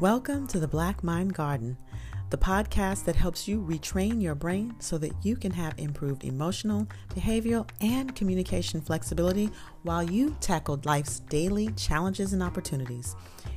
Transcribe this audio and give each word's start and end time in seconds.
Welcome 0.00 0.48
to 0.48 0.58
the 0.58 0.66
Black 0.66 1.04
Mind 1.04 1.34
Garden, 1.34 1.78
the 2.30 2.36
podcast 2.36 3.04
that 3.04 3.14
helps 3.14 3.46
you 3.46 3.60
retrain 3.60 4.20
your 4.20 4.34
brain 4.34 4.74
so 4.80 4.98
that 4.98 5.12
you 5.22 5.36
can 5.36 5.52
have 5.52 5.78
improved 5.78 6.24
emotional, 6.24 6.88
behavioral, 7.10 7.68
and 7.80 8.12
communication 8.16 8.80
flexibility 8.80 9.50
while 9.84 10.02
you 10.02 10.36
tackle 10.40 10.80
life's 10.82 11.20
daily 11.20 11.68
challenges 11.76 12.32
and 12.32 12.42
opportunities. 12.42 13.14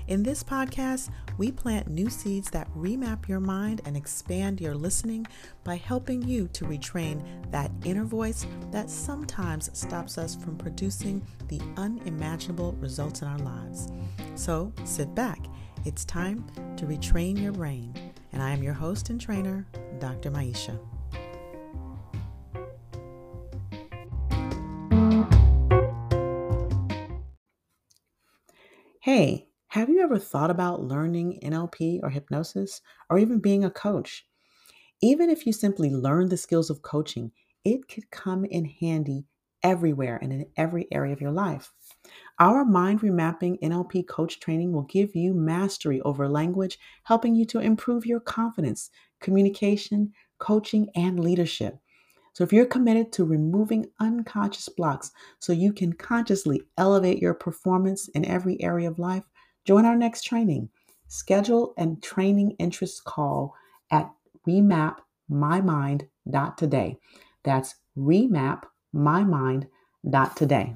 In 0.10 0.22
this 0.22 0.44
podcast, 0.44 1.10
we 1.40 1.52
plant 1.52 1.88
new 1.88 2.08
seeds 2.08 2.52
that 2.52 2.72
remap 2.76 3.28
your 3.28 3.40
mind 3.40 3.82
and 3.86 3.98
expand 3.98 4.62
your 4.62 4.76
listening 4.76 5.26
by 5.64 5.78
helping 5.78 6.22
you 6.22 6.48
to 6.50 6.66
retrain 6.66 7.26
that 7.50 7.72
inner 7.84 8.06
voice 8.06 8.46
that 8.70 8.92
sometimes 8.92 9.72
stops 9.74 10.20
us 10.20 10.36
from 10.36 10.56
producing 10.56 11.26
the 11.48 11.60
unimaginable 11.78 12.74
results 12.74 13.24
in 13.24 13.28
our 13.28 13.40
lives. 13.40 13.88
So 14.36 14.72
sit 14.86 15.16
back 15.16 15.40
it's 15.86 16.06
time 16.06 16.46
to 16.78 16.86
retrain 16.86 17.42
your 17.42 17.52
brain. 17.52 17.94
And 18.32 18.42
I 18.42 18.52
am 18.52 18.64
your 18.64 18.74
host 18.74 19.10
and 19.10 19.20
trainer, 19.20 19.66
Dr. 20.00 20.32
Maisha. 20.32 20.80
Hey, 29.02 29.48
have 29.70 29.90
you 29.90 30.02
ever 30.02 30.20
thought 30.20 30.52
about 30.52 30.84
learning 30.84 31.40
NLP 31.42 32.02
or 32.04 32.10
hypnosis 32.10 32.82
or 33.10 33.18
even 33.18 33.40
being 33.40 33.64
a 33.64 33.70
coach? 33.70 34.26
Even 35.02 35.30
if 35.30 35.46
you 35.46 35.54
simply 35.54 35.90
learn 35.90 36.30
the 36.30 36.36
skills 36.36 36.70
of 36.70 36.82
coaching, 36.82 37.32
it 37.64 37.88
could 37.88 38.10
come 38.12 38.44
in 38.44 38.66
handy 38.66 39.26
everywhere 39.64 40.20
and 40.22 40.34
in 40.34 40.46
every 40.58 40.88
area 40.92 41.14
of 41.14 41.22
your 41.22 41.32
life. 41.32 41.72
Our 42.40 42.66
mind 42.66 43.02
remapping 43.02 43.60
NLP 43.62 44.08
coach 44.08 44.40
training 44.40 44.72
will 44.72 44.84
give 44.84 45.16
you 45.16 45.34
mastery 45.34 46.00
over 46.02 46.30
language, 46.30 46.78
helping 47.04 47.34
you 47.34 47.46
to 47.46 47.58
improve 47.60 48.06
your 48.06 48.20
confidence, 48.20 48.92
communication, 49.20 50.14
coaching, 50.38 50.88
and 50.96 51.20
leadership. 51.20 51.80
So, 52.34 52.44
if 52.44 52.54
you're 52.54 52.68
committed 52.68 53.12
to 53.14 53.26
removing 53.26 53.88
unconscious 54.00 54.70
blocks 54.70 55.10
so 55.40 55.52
you 55.52 55.74
can 55.74 55.94
consciously 55.94 56.62
elevate 56.78 57.20
your 57.20 57.34
performance 57.34 58.08
in 58.10 58.24
every 58.26 58.62
area 58.62 58.88
of 58.88 59.00
life, 59.00 59.24
join 59.66 59.86
our 59.86 59.96
next 59.96 60.22
training. 60.22 60.70
Schedule 61.08 61.74
and 61.76 62.04
training 62.04 62.52
interest 62.60 63.04
call 63.06 63.56
at 63.90 64.12
remapmymind.today. 64.48 67.00
That's 67.44 67.76
remapmymind.today. 67.98 70.76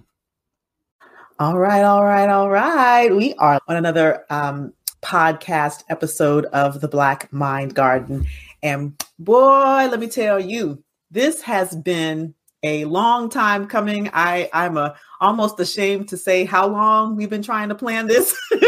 All 1.42 1.58
right, 1.58 1.82
all 1.82 2.06
right, 2.06 2.30
all 2.30 2.52
right. 2.52 3.10
We 3.10 3.34
are 3.34 3.60
on 3.68 3.76
another 3.76 4.26
um, 4.30 4.74
podcast 5.02 5.84
episode 5.90 6.46
of 6.46 6.82
the 6.82 6.88
Black 6.88 7.34
Mind 7.34 7.74
Garden. 7.74 8.28
And 8.62 9.04
boy, 9.18 9.88
let 9.90 10.00
me 10.00 10.08
tell 10.08 10.40
you, 10.40 10.84
this 11.10 11.42
has 11.42 11.76
been 11.76 12.36
a 12.62 12.86
long 12.86 13.32
time 13.32 13.66
coming. 13.66 14.12
I, 14.14 14.52
I'm 14.54 14.78
a, 14.78 14.94
almost 15.20 15.60
ashamed 15.60 16.10
to 16.10 16.18
say 16.18 16.46
how 16.46 16.68
long 16.68 17.16
we've 17.16 17.28
been 17.28 17.42
trying 17.42 17.70
to 17.70 17.76
plan 17.76 18.06
this. 18.06 18.38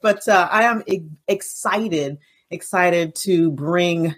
but 0.00 0.26
uh, 0.26 0.48
I 0.50 0.62
am 0.62 0.82
e- 0.86 1.02
excited, 1.28 2.16
excited 2.50 3.14
to 3.16 3.50
bring 3.50 4.14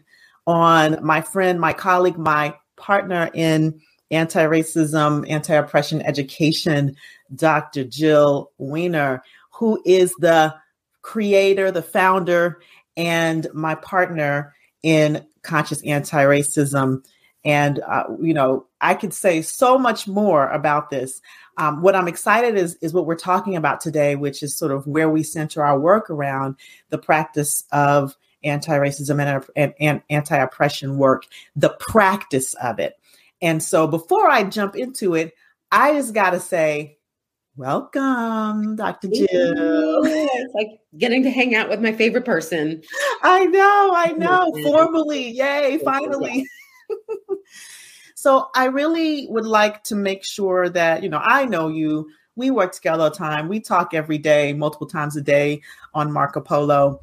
on 0.47 1.05
my 1.05 1.21
friend, 1.23 1.61
my 1.61 1.73
colleague, 1.73 2.17
my 2.17 2.55
partner 2.77 3.29
in 3.35 3.81
anti 4.13 4.45
racism, 4.45 5.29
anti 5.29 5.55
oppression 5.55 6.03
education, 6.03 6.95
Dr. 7.35 7.85
Jill 7.85 8.51
Wener, 8.61 9.21
who 9.51 9.83
is 9.85 10.15
the 10.19 10.55
creator, 11.01 11.71
the 11.71 11.83
founder, 11.83 12.61
and 12.97 13.49
my 13.53 13.75
partner 13.75 14.55
in 14.83 15.27
conscious 15.43 15.83
anti 15.83 16.23
racism. 16.25 17.05
And, 17.45 17.81
uh, 17.81 18.05
you 18.21 18.35
know, 18.35 18.67
I 18.81 18.95
could 18.95 19.13
say 19.13 19.43
so 19.43 19.77
much 19.77 20.07
more 20.07 20.49
about 20.49 20.91
this. 20.91 21.21
Um, 21.59 21.83
what 21.83 21.97
I'm 21.97 22.07
excited 22.07 22.57
is, 22.57 22.77
is 22.77 22.95
what 22.95 23.07
we're 23.07 23.17
talking 23.17 23.57
about 23.57 23.81
today, 23.81 24.15
which 24.15 24.43
is 24.43 24.57
sort 24.57 24.71
of 24.71 24.87
where 24.87 25.11
we 25.11 25.23
center 25.25 25.65
our 25.65 25.79
work 25.79 26.09
around 26.09 26.57
the 26.91 26.99
practice 26.99 27.65
of 27.73 28.17
anti 28.45 28.77
racism 28.79 29.21
and, 29.21 29.45
and, 29.57 29.75
and 29.81 30.03
anti 30.09 30.37
oppression 30.37 30.99
work, 30.99 31.27
the 31.57 31.71
practice 31.81 32.55
of 32.55 32.79
it. 32.79 32.97
And 33.43 33.63
so 33.63 33.87
before 33.89 34.31
I 34.31 34.45
jump 34.45 34.77
into 34.77 35.15
it, 35.15 35.35
I 35.71 35.95
just 35.95 36.15
got 36.15 36.31
to 36.31 36.41
say, 36.41 36.99
welcome, 37.57 38.77
Dr. 38.77 39.09
Jill. 39.09 39.27
It's 40.05 40.55
like 40.55 40.69
getting 40.97 41.25
to 41.25 41.31
hang 41.31 41.55
out 41.55 41.69
with 41.69 41.81
my 41.81 41.93
favorite 41.93 42.25
person. 42.25 42.83
I 43.23 43.45
know, 43.47 43.93
I 43.95 44.13
know. 44.13 44.53
Formally, 44.63 45.31
yay, 45.31 45.79
finally. 45.85 46.47
so 48.15 48.49
I 48.55 48.67
really 48.67 49.27
would 49.29 49.47
like 49.47 49.83
to 49.85 49.97
make 49.97 50.25
sure 50.25 50.69
that, 50.69 51.03
you 51.03 51.09
know, 51.09 51.21
I 51.23 51.45
know 51.45 51.69
you. 51.69 52.09
We 52.35 52.51
work 52.51 52.73
together 52.73 53.03
all 53.03 53.11
the 53.11 53.17
time. 53.17 53.49
We 53.49 53.61
talk 53.61 53.93
every 53.93 54.17
day, 54.17 54.55
multiple 54.55 54.87
times 54.87 55.17
a 55.17 55.21
day 55.21 55.61
on 55.93 56.11
Marco 56.11 56.41
Polo 56.41 57.01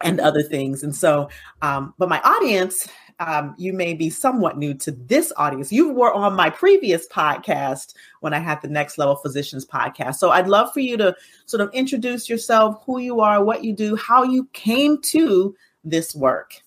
and 0.00 0.20
other 0.20 0.42
things. 0.42 0.82
And 0.82 0.96
so, 0.96 1.28
um, 1.60 1.92
but 1.98 2.08
my 2.08 2.20
audience 2.22 2.88
um, 3.20 3.54
you 3.58 3.72
may 3.72 3.94
be 3.94 4.10
somewhat 4.10 4.58
new 4.58 4.74
to 4.74 4.90
this 4.90 5.32
audience. 5.36 5.72
You 5.72 5.90
were 5.90 6.12
on 6.12 6.34
my 6.34 6.50
previous 6.50 7.06
podcast 7.08 7.94
when 8.20 8.34
I 8.34 8.38
had 8.38 8.60
the 8.62 8.68
Next 8.68 8.98
Level 8.98 9.16
Physicians 9.16 9.64
podcast. 9.64 10.16
So 10.16 10.30
I'd 10.30 10.48
love 10.48 10.72
for 10.72 10.80
you 10.80 10.96
to 10.96 11.14
sort 11.46 11.60
of 11.60 11.70
introduce 11.72 12.28
yourself, 12.28 12.82
who 12.84 12.98
you 12.98 13.20
are, 13.20 13.44
what 13.44 13.64
you 13.64 13.72
do, 13.72 13.96
how 13.96 14.22
you 14.22 14.48
came 14.52 15.00
to 15.02 15.54
this 15.84 16.14
work. 16.14 16.62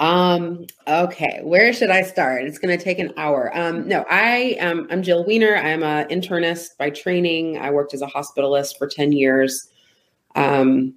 Um, 0.00 0.66
okay, 0.86 1.40
where 1.42 1.72
should 1.72 1.90
I 1.90 2.02
start? 2.02 2.44
It's 2.44 2.58
going 2.58 2.76
to 2.76 2.82
take 2.82 3.00
an 3.00 3.12
hour. 3.16 3.50
Um, 3.56 3.88
no, 3.88 4.04
I 4.08 4.56
am 4.60 4.86
I'm 4.90 5.02
Jill 5.02 5.24
Wener. 5.24 5.62
I'm 5.62 5.82
an 5.82 6.08
internist 6.08 6.76
by 6.78 6.90
training. 6.90 7.58
I 7.58 7.70
worked 7.70 7.94
as 7.94 8.02
a 8.02 8.06
hospitalist 8.06 8.78
for 8.78 8.86
10 8.86 9.12
years. 9.12 9.68
Um, 10.36 10.94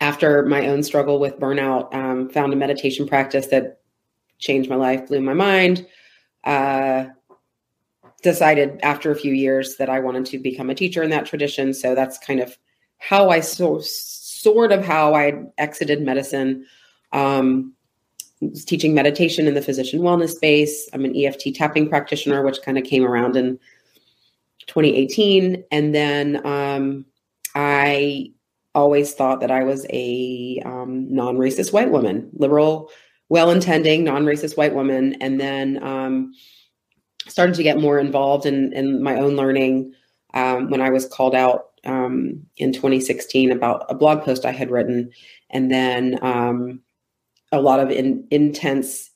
after 0.00 0.44
my 0.46 0.66
own 0.66 0.82
struggle 0.82 1.18
with 1.18 1.38
burnout, 1.38 1.94
um, 1.94 2.28
found 2.28 2.52
a 2.52 2.56
meditation 2.56 3.06
practice 3.06 3.46
that 3.48 3.80
changed 4.38 4.68
my 4.68 4.76
life, 4.76 5.08
blew 5.08 5.20
my 5.20 5.34
mind. 5.34 5.86
Uh, 6.44 7.06
decided 8.22 8.80
after 8.82 9.10
a 9.10 9.16
few 9.16 9.32
years 9.32 9.76
that 9.76 9.88
I 9.88 10.00
wanted 10.00 10.26
to 10.26 10.38
become 10.38 10.68
a 10.68 10.74
teacher 10.74 11.02
in 11.02 11.10
that 11.10 11.26
tradition. 11.26 11.72
So 11.72 11.94
that's 11.94 12.18
kind 12.18 12.40
of 12.40 12.56
how 12.98 13.30
I 13.30 13.40
so 13.40 13.78
sort 13.80 14.72
of 14.72 14.84
how 14.84 15.14
I 15.14 15.44
exited 15.58 16.02
medicine. 16.02 16.66
Um, 17.12 17.72
was 18.40 18.64
teaching 18.64 18.94
meditation 18.94 19.46
in 19.46 19.54
the 19.54 19.62
physician 19.62 20.00
wellness 20.00 20.30
space. 20.30 20.88
I'm 20.92 21.04
an 21.04 21.16
EFT 21.16 21.54
tapping 21.54 21.88
practitioner, 21.88 22.42
which 22.42 22.60
kind 22.62 22.76
of 22.76 22.84
came 22.84 23.04
around 23.04 23.36
in 23.36 23.58
2018, 24.66 25.64
and 25.70 25.94
then 25.94 26.44
um, 26.46 27.06
I 27.54 28.32
always 28.76 29.14
thought 29.14 29.40
that 29.40 29.50
I 29.50 29.64
was 29.64 29.86
a 29.90 30.62
um, 30.64 31.12
non 31.12 31.36
racist 31.36 31.72
white 31.72 31.90
woman, 31.90 32.30
liberal, 32.34 32.90
well 33.28 33.50
intending, 33.50 34.04
non 34.04 34.24
racist 34.24 34.56
white 34.56 34.74
woman. 34.74 35.16
And 35.20 35.40
then 35.40 35.82
um, 35.82 36.32
started 37.26 37.56
to 37.56 37.62
get 37.62 37.80
more 37.80 37.98
involved 37.98 38.46
in, 38.46 38.72
in 38.72 39.02
my 39.02 39.16
own 39.16 39.34
learning 39.34 39.92
um, 40.34 40.70
when 40.70 40.82
I 40.82 40.90
was 40.90 41.08
called 41.08 41.34
out 41.34 41.70
um, 41.84 42.42
in 42.58 42.72
2016 42.72 43.50
about 43.50 43.86
a 43.88 43.94
blog 43.94 44.22
post 44.22 44.44
I 44.44 44.52
had 44.52 44.70
written. 44.70 45.10
And 45.50 45.70
then 45.70 46.18
um, 46.22 46.82
a 47.50 47.60
lot 47.60 47.80
of 47.80 47.90
in, 47.90 48.28
intense 48.30 49.10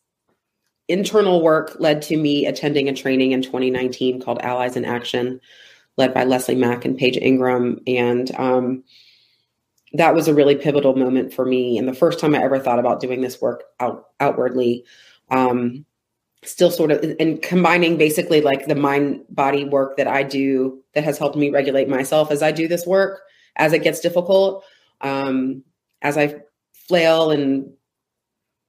internal 0.88 1.42
work 1.42 1.76
led 1.78 2.02
to 2.02 2.16
me 2.16 2.46
attending 2.46 2.88
a 2.88 2.94
training 2.94 3.32
in 3.32 3.42
2019 3.42 4.20
called 4.22 4.40
Allies 4.40 4.76
in 4.76 4.84
Action, 4.84 5.40
led 5.96 6.12
by 6.14 6.24
Leslie 6.24 6.56
Mack 6.56 6.84
and 6.84 6.96
Paige 6.96 7.18
Ingram. 7.18 7.78
And 7.86 8.34
um, 8.36 8.82
that 9.92 10.14
was 10.14 10.28
a 10.28 10.34
really 10.34 10.54
pivotal 10.54 10.94
moment 10.94 11.32
for 11.32 11.44
me 11.44 11.76
and 11.78 11.88
the 11.88 11.94
first 11.94 12.18
time 12.18 12.34
i 12.34 12.42
ever 12.42 12.58
thought 12.58 12.78
about 12.78 13.00
doing 13.00 13.20
this 13.20 13.40
work 13.40 13.64
out 13.80 14.06
outwardly 14.20 14.84
um 15.30 15.84
still 16.42 16.70
sort 16.70 16.90
of 16.90 17.16
and 17.20 17.42
combining 17.42 17.98
basically 17.98 18.40
like 18.40 18.66
the 18.66 18.74
mind 18.74 19.22
body 19.28 19.64
work 19.64 19.96
that 19.96 20.06
i 20.06 20.22
do 20.22 20.82
that 20.94 21.04
has 21.04 21.18
helped 21.18 21.36
me 21.36 21.50
regulate 21.50 21.88
myself 21.88 22.30
as 22.30 22.42
i 22.42 22.50
do 22.50 22.66
this 22.66 22.86
work 22.86 23.20
as 23.56 23.72
it 23.72 23.82
gets 23.82 24.00
difficult 24.00 24.64
um 25.02 25.62
as 26.02 26.16
i 26.16 26.34
flail 26.72 27.30
and 27.30 27.70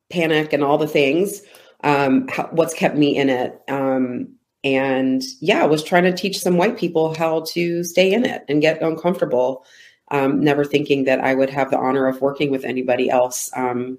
panic 0.09 0.53
and 0.53 0.63
all 0.63 0.77
the 0.77 0.88
things 0.88 1.41
um 1.83 2.27
how, 2.27 2.47
what's 2.51 2.73
kept 2.73 2.97
me 2.97 3.15
in 3.15 3.29
it 3.29 3.62
um 3.69 4.27
and 4.63 5.23
yeah 5.39 5.65
was 5.65 5.83
trying 5.83 6.03
to 6.03 6.13
teach 6.13 6.39
some 6.39 6.57
white 6.57 6.77
people 6.77 7.15
how 7.15 7.41
to 7.41 7.83
stay 7.83 8.12
in 8.12 8.25
it 8.25 8.44
and 8.50 8.62
get 8.62 8.81
uncomfortable 8.81 9.65
um, 10.12 10.44
never 10.44 10.63
thinking 10.63 11.06
that 11.06 11.19
I 11.19 11.34
would 11.34 11.50
have 11.50 11.72
the 11.72 11.78
honor 11.78 12.08
of 12.08 12.22
working 12.22 12.52
with 12.52 12.63
anybody 12.63 13.10
else. 13.10 13.50
Um, 13.56 13.98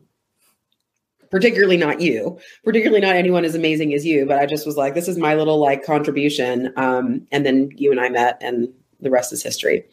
particularly 1.31 1.79
not 1.79 2.00
you, 2.00 2.38
particularly 2.62 3.00
not 3.00 3.17
anyone 3.17 3.44
as 3.44 3.55
amazing 3.55 3.94
as 3.94 4.05
you. 4.05 4.26
But 4.26 4.38
I 4.38 4.47
just 4.47 4.67
was 4.67 4.76
like, 4.76 4.94
this 4.94 5.09
is 5.09 5.19
my 5.19 5.35
little 5.35 5.59
like 5.59 5.85
contribution. 5.85 6.73
Um, 6.76 7.26
and 7.32 7.44
then 7.44 7.70
you 7.75 7.91
and 7.91 8.00
I 8.00 8.11
met, 8.11 8.38
and 8.41 8.69
the 9.00 9.11
rest 9.11 9.32
is 9.32 9.43
history. 9.43 9.85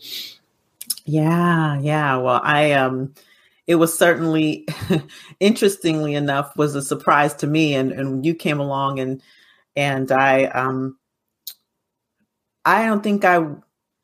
Yeah, 1.05 1.79
yeah. 1.79 2.17
Well, 2.17 2.41
I 2.43 2.73
um 2.73 3.13
it 3.65 3.75
was 3.75 3.97
certainly 3.97 4.67
interestingly 5.39 6.15
enough 6.15 6.55
was 6.57 6.75
a 6.75 6.81
surprise 6.81 7.33
to 7.35 7.47
me 7.47 7.73
and 7.73 7.91
and 7.91 8.25
you 8.25 8.35
came 8.35 8.59
along 8.59 8.99
and 8.99 9.21
and 9.75 10.11
I 10.11 10.45
um 10.45 10.97
I 12.65 12.85
don't 12.85 13.01
think 13.01 13.25
I 13.25 13.43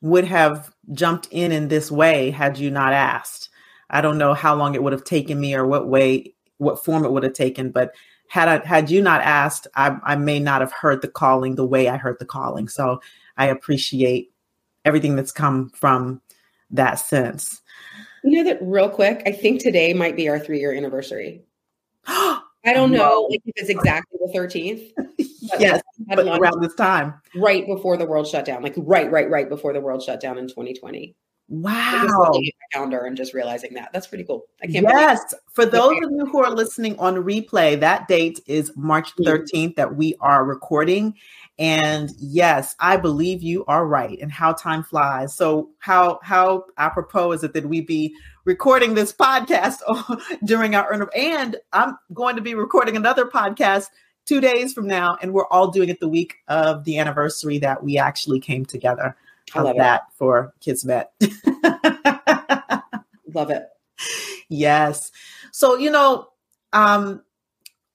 would 0.06 0.24
have 0.24 0.72
jumped 0.92 1.28
in 1.30 1.52
in 1.52 1.68
this 1.68 1.90
way 1.90 2.30
had 2.30 2.58
you 2.58 2.70
not 2.70 2.92
asked. 2.92 3.48
I 3.90 4.00
don't 4.00 4.18
know 4.18 4.34
how 4.34 4.54
long 4.54 4.74
it 4.74 4.82
would 4.82 4.92
have 4.92 5.04
taken 5.04 5.40
me 5.40 5.54
or 5.54 5.66
what 5.66 5.88
way 5.88 6.34
what 6.58 6.82
form 6.82 7.04
it 7.04 7.12
would 7.12 7.22
have 7.22 7.34
taken, 7.34 7.70
but 7.70 7.94
had 8.28 8.48
I 8.48 8.66
had 8.66 8.90
you 8.90 9.02
not 9.02 9.20
asked, 9.20 9.66
I, 9.74 9.96
I 10.04 10.16
may 10.16 10.40
not 10.40 10.60
have 10.60 10.72
heard 10.72 11.02
the 11.02 11.08
calling 11.08 11.54
the 11.54 11.66
way 11.66 11.88
I 11.88 11.96
heard 11.96 12.18
the 12.18 12.24
calling. 12.24 12.68
So 12.68 13.00
I 13.36 13.46
appreciate 13.46 14.32
everything 14.84 15.16
that's 15.16 15.32
come 15.32 15.70
from 15.70 16.20
that 16.70 16.94
sense. 16.94 17.60
You 18.24 18.42
know 18.42 18.50
that 18.50 18.58
real 18.60 18.88
quick, 18.88 19.22
I 19.26 19.32
think 19.32 19.60
today 19.60 19.92
might 19.92 20.16
be 20.16 20.28
our 20.28 20.38
three 20.38 20.58
year 20.58 20.72
anniversary. 20.72 21.42
I 22.06 22.72
don't 22.72 22.90
know 22.90 23.28
like, 23.30 23.42
if 23.44 23.52
it's 23.56 23.68
exactly 23.68 24.18
the 24.24 24.36
13th. 24.36 24.92
Yes, 25.58 25.82
around 26.10 26.62
this 26.62 26.74
time. 26.74 27.14
Right 27.34 27.66
before 27.66 27.96
the 27.96 28.06
world 28.06 28.26
shut 28.26 28.44
down. 28.44 28.62
Like 28.62 28.74
right, 28.76 29.10
right, 29.10 29.28
right 29.28 29.48
before 29.48 29.72
the 29.72 29.80
world 29.80 30.02
shut 30.02 30.20
down 30.20 30.38
in 30.38 30.48
2020. 30.48 31.14
Wow. 31.48 32.32
calendar 32.72 33.04
and 33.04 33.16
just 33.16 33.32
realizing 33.32 33.74
that. 33.74 33.92
That's 33.92 34.08
pretty 34.08 34.24
cool. 34.24 34.46
I 34.62 34.66
can't 34.66 34.84
Yes. 34.84 35.32
For 35.52 35.64
those 35.64 35.96
of 36.02 36.10
you 36.10 36.26
who 36.26 36.42
are 36.42 36.50
listening 36.50 36.98
on 36.98 37.14
replay, 37.16 37.78
that 37.78 38.08
date 38.08 38.40
is 38.46 38.72
March 38.74 39.14
13th 39.16 39.52
mm-hmm. 39.52 39.72
that 39.76 39.94
we 39.94 40.16
are 40.20 40.44
recording. 40.44 41.14
And 41.58 42.10
yes, 42.18 42.74
I 42.80 42.96
believe 42.96 43.42
you 43.42 43.64
are 43.66 43.86
right 43.86 44.18
and 44.20 44.30
how 44.30 44.52
time 44.52 44.82
flies. 44.82 45.36
So 45.36 45.70
how 45.78 46.18
how 46.22 46.64
apropos 46.76 47.32
is 47.32 47.44
it 47.44 47.54
that 47.54 47.68
we 47.68 47.80
be 47.80 48.14
recording 48.44 48.94
this 48.94 49.12
podcast 49.12 49.78
during 50.44 50.74
our 50.74 51.08
and 51.14 51.56
I'm 51.72 51.96
going 52.12 52.36
to 52.36 52.42
be 52.42 52.54
recording 52.54 52.96
another 52.96 53.24
podcast 53.24 53.86
two 54.26 54.40
days 54.40 54.72
from 54.72 54.86
now, 54.86 55.16
and 55.22 55.32
we're 55.32 55.46
all 55.46 55.68
doing 55.68 55.88
it 55.88 56.00
the 56.00 56.08
week 56.08 56.36
of 56.48 56.84
the 56.84 56.98
anniversary 56.98 57.58
that 57.58 57.82
we 57.82 57.96
actually 57.98 58.40
came 58.40 58.64
together. 58.64 59.16
How's 59.52 59.74
that 59.76 60.02
it. 60.08 60.14
for 60.16 60.52
Kismet? 60.60 61.08
love 63.32 63.50
it. 63.50 63.66
Yes. 64.48 65.12
So, 65.52 65.76
you 65.76 65.90
know, 65.90 66.28
um, 66.72 67.22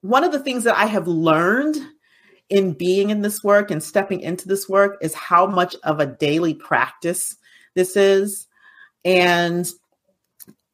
one 0.02 0.24
of 0.24 0.32
the 0.32 0.40
things 0.40 0.64
that 0.64 0.78
I 0.78 0.86
have 0.86 1.08
learned 1.08 1.78
in 2.50 2.74
being 2.74 3.10
in 3.10 3.22
this 3.22 3.44
work 3.44 3.72
and 3.72 3.82
stepping 3.82 4.20
into 4.20 4.48
this 4.48 4.68
work 4.68 4.98
is 5.02 5.14
how 5.14 5.46
much 5.46 5.76
of 5.84 6.00
a 6.00 6.06
daily 6.06 6.54
practice 6.54 7.38
this 7.76 7.96
is 7.96 8.48
and 9.06 9.72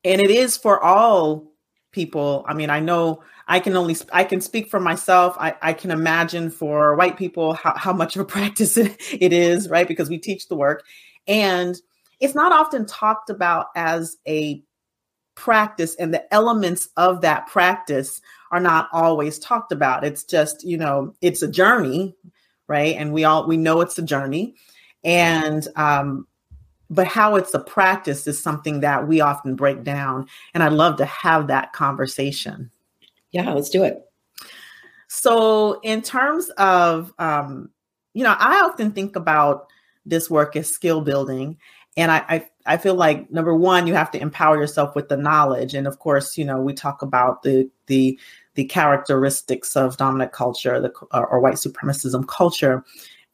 and 0.03 0.19
it 0.19 0.31
is 0.31 0.57
for 0.57 0.83
all 0.83 1.51
people 1.91 2.43
i 2.47 2.53
mean 2.53 2.71
i 2.71 2.79
know 2.79 3.21
i 3.47 3.59
can 3.59 3.75
only 3.75 3.95
i 4.11 4.23
can 4.23 4.41
speak 4.41 4.69
for 4.69 4.79
myself 4.79 5.35
i, 5.39 5.55
I 5.61 5.73
can 5.73 5.91
imagine 5.91 6.49
for 6.49 6.95
white 6.95 7.17
people 7.17 7.53
how, 7.53 7.73
how 7.75 7.93
much 7.93 8.15
of 8.15 8.21
a 8.21 8.25
practice 8.37 8.77
it, 8.77 8.95
it 9.11 9.33
is 9.33 9.69
right 9.69 9.87
because 9.87 10.09
we 10.09 10.17
teach 10.17 10.47
the 10.47 10.55
work 10.55 10.83
and 11.27 11.75
it's 12.19 12.35
not 12.35 12.51
often 12.51 12.85
talked 12.85 13.29
about 13.29 13.67
as 13.75 14.17
a 14.27 14.63
practice 15.37 15.95
and 15.95 16.13
the 16.13 16.33
elements 16.33 16.89
of 16.97 17.21
that 17.21 17.47
practice 17.47 18.19
are 18.51 18.59
not 18.59 18.89
always 18.91 19.37
talked 19.39 19.71
about. 19.71 20.03
It's 20.03 20.23
just, 20.23 20.63
you 20.65 20.77
know, 20.77 21.13
it's 21.21 21.43
a 21.43 21.47
journey, 21.47 22.15
right? 22.67 22.95
And 22.95 23.13
we 23.13 23.23
all 23.23 23.47
we 23.47 23.55
know 23.55 23.79
it's 23.81 23.97
a 23.99 24.03
journey. 24.03 24.55
And 25.03 25.65
um 25.75 26.27
but 26.89 27.05
how 27.05 27.35
it's 27.35 27.53
a 27.53 27.59
practice 27.59 28.27
is 28.27 28.41
something 28.41 28.79
that 28.79 29.07
we 29.07 29.19
often 29.21 29.55
break 29.55 29.83
down 29.83 30.25
and 30.53 30.63
I'd 30.63 30.71
love 30.71 30.97
to 30.97 31.05
have 31.05 31.47
that 31.47 31.73
conversation. 31.73 32.71
Yeah, 33.37 33.53
let's 33.53 33.69
do 33.69 33.83
it. 33.83 34.01
So, 35.07 35.79
in 35.81 36.01
terms 36.01 36.49
of 36.57 37.13
um 37.19 37.69
you 38.13 38.23
know, 38.23 38.35
I 38.37 38.61
often 38.61 38.91
think 38.91 39.15
about 39.15 39.67
this 40.05 40.27
work 40.29 40.55
as 40.55 40.71
skill 40.73 41.01
building 41.01 41.57
and 41.97 42.11
I, 42.11 42.23
I 42.29 42.47
I 42.65 42.77
feel 42.77 42.95
like 42.95 43.31
number 43.31 43.55
one, 43.55 43.87
you 43.87 43.93
have 43.93 44.11
to 44.11 44.21
empower 44.21 44.57
yourself 44.57 44.95
with 44.95 45.09
the 45.09 45.17
knowledge, 45.17 45.73
and 45.73 45.87
of 45.87 45.99
course, 45.99 46.37
you 46.37 46.45
know 46.45 46.59
we 46.61 46.73
talk 46.73 47.01
about 47.01 47.43
the 47.43 47.69
the 47.87 48.19
the 48.55 48.65
characteristics 48.65 49.75
of 49.75 49.97
dominant 49.97 50.31
culture, 50.31 50.79
the 50.79 50.89
or 51.11 51.39
white 51.39 51.55
supremacism 51.55 52.27
culture. 52.27 52.83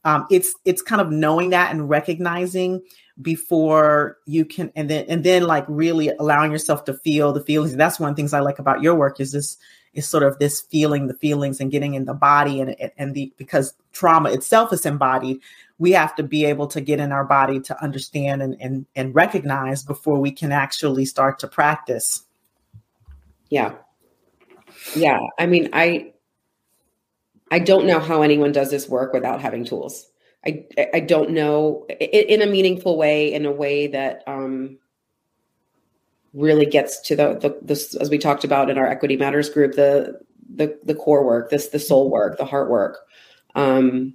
Um, 0.05 0.25
it's 0.31 0.53
it's 0.65 0.81
kind 0.81 1.01
of 1.01 1.11
knowing 1.11 1.49
that 1.51 1.71
and 1.71 1.89
recognizing 1.89 2.81
before 3.21 4.17
you 4.25 4.45
can, 4.45 4.71
and 4.75 4.89
then 4.89 5.05
and 5.07 5.23
then 5.23 5.43
like 5.43 5.65
really 5.67 6.09
allowing 6.19 6.51
yourself 6.51 6.85
to 6.85 6.93
feel 6.93 7.33
the 7.33 7.43
feelings. 7.43 7.75
That's 7.75 7.99
one 7.99 8.09
of 8.09 8.15
the 8.15 8.21
things 8.21 8.33
I 8.33 8.39
like 8.39 8.59
about 8.59 8.81
your 8.81 8.95
work 8.95 9.19
is 9.19 9.31
this 9.33 9.57
is 9.93 10.07
sort 10.07 10.23
of 10.23 10.39
this 10.39 10.61
feeling 10.61 11.07
the 11.07 11.13
feelings 11.13 11.59
and 11.59 11.71
getting 11.71 11.93
in 11.93 12.05
the 12.05 12.13
body 12.13 12.59
and 12.61 12.75
and 12.97 13.13
the 13.13 13.31
because 13.37 13.73
trauma 13.91 14.31
itself 14.31 14.73
is 14.73 14.85
embodied 14.85 15.39
we 15.83 15.91
have 15.91 16.15
to 16.15 16.23
be 16.23 16.45
able 16.45 16.67
to 16.67 16.81
get 16.81 16.99
in 16.99 17.11
our 17.11 17.25
body 17.25 17.59
to 17.59 17.83
understand 17.83 18.41
and, 18.41 18.55
and, 18.61 18.85
and 18.95 19.13
recognize 19.13 19.83
before 19.83 20.17
we 20.19 20.31
can 20.31 20.51
actually 20.51 21.05
start 21.05 21.39
to 21.39 21.47
practice. 21.47 22.23
Yeah. 23.49 23.73
Yeah. 24.95 25.19
I 25.37 25.45
mean, 25.45 25.69
I, 25.73 26.13
I 27.51 27.59
don't 27.59 27.85
know 27.85 27.99
how 27.99 28.21
anyone 28.21 28.51
does 28.51 28.71
this 28.71 28.87
work 28.87 29.13
without 29.13 29.41
having 29.41 29.65
tools. 29.65 30.09
I, 30.45 30.65
I 30.93 30.99
don't 30.99 31.31
know 31.31 31.85
in 31.99 32.41
a 32.41 32.47
meaningful 32.47 32.97
way, 32.97 33.33
in 33.33 33.45
a 33.45 33.51
way 33.51 33.87
that, 33.87 34.23
um, 34.27 34.77
really 36.33 36.65
gets 36.65 36.99
to 37.01 37.15
the, 37.15 37.35
the 37.39 37.57
this 37.61 37.95
as 37.95 38.09
we 38.09 38.17
talked 38.17 38.43
about 38.43 38.69
in 38.69 38.77
our 38.77 38.87
equity 38.87 39.15
matters 39.17 39.49
group 39.49 39.75
the 39.75 40.19
the 40.55 40.77
the 40.83 40.95
core 40.95 41.25
work 41.25 41.49
this 41.49 41.67
the 41.69 41.79
soul 41.79 42.09
work 42.09 42.37
the 42.37 42.45
heart 42.45 42.69
work 42.69 42.99
um 43.55 44.13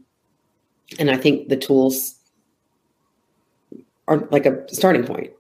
and 0.98 1.10
I 1.10 1.16
think 1.16 1.48
the 1.48 1.56
tools 1.56 2.14
are 4.06 4.26
like 4.30 4.46
a 4.46 4.64
starting 4.72 5.04
point. 5.04 5.30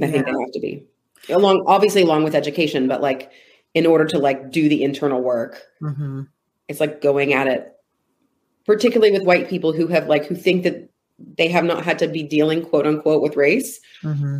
I 0.00 0.06
yeah. 0.06 0.10
think 0.10 0.24
they 0.24 0.32
have 0.32 0.52
to 0.52 0.60
be 0.60 0.86
along, 1.28 1.64
obviously, 1.66 2.02
along 2.02 2.24
with 2.24 2.34
education, 2.34 2.88
but 2.88 3.02
like 3.02 3.30
in 3.74 3.86
order 3.86 4.04
to 4.06 4.18
like 4.18 4.50
do 4.50 4.68
the 4.68 4.82
internal 4.82 5.20
work, 5.20 5.62
mm-hmm. 5.82 6.22
it's 6.68 6.80
like 6.80 7.00
going 7.02 7.34
at 7.34 7.46
it, 7.46 7.72
particularly 8.64 9.12
with 9.12 9.24
white 9.24 9.48
people 9.48 9.72
who 9.72 9.88
have 9.88 10.08
like 10.08 10.24
who 10.26 10.34
think 10.34 10.62
that 10.64 10.88
they 11.36 11.48
have 11.48 11.64
not 11.64 11.84
had 11.84 11.98
to 11.98 12.08
be 12.08 12.22
dealing 12.22 12.64
quote 12.64 12.86
unquote 12.86 13.22
with 13.22 13.36
race. 13.36 13.80
Mm-hmm. 14.02 14.38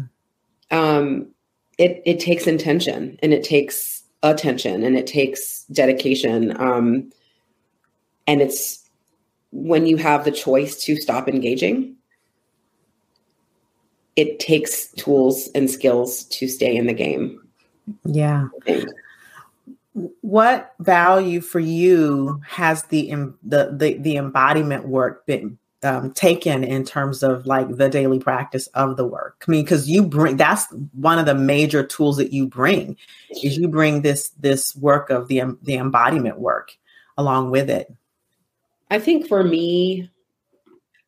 Um, 0.70 1.33
it 1.78 2.02
it 2.04 2.20
takes 2.20 2.46
intention 2.46 3.18
and 3.22 3.32
it 3.32 3.44
takes 3.44 4.02
attention 4.22 4.82
and 4.82 4.96
it 4.96 5.06
takes 5.06 5.64
dedication. 5.64 6.58
Um, 6.60 7.12
and 8.26 8.40
it's 8.40 8.88
when 9.52 9.86
you 9.86 9.96
have 9.98 10.24
the 10.24 10.30
choice 10.30 10.82
to 10.84 10.96
stop 10.96 11.28
engaging, 11.28 11.96
it 14.16 14.38
takes 14.38 14.88
tools 14.92 15.48
and 15.54 15.70
skills 15.70 16.24
to 16.24 16.48
stay 16.48 16.74
in 16.74 16.86
the 16.86 16.94
game. 16.94 17.40
Yeah. 18.04 18.48
What 20.22 20.74
value 20.80 21.40
for 21.40 21.60
you 21.60 22.40
has 22.48 22.84
the 22.84 23.12
the 23.42 23.70
the, 23.76 23.98
the 23.98 24.16
embodiment 24.16 24.88
work 24.88 25.26
been 25.26 25.58
um, 25.84 26.12
taken 26.12 26.64
in 26.64 26.84
terms 26.84 27.22
of 27.22 27.46
like 27.46 27.68
the 27.76 27.88
daily 27.88 28.18
practice 28.18 28.66
of 28.68 28.96
the 28.96 29.06
work? 29.06 29.44
I 29.46 29.50
mean, 29.50 29.64
because 29.64 29.88
you 29.88 30.02
bring 30.02 30.36
that's 30.36 30.66
one 30.92 31.18
of 31.18 31.26
the 31.26 31.34
major 31.34 31.84
tools 31.84 32.16
that 32.16 32.32
you 32.32 32.46
bring 32.46 32.96
is 33.30 33.56
you 33.56 33.68
bring 33.68 34.02
this 34.02 34.30
this 34.40 34.74
work 34.76 35.10
of 35.10 35.28
the 35.28 35.56
the 35.62 35.74
embodiment 35.74 36.40
work 36.40 36.76
along 37.16 37.50
with 37.50 37.70
it. 37.70 37.92
I 38.90 38.98
think 38.98 39.28
for 39.28 39.44
me, 39.44 40.10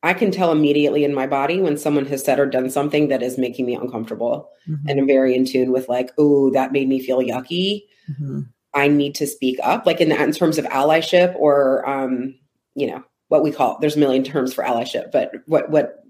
I 0.03 0.13
can 0.13 0.31
tell 0.31 0.51
immediately 0.51 1.03
in 1.03 1.13
my 1.13 1.27
body 1.27 1.59
when 1.59 1.77
someone 1.77 2.05
has 2.05 2.23
said 2.23 2.39
or 2.39 2.45
done 2.45 2.69
something 2.69 3.07
that 3.09 3.23
is 3.23 3.37
making 3.37 3.65
me 3.65 3.75
uncomfortable. 3.75 4.49
Mm-hmm. 4.67 4.89
And 4.89 4.99
I'm 4.99 5.07
very 5.07 5.35
in 5.35 5.45
tune 5.45 5.71
with 5.71 5.89
like, 5.89 6.11
oh, 6.17 6.49
that 6.51 6.71
made 6.71 6.87
me 6.87 6.99
feel 6.99 7.19
yucky. 7.19 7.83
Mm-hmm. 8.09 8.41
I 8.73 8.87
need 8.87 9.15
to 9.15 9.27
speak 9.27 9.59
up, 9.63 9.85
like 9.85 9.99
in, 10.01 10.11
in 10.11 10.31
terms 10.31 10.57
of 10.57 10.65
allyship 10.65 11.35
or, 11.35 11.87
um, 11.89 12.35
you 12.75 12.87
know, 12.87 13.03
what 13.27 13.43
we 13.43 13.51
call, 13.51 13.77
there's 13.79 13.95
a 13.95 13.99
million 13.99 14.23
terms 14.23 14.53
for 14.53 14.63
allyship, 14.63 15.11
but 15.11 15.31
what, 15.45 15.69
what, 15.69 16.03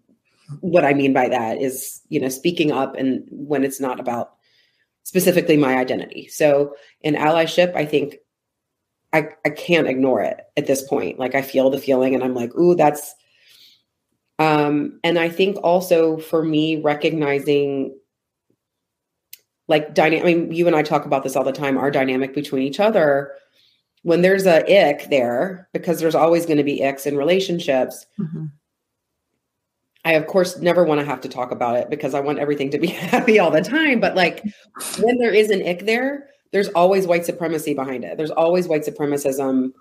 what 0.61 0.85
I 0.85 0.93
mean 0.93 1.13
by 1.13 1.29
that 1.29 1.61
is, 1.61 2.01
you 2.09 2.19
know, 2.19 2.29
speaking 2.29 2.71
up 2.71 2.95
and 2.95 3.27
when 3.31 3.63
it's 3.63 3.79
not 3.79 3.99
about 3.99 4.33
specifically 5.03 5.57
my 5.57 5.77
identity. 5.77 6.27
So 6.27 6.75
in 7.01 7.15
allyship, 7.15 7.75
I 7.75 7.85
think 7.85 8.17
I, 9.13 9.29
I 9.45 9.49
can't 9.49 9.87
ignore 9.87 10.21
it 10.21 10.37
at 10.55 10.67
this 10.67 10.87
point. 10.87 11.17
Like 11.17 11.33
I 11.33 11.41
feel 11.41 11.69
the 11.69 11.79
feeling 11.79 12.13
and 12.13 12.23
I'm 12.23 12.35
like, 12.35 12.53
ooh, 12.55 12.75
that's 12.75 13.15
um, 14.39 14.99
and 15.03 15.17
I 15.17 15.29
think 15.29 15.57
also 15.63 16.17
for 16.17 16.43
me 16.43 16.77
recognizing 16.77 17.97
like 19.67 19.93
dynamic 19.93 20.23
I 20.23 20.33
mean, 20.33 20.51
you 20.51 20.67
and 20.67 20.75
I 20.75 20.83
talk 20.83 21.05
about 21.05 21.23
this 21.23 21.35
all 21.35 21.43
the 21.43 21.51
time, 21.51 21.77
our 21.77 21.91
dynamic 21.91 22.33
between 22.33 22.63
each 22.63 22.79
other. 22.79 23.31
When 24.07 24.21
there's 24.21 24.45
a 24.45 24.63
ick 24.63 25.09
there, 25.09 25.67
because 25.73 25.99
there's 25.99 26.15
always 26.15 26.45
going 26.45 26.59
to 26.59 26.63
be 26.63 26.79
icks 26.79 27.05
in 27.05 27.17
relationships, 27.17 28.05
mm-hmm. 28.17 28.45
I 30.05 30.13
of 30.13 30.27
course 30.27 30.57
never 30.59 30.85
want 30.85 31.01
to 31.01 31.05
have 31.05 31.19
to 31.19 31.27
talk 31.27 31.51
about 31.51 31.75
it 31.75 31.89
because 31.89 32.13
I 32.13 32.21
want 32.21 32.39
everything 32.39 32.69
to 32.69 32.77
be 32.77 32.87
happy 33.11 33.37
all 33.37 33.51
the 33.51 33.59
time. 33.59 33.99
But 33.99 34.15
like 34.15 34.45
when 35.01 35.17
there 35.17 35.33
is 35.33 35.49
an 35.49 35.61
ick 35.67 35.85
there, 35.85 36.29
there's 36.53 36.69
always 36.69 37.05
white 37.05 37.25
supremacy 37.25 37.73
behind 37.73 38.05
it. 38.05 38.15
There's 38.15 38.31
always 38.31 38.69
white 38.69 38.85
supremacism 38.85 39.73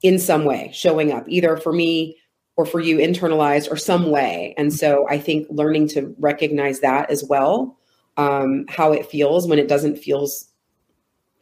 in 0.00 0.20
some 0.20 0.44
way 0.44 0.70
showing 0.72 1.10
up, 1.10 1.24
either 1.26 1.56
for 1.56 1.72
me 1.72 2.16
or 2.54 2.66
for 2.66 2.78
you 2.78 2.98
internalized 2.98 3.68
or 3.68 3.76
some 3.76 4.12
way. 4.12 4.54
And 4.56 4.72
so 4.72 5.08
I 5.08 5.18
think 5.18 5.48
learning 5.50 5.88
to 5.88 6.14
recognize 6.20 6.78
that 6.82 7.10
as 7.10 7.24
well, 7.24 7.76
um, 8.16 8.66
how 8.68 8.92
it 8.92 9.06
feels 9.06 9.48
when 9.48 9.58
it 9.58 9.66
doesn't 9.66 9.96
feels 9.96 10.48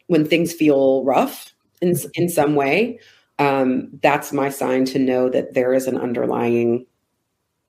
when 0.07 0.25
things 0.25 0.53
feel 0.53 1.03
rough 1.03 1.54
in 1.85 1.95
in 2.15 2.29
some 2.29 2.55
way, 2.55 2.99
um, 3.39 3.89
that's 4.01 4.33
my 4.33 4.49
sign 4.49 4.85
to 4.85 4.99
know 4.99 5.29
that 5.29 5.53
there 5.53 5.73
is 5.73 5.87
an 5.87 5.97
underlying 5.97 6.85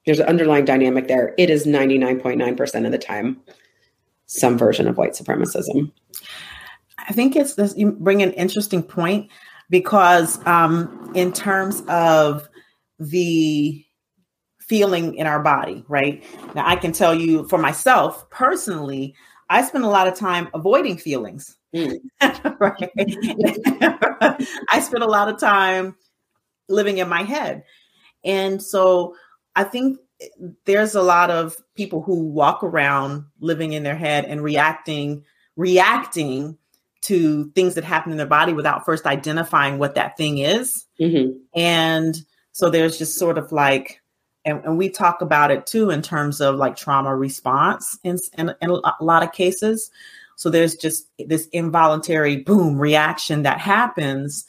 there's 0.04 0.20
an 0.20 0.28
underlying 0.28 0.64
dynamic 0.64 1.08
there. 1.08 1.34
It 1.36 1.50
is 1.50 1.66
99.9% 1.66 2.86
of 2.86 2.92
the 2.92 2.98
time 2.98 3.40
some 4.26 4.58
version 4.58 4.86
of 4.88 4.96
white 4.96 5.12
supremacism. 5.12 5.90
I 7.08 7.12
think 7.12 7.36
it's 7.36 7.54
this 7.54 7.74
you 7.76 7.92
bring 7.92 8.22
an 8.22 8.32
interesting 8.32 8.82
point 8.82 9.30
because 9.70 10.44
um, 10.46 11.12
in 11.14 11.32
terms 11.32 11.82
of 11.88 12.48
the 12.98 13.84
feeling 14.60 15.14
in 15.14 15.26
our 15.26 15.40
body, 15.40 15.84
right? 15.88 16.24
Now 16.54 16.66
I 16.66 16.76
can 16.76 16.92
tell 16.92 17.14
you 17.14 17.46
for 17.48 17.58
myself 17.58 18.28
personally, 18.30 19.14
I 19.48 19.62
spend 19.62 19.84
a 19.84 19.88
lot 19.88 20.08
of 20.08 20.14
time 20.14 20.48
avoiding 20.54 20.96
feelings. 20.96 21.55
Mm. 21.74 21.98
right? 22.60 22.90
I 24.68 24.80
spend 24.80 25.02
a 25.02 25.08
lot 25.08 25.28
of 25.28 25.38
time 25.38 25.96
living 26.68 26.98
in 26.98 27.08
my 27.08 27.22
head. 27.22 27.64
And 28.24 28.62
so 28.62 29.14
I 29.54 29.64
think 29.64 29.98
there's 30.64 30.94
a 30.94 31.02
lot 31.02 31.30
of 31.30 31.56
people 31.74 32.02
who 32.02 32.24
walk 32.24 32.62
around 32.62 33.26
living 33.40 33.72
in 33.72 33.82
their 33.82 33.96
head 33.96 34.24
and 34.24 34.42
reacting 34.42 35.24
reacting 35.56 36.58
to 37.02 37.50
things 37.54 37.74
that 37.74 37.84
happen 37.84 38.12
in 38.12 38.18
their 38.18 38.26
body 38.26 38.52
without 38.52 38.84
first 38.84 39.06
identifying 39.06 39.78
what 39.78 39.94
that 39.94 40.16
thing 40.16 40.38
is. 40.38 40.86
Mm-hmm. 41.00 41.38
And 41.54 42.16
so 42.52 42.68
there's 42.68 42.98
just 42.98 43.16
sort 43.16 43.38
of 43.38 43.52
like, 43.52 44.02
and, 44.44 44.62
and, 44.64 44.76
we 44.76 44.90
talk 44.90 45.20
about 45.20 45.50
it 45.50 45.66
too 45.66 45.90
in 45.90 46.02
terms 46.02 46.40
of 46.40 46.56
like 46.56 46.76
trauma 46.76 47.14
response 47.14 47.98
in, 48.02 48.18
in, 48.36 48.52
in 48.60 48.70
a 48.70 48.92
lot 49.00 49.22
of 49.22 49.32
cases. 49.32 49.90
So 50.36 50.50
there's 50.50 50.76
just 50.76 51.08
this 51.18 51.46
involuntary 51.48 52.36
boom 52.36 52.78
reaction 52.78 53.42
that 53.42 53.58
happens, 53.58 54.44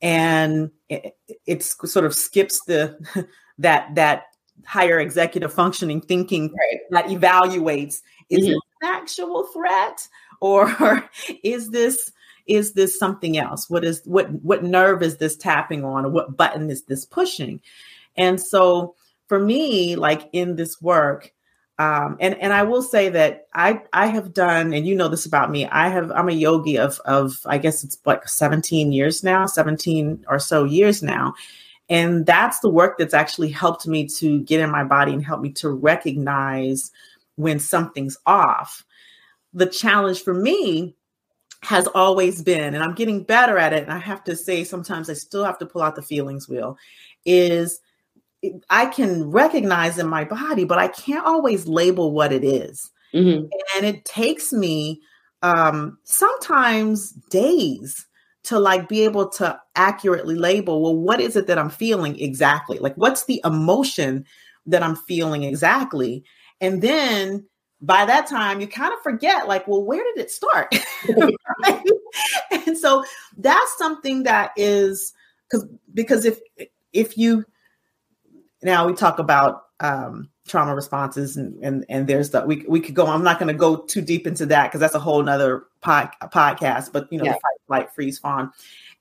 and 0.00 0.70
it, 0.88 1.16
it's 1.46 1.76
sort 1.90 2.06
of 2.06 2.14
skips 2.14 2.64
the 2.64 2.96
that 3.58 3.94
that 3.94 4.24
higher 4.64 5.00
executive 5.00 5.52
functioning 5.52 6.00
thinking 6.00 6.52
right. 6.52 6.80
that 6.90 7.06
evaluates 7.06 8.00
is 8.30 8.44
mm-hmm. 8.44 8.52
it 8.52 8.60
an 8.82 8.88
actual 8.88 9.44
threat 9.52 10.08
or 10.40 11.08
is 11.44 11.70
this 11.70 12.12
is 12.46 12.72
this 12.74 12.98
something 12.98 13.36
else 13.38 13.68
what 13.68 13.84
is 13.84 14.02
what 14.04 14.30
what 14.42 14.62
nerve 14.62 15.02
is 15.02 15.16
this 15.16 15.36
tapping 15.36 15.84
on 15.84 16.04
or 16.04 16.08
what 16.08 16.36
button 16.36 16.70
is 16.70 16.84
this 16.84 17.04
pushing 17.04 17.60
and 18.16 18.40
so 18.40 18.94
for 19.26 19.38
me 19.38 19.96
like 19.96 20.28
in 20.32 20.56
this 20.56 20.80
work 20.80 21.32
um, 21.82 22.16
and 22.20 22.40
and 22.40 22.52
I 22.52 22.62
will 22.62 22.82
say 22.82 23.08
that 23.08 23.48
I 23.54 23.82
I 23.92 24.06
have 24.06 24.32
done, 24.32 24.72
and 24.72 24.86
you 24.86 24.94
know 24.94 25.08
this 25.08 25.26
about 25.26 25.50
me. 25.50 25.66
I 25.66 25.88
have 25.88 26.12
I'm 26.12 26.28
a 26.28 26.32
yogi 26.32 26.78
of 26.78 27.00
of 27.00 27.40
I 27.44 27.58
guess 27.58 27.82
it's 27.82 27.98
like 28.04 28.28
17 28.28 28.92
years 28.92 29.24
now, 29.24 29.46
17 29.46 30.24
or 30.28 30.38
so 30.38 30.62
years 30.62 31.02
now, 31.02 31.34
and 31.88 32.24
that's 32.24 32.60
the 32.60 32.68
work 32.68 32.98
that's 32.98 33.14
actually 33.14 33.50
helped 33.50 33.88
me 33.88 34.06
to 34.06 34.42
get 34.42 34.60
in 34.60 34.70
my 34.70 34.84
body 34.84 35.12
and 35.12 35.24
help 35.24 35.40
me 35.40 35.50
to 35.54 35.70
recognize 35.70 36.92
when 37.34 37.58
something's 37.58 38.16
off. 38.26 38.84
The 39.52 39.66
challenge 39.66 40.22
for 40.22 40.34
me 40.34 40.94
has 41.62 41.88
always 41.88 42.42
been, 42.42 42.74
and 42.74 42.84
I'm 42.84 42.94
getting 42.94 43.24
better 43.24 43.58
at 43.58 43.72
it. 43.72 43.82
And 43.82 43.92
I 43.92 43.98
have 43.98 44.22
to 44.24 44.36
say, 44.36 44.62
sometimes 44.62 45.10
I 45.10 45.14
still 45.14 45.44
have 45.44 45.58
to 45.58 45.66
pull 45.66 45.82
out 45.82 45.96
the 45.96 46.02
feelings 46.02 46.48
wheel. 46.48 46.78
Is 47.26 47.80
I 48.70 48.86
can 48.86 49.30
recognize 49.30 49.98
in 49.98 50.08
my 50.08 50.24
body, 50.24 50.64
but 50.64 50.78
I 50.78 50.88
can't 50.88 51.26
always 51.26 51.66
label 51.66 52.12
what 52.12 52.32
it 52.32 52.44
is. 52.44 52.90
Mm-hmm. 53.14 53.46
And 53.76 53.86
it 53.86 54.04
takes 54.04 54.52
me 54.52 55.00
um, 55.42 55.98
sometimes 56.04 57.12
days 57.30 58.06
to 58.44 58.58
like 58.58 58.88
be 58.88 59.02
able 59.02 59.28
to 59.28 59.58
accurately 59.76 60.34
label 60.34 60.82
well 60.82 60.96
what 60.96 61.20
is 61.20 61.36
it 61.36 61.46
that 61.46 61.58
i'm 61.58 61.70
feeling 61.70 62.18
exactly 62.18 62.78
like 62.78 62.94
what's 62.96 63.24
the 63.26 63.40
emotion 63.44 64.24
that 64.66 64.82
i'm 64.82 64.96
feeling 64.96 65.44
exactly 65.44 66.24
and 66.60 66.82
then 66.82 67.44
by 67.80 68.04
that 68.04 68.26
time 68.26 68.60
you 68.60 68.66
kind 68.66 68.92
of 68.92 69.00
forget 69.00 69.46
like 69.48 69.66
well 69.68 69.84
where 69.84 70.02
did 70.02 70.18
it 70.18 70.30
start 70.30 70.74
right? 71.62 71.84
and 72.66 72.76
so 72.76 73.04
that's 73.38 73.78
something 73.78 74.24
that 74.24 74.50
is 74.56 75.12
because 75.48 75.66
because 75.94 76.24
if 76.24 76.40
if 76.92 77.16
you 77.16 77.44
now 78.62 78.86
we 78.86 78.94
talk 78.94 79.18
about 79.18 79.64
um, 79.80 80.30
trauma 80.46 80.74
responses 80.74 81.36
and, 81.36 81.62
and 81.62 81.84
and 81.88 82.06
there's 82.06 82.30
the 82.30 82.44
we 82.44 82.64
we 82.68 82.80
could 82.80 82.94
go 82.94 83.06
i'm 83.06 83.22
not 83.22 83.38
going 83.38 83.52
to 83.52 83.58
go 83.58 83.76
too 83.76 84.00
deep 84.00 84.26
into 84.26 84.46
that 84.46 84.68
because 84.68 84.80
that's 84.80 84.94
a 84.94 85.00
whole 85.00 85.22
nother 85.22 85.64
pod, 85.80 86.10
podcast 86.32 86.92
but 86.92 87.06
you 87.12 87.18
know 87.18 87.24
yeah. 87.24 87.32
fight 87.32 87.60
flight 87.66 87.94
freeze 87.94 88.18
fawn. 88.18 88.52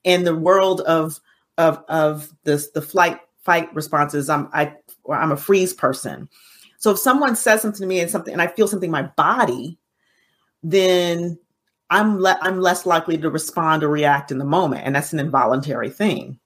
In 0.03 0.23
the 0.23 0.35
world 0.35 0.81
of 0.81 1.19
of 1.57 1.83
of 1.87 2.31
this 2.43 2.69
the 2.71 2.81
flight 2.81 3.19
fight 3.41 3.73
responses 3.75 4.29
i'm 4.29 4.49
i 4.53 4.73
i'm 5.11 5.31
a 5.31 5.37
freeze 5.37 5.73
person. 5.73 6.29
So 6.77 6.91
if 6.91 6.99
someone 6.99 7.35
says 7.35 7.61
something 7.61 7.81
to 7.81 7.87
me 7.87 7.99
and 7.99 8.09
something 8.09 8.33
and 8.33 8.41
i 8.41 8.47
feel 8.47 8.67
something 8.67 8.87
in 8.87 8.91
my 8.91 9.03
body 9.03 9.77
then 10.63 11.39
i'm 11.89 12.19
le- 12.19 12.39
i'm 12.41 12.59
less 12.59 12.85
likely 12.85 13.17
to 13.17 13.29
respond 13.29 13.83
or 13.83 13.89
react 13.89 14.31
in 14.31 14.37
the 14.37 14.45
moment 14.45 14.83
and 14.85 14.95
that's 14.95 15.13
an 15.13 15.19
involuntary 15.19 15.89
thing. 15.89 16.39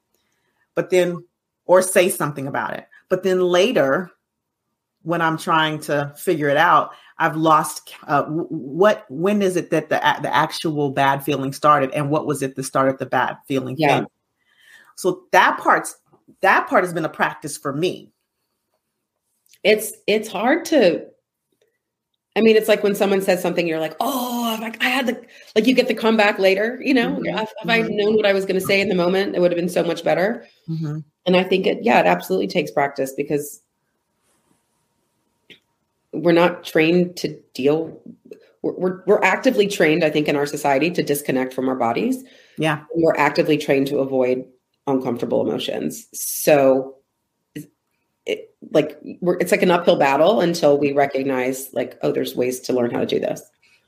But 0.73 0.89
then 0.89 1.25
or 1.65 1.81
say 1.81 2.09
something 2.09 2.47
about 2.47 2.73
it 2.73 2.87
but 3.09 3.23
then 3.23 3.39
later, 3.41 4.11
when 5.03 5.21
I'm 5.21 5.37
trying 5.37 5.79
to 5.81 6.13
figure 6.17 6.49
it 6.49 6.57
out, 6.57 6.91
I've 7.17 7.35
lost 7.37 7.93
uh, 8.07 8.23
what. 8.23 9.05
When 9.09 9.41
is 9.41 9.55
it 9.55 9.69
that 9.69 9.89
the 9.89 9.97
the 10.21 10.35
actual 10.35 10.91
bad 10.91 11.23
feeling 11.23 11.53
started, 11.53 11.91
and 11.91 12.09
what 12.09 12.25
was 12.25 12.41
it 12.41 12.55
that 12.55 12.63
started 12.63 12.99
the 12.99 13.05
bad 13.05 13.37
feeling? 13.47 13.75
Yeah. 13.77 13.99
Thing? 13.99 14.07
So 14.95 15.23
that 15.31 15.57
part's 15.59 15.95
that 16.41 16.67
part 16.67 16.83
has 16.83 16.93
been 16.93 17.05
a 17.05 17.09
practice 17.09 17.57
for 17.57 17.73
me. 17.73 18.11
It's 19.63 19.93
it's 20.07 20.27
hard 20.27 20.65
to. 20.65 21.05
I 22.37 22.41
mean, 22.41 22.57
it's 22.57 22.67
like 22.67 22.83
when 22.83 22.95
someone 22.95 23.21
says 23.21 23.41
something, 23.41 23.65
you're 23.65 23.79
like, 23.79 23.95
"Oh, 24.01 24.57
like 24.59 24.83
I 24.83 24.89
had 24.89 25.07
the 25.07 25.25
like." 25.55 25.67
You 25.67 25.73
get 25.73 25.87
the 25.87 25.93
comeback 25.93 26.37
later, 26.37 26.79
you 26.83 26.93
know. 26.93 27.11
Mm-hmm. 27.11 27.37
If, 27.37 27.49
if 27.63 27.69
I 27.69 27.81
mm-hmm. 27.81 27.95
known 27.95 28.15
what 28.15 28.25
I 28.25 28.33
was 28.33 28.45
going 28.45 28.59
to 28.59 28.65
say 28.65 28.81
in 28.81 28.89
the 28.89 28.95
moment, 28.95 29.35
it 29.35 29.39
would 29.39 29.51
have 29.51 29.57
been 29.57 29.69
so 29.69 29.83
much 29.83 30.03
better. 30.03 30.45
Mm-hmm. 30.67 30.99
And 31.25 31.35
I 31.35 31.43
think 31.43 31.65
it, 31.65 31.79
yeah, 31.81 31.99
it 31.99 32.05
absolutely 32.05 32.47
takes 32.47 32.71
practice 32.71 33.11
because 33.11 33.61
we're 36.11 36.31
not 36.31 36.63
trained 36.63 37.17
to 37.17 37.39
deal. 37.53 37.99
We're, 38.61 38.73
we're, 38.73 39.03
we're 39.05 39.23
actively 39.23 39.67
trained, 39.67 40.03
I 40.03 40.09
think, 40.09 40.27
in 40.27 40.35
our 40.35 40.45
society 40.45 40.91
to 40.91 41.03
disconnect 41.03 41.53
from 41.53 41.67
our 41.67 41.75
bodies. 41.75 42.23
Yeah. 42.57 42.83
We're 42.93 43.17
actively 43.17 43.57
trained 43.57 43.87
to 43.87 43.99
avoid 43.99 44.45
uncomfortable 44.87 45.41
emotions. 45.41 46.07
So, 46.13 46.95
it, 48.25 48.55
like, 48.71 48.99
we're, 49.19 49.37
it's 49.37 49.51
like 49.51 49.63
an 49.63 49.71
uphill 49.71 49.97
battle 49.97 50.41
until 50.41 50.77
we 50.77 50.93
recognize, 50.93 51.73
like, 51.73 51.97
oh, 52.01 52.11
there's 52.11 52.35
ways 52.35 52.59
to 52.61 52.73
learn 52.73 52.91
how 52.91 52.99
to 52.99 53.05
do 53.05 53.19
this. 53.19 53.41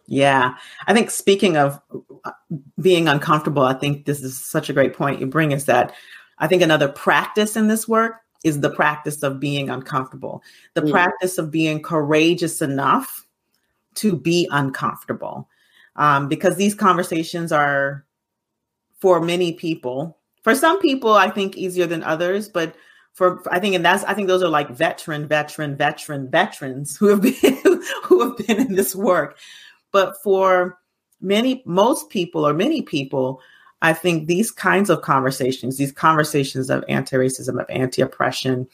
Yeah. 0.08 0.56
I 0.88 0.94
think 0.94 1.12
speaking 1.12 1.58
of 1.58 1.80
uh, 2.24 2.32
being 2.80 3.08
uncomfortable, 3.08 3.64
I 3.64 3.74
think 3.74 4.06
this 4.06 4.24
is 4.24 4.44
such 4.44 4.70
a 4.70 4.74
great 4.74 4.94
point 4.94 5.20
you 5.20 5.28
bring 5.28 5.52
is 5.52 5.66
that 5.66 5.94
I 6.40 6.48
think 6.48 6.62
another 6.62 6.88
practice 6.88 7.56
in 7.56 7.68
this 7.68 7.88
work 7.88 8.22
is 8.44 8.60
the 8.60 8.70
practice 8.70 9.24
of 9.24 9.40
being 9.40 9.70
uncomfortable, 9.70 10.44
the 10.74 10.82
mm. 10.82 10.92
practice 10.92 11.38
of 11.38 11.52
being 11.52 11.82
courageous 11.82 12.62
enough 12.62 13.26
to 13.96 14.16
be 14.16 14.48
uncomfortable. 14.52 15.50
Um, 15.96 16.28
because 16.28 16.56
these 16.56 16.76
conversations 16.76 17.52
are 17.52 18.06
for 19.00 19.20
many 19.20 19.54
people, 19.54 20.18
for 20.44 20.54
some 20.54 20.80
people, 20.80 21.14
I 21.14 21.30
think 21.30 21.58
easier 21.58 21.88
than 21.88 22.04
others, 22.04 22.48
but 22.48 22.76
for 23.14 23.42
I 23.52 23.60
think 23.60 23.76
and 23.76 23.84
that's 23.84 24.04
I 24.04 24.14
think 24.14 24.28
those 24.28 24.44
are 24.44 24.50
like 24.50 24.70
veteran, 24.70 25.28
veteran, 25.28 25.76
veteran, 25.76 26.30
veterans 26.30 26.96
who 26.96 27.08
have 27.08 27.22
been 27.42 27.82
who 28.04 28.22
have 28.24 28.38
been 28.38 28.60
in 28.60 28.76
this 28.76 28.96
work. 28.96 29.40
But 29.92 30.22
for 30.24 30.78
many, 31.20 31.64
most 31.66 32.10
people 32.10 32.48
or 32.48 32.54
many 32.54 32.84
people, 32.84 33.42
I 33.82 33.94
think 33.94 34.28
these 34.28 34.52
kinds 34.52 34.90
of 34.90 35.02
conversations, 35.02 35.78
these 35.78 35.92
conversations 35.92 36.70
of 36.70 36.84
anti-racism, 36.90 37.60
of 37.62 37.70
anti-oppression, 37.70 38.68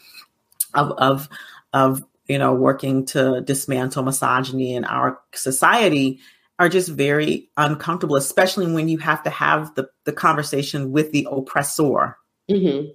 of 0.73 0.91
of 0.91 1.29
of 1.73 2.03
you 2.27 2.37
know 2.37 2.53
working 2.53 3.05
to 3.07 3.41
dismantle 3.41 4.03
misogyny 4.03 4.75
in 4.75 4.85
our 4.85 5.19
society 5.33 6.19
are 6.59 6.69
just 6.69 6.89
very 6.89 7.49
uncomfortable, 7.57 8.15
especially 8.15 8.71
when 8.71 8.87
you 8.87 8.97
have 8.99 9.23
to 9.23 9.29
have 9.29 9.73
the, 9.75 9.89
the 10.05 10.13
conversation 10.13 10.91
with 10.91 11.11
the 11.11 11.27
oppressor. 11.29 12.17
Mm-hmm. 12.49 12.91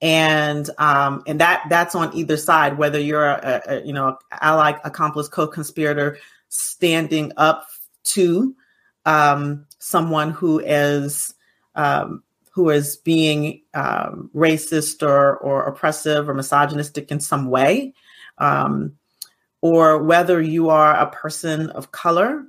and 0.00 0.70
um, 0.78 1.22
and 1.26 1.40
that 1.40 1.64
that's 1.68 1.94
on 1.94 2.14
either 2.16 2.36
side. 2.36 2.78
Whether 2.78 3.00
you're 3.00 3.24
a, 3.24 3.62
a 3.66 3.82
you 3.82 3.92
know 3.92 4.16
ally, 4.32 4.78
accomplice, 4.84 5.28
co-conspirator, 5.28 6.18
standing 6.48 7.32
up 7.36 7.66
to 8.04 8.54
um, 9.10 9.66
someone 9.78 10.30
who 10.30 10.60
is 10.60 11.34
um, 11.74 12.22
who 12.52 12.70
is 12.70 12.96
being 12.96 13.62
um, 13.74 14.30
racist 14.34 15.06
or 15.06 15.36
or 15.38 15.64
oppressive 15.64 16.28
or 16.28 16.34
misogynistic 16.34 17.10
in 17.10 17.18
some 17.18 17.50
way, 17.50 17.92
um, 18.38 18.92
or 19.62 20.02
whether 20.02 20.40
you 20.40 20.68
are 20.70 20.94
a 20.94 21.10
person 21.10 21.70
of 21.70 21.90
color 21.90 22.44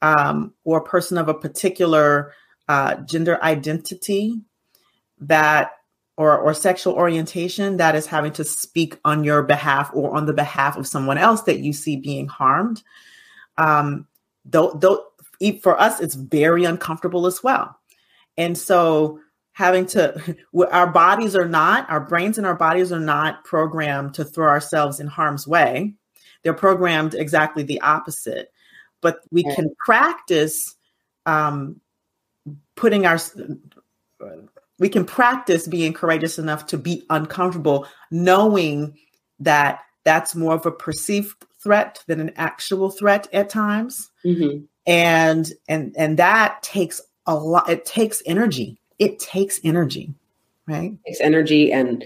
um, 0.00 0.54
or 0.64 0.78
a 0.78 0.84
person 0.84 1.18
of 1.18 1.28
a 1.28 1.34
particular 1.34 2.32
uh, 2.68 2.94
gender 2.96 3.42
identity 3.42 4.40
that 5.18 5.72
or, 6.16 6.38
or 6.38 6.54
sexual 6.54 6.94
orientation 6.94 7.78
that 7.78 7.94
is 7.94 8.06
having 8.06 8.32
to 8.32 8.44
speak 8.44 8.96
on 9.04 9.24
your 9.24 9.42
behalf 9.42 9.90
or 9.92 10.16
on 10.16 10.26
the 10.26 10.32
behalf 10.32 10.76
of 10.76 10.86
someone 10.86 11.18
else 11.18 11.42
that 11.42 11.58
you 11.58 11.72
see 11.72 11.96
being 11.96 12.26
harmed. 12.26 12.82
Um, 13.58 14.06
though, 14.44 14.70
though 14.80 15.04
for 15.62 15.80
us, 15.80 16.00
it's 16.00 16.14
very 16.14 16.64
uncomfortable 16.64 17.26
as 17.26 17.42
well. 17.42 17.78
And 18.36 18.56
so 18.56 19.20
having 19.52 19.86
to, 19.86 20.36
our 20.70 20.86
bodies 20.86 21.34
are 21.34 21.48
not, 21.48 21.88
our 21.90 22.00
brains 22.00 22.38
and 22.38 22.46
our 22.46 22.54
bodies 22.54 22.92
are 22.92 23.00
not 23.00 23.44
programmed 23.44 24.14
to 24.14 24.24
throw 24.24 24.48
ourselves 24.48 25.00
in 25.00 25.06
harm's 25.06 25.46
way. 25.46 25.94
They're 26.42 26.54
programmed 26.54 27.14
exactly 27.14 27.62
the 27.62 27.80
opposite. 27.80 28.52
But 29.00 29.20
we 29.30 29.44
can 29.44 29.74
practice 29.84 30.74
um, 31.26 31.80
putting 32.76 33.06
our 33.06 33.18
we 34.78 34.88
can 34.88 35.04
practice 35.04 35.66
being 35.66 35.92
courageous 35.92 36.38
enough 36.38 36.66
to 36.66 36.78
be 36.78 37.04
uncomfortable, 37.10 37.86
knowing 38.10 38.96
that 39.40 39.80
that's 40.04 40.34
more 40.34 40.54
of 40.54 40.66
a 40.66 40.70
perceived 40.70 41.34
threat 41.62 42.02
than 42.06 42.20
an 42.20 42.32
actual 42.36 42.90
threat 42.90 43.26
at 43.32 43.48
times. 43.48 44.10
Mm-hmm. 44.24 44.64
And 44.86 45.52
and 45.68 45.94
and 45.96 46.18
that 46.18 46.62
takes 46.62 47.00
a 47.26 47.34
lot. 47.34 47.68
It 47.68 47.84
takes 47.84 48.22
energy. 48.26 48.78
It 48.98 49.18
takes 49.18 49.60
energy, 49.64 50.14
right? 50.66 50.92
It 50.92 51.08
takes 51.08 51.20
energy 51.20 51.72
and 51.72 52.04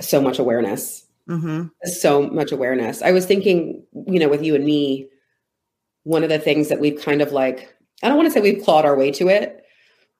so 0.00 0.20
much 0.20 0.38
awareness. 0.38 1.06
Mm-hmm. 1.28 1.68
So 1.84 2.28
much 2.28 2.52
awareness. 2.52 3.02
I 3.02 3.12
was 3.12 3.24
thinking, 3.24 3.82
you 4.06 4.18
know, 4.18 4.28
with 4.28 4.42
you 4.42 4.54
and 4.54 4.64
me, 4.64 5.08
one 6.02 6.22
of 6.22 6.28
the 6.28 6.38
things 6.38 6.68
that 6.68 6.80
we've 6.80 7.00
kind 7.00 7.22
of 7.22 7.32
like, 7.32 7.74
I 8.02 8.08
don't 8.08 8.16
want 8.16 8.26
to 8.26 8.32
say 8.32 8.40
we've 8.40 8.62
clawed 8.62 8.84
our 8.84 8.96
way 8.96 9.12
to 9.12 9.28
it, 9.28 9.64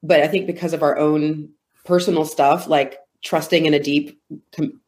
but 0.01 0.21
I 0.21 0.27
think 0.27 0.47
because 0.47 0.73
of 0.73 0.83
our 0.83 0.97
own 0.97 1.49
personal 1.85 2.25
stuff 2.25 2.67
like 2.67 2.99
trusting 3.23 3.65
in 3.65 3.73
a 3.73 3.79
deep 3.79 4.19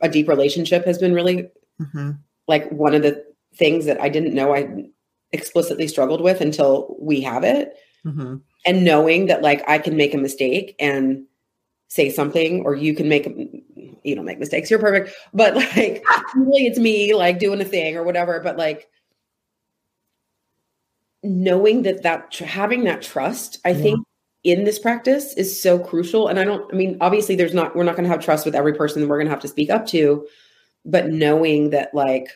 a 0.02 0.10
deep 0.10 0.28
relationship 0.28 0.86
has 0.86 0.98
been 0.98 1.14
really 1.14 1.50
mm-hmm. 1.80 2.12
like 2.48 2.70
one 2.72 2.94
of 2.94 3.02
the 3.02 3.24
things 3.56 3.86
that 3.86 4.00
i 4.02 4.10
didn't 4.10 4.34
know 4.34 4.54
i 4.54 4.86
explicitly 5.34 5.88
struggled 5.88 6.22
with 6.22 6.42
until 6.42 6.96
we 7.00 7.22
have 7.22 7.44
it 7.44 7.76
mm-hmm. 8.06 8.38
and 8.66 8.86
knowing 8.86 9.26
that 9.26 9.42
like 9.42 9.64
i 9.68 9.78
can 9.78 9.98
make 9.98 10.14
a 10.14 10.18
mistake 10.18 10.76
and 10.80 11.26
say 11.90 12.10
something 12.10 12.62
or 12.64 12.76
you 12.76 12.96
can 12.96 13.10
make 13.10 13.26
you 14.04 14.16
don't 14.16 14.26
make 14.26 14.40
mistakes 14.40 14.70
you're 14.70 14.80
perfect 14.80 15.14
but 15.34 15.56
like 15.56 16.04
really 16.36 16.66
it's 16.66 16.80
me 16.80 17.14
like 17.14 17.40
doing 17.40 17.62
a 17.62 17.66
thing 17.66 17.96
or 17.96 18.04
whatever 18.04 18.40
but 18.40 18.58
like 18.58 18.88
knowing 21.24 21.84
that 21.84 22.04
that 22.04 22.34
having 22.36 22.84
that 22.84 23.02
trust 23.02 23.60
i 23.66 23.70
yeah. 23.70 23.82
think 23.82 24.08
in 24.44 24.66
this 24.66 24.78
practice 24.78 25.34
is 25.34 25.62
so 25.62 25.80
crucial. 25.80 26.28
And 26.28 26.38
I 26.38 26.44
don't, 26.44 26.72
I 26.74 26.76
mean, 26.76 26.98
obviously, 27.00 27.36
there's 27.36 27.54
not, 27.54 27.76
we're 27.76 27.84
not 27.84 27.96
going 27.96 28.04
to 28.04 28.10
have 28.10 28.24
trust 28.24 28.46
with 28.46 28.56
every 28.56 28.74
person 28.74 29.08
we're 29.08 29.18
going 29.18 29.28
to 29.28 29.32
have 29.32 29.42
to 29.42 29.48
speak 29.48 29.70
up 29.70 29.88
to, 29.88 30.28
but 30.86 31.08
knowing 31.08 31.70
that 31.70 31.94
like 31.94 32.28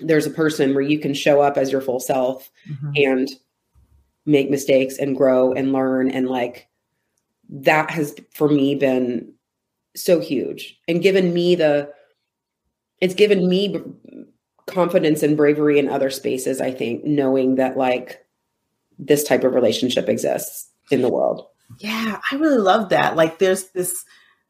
there's 0.00 0.26
a 0.26 0.30
person 0.30 0.74
where 0.74 0.82
you 0.82 0.98
can 0.98 1.14
show 1.14 1.40
up 1.40 1.56
as 1.56 1.72
your 1.72 1.80
full 1.80 2.00
self 2.00 2.50
mm-hmm. 2.68 2.90
and 2.96 3.28
make 4.26 4.50
mistakes 4.50 4.98
and 4.98 5.16
grow 5.16 5.52
and 5.52 5.72
learn 5.72 6.10
and 6.10 6.28
like 6.28 6.68
that 7.48 7.90
has 7.90 8.14
for 8.34 8.48
me 8.48 8.74
been 8.74 9.32
so 9.96 10.20
huge 10.20 10.78
and 10.86 11.02
given 11.02 11.32
me 11.32 11.54
the 11.54 11.90
it's 13.00 13.14
given 13.14 13.48
me 13.48 13.80
confidence 14.66 15.22
and 15.22 15.36
bravery 15.36 15.78
in 15.78 15.88
other 15.88 16.10
spaces 16.10 16.60
i 16.60 16.70
think 16.70 17.04
knowing 17.04 17.54
that 17.54 17.76
like 17.76 18.26
this 18.98 19.24
type 19.24 19.44
of 19.44 19.54
relationship 19.54 20.08
exists 20.08 20.70
in 20.90 21.02
the 21.02 21.08
world. 21.08 21.46
Yeah, 21.78 22.20
I 22.30 22.36
really 22.36 22.58
love 22.58 22.88
that. 22.90 23.16
Like 23.16 23.38
there's 23.38 23.70
this 23.70 24.04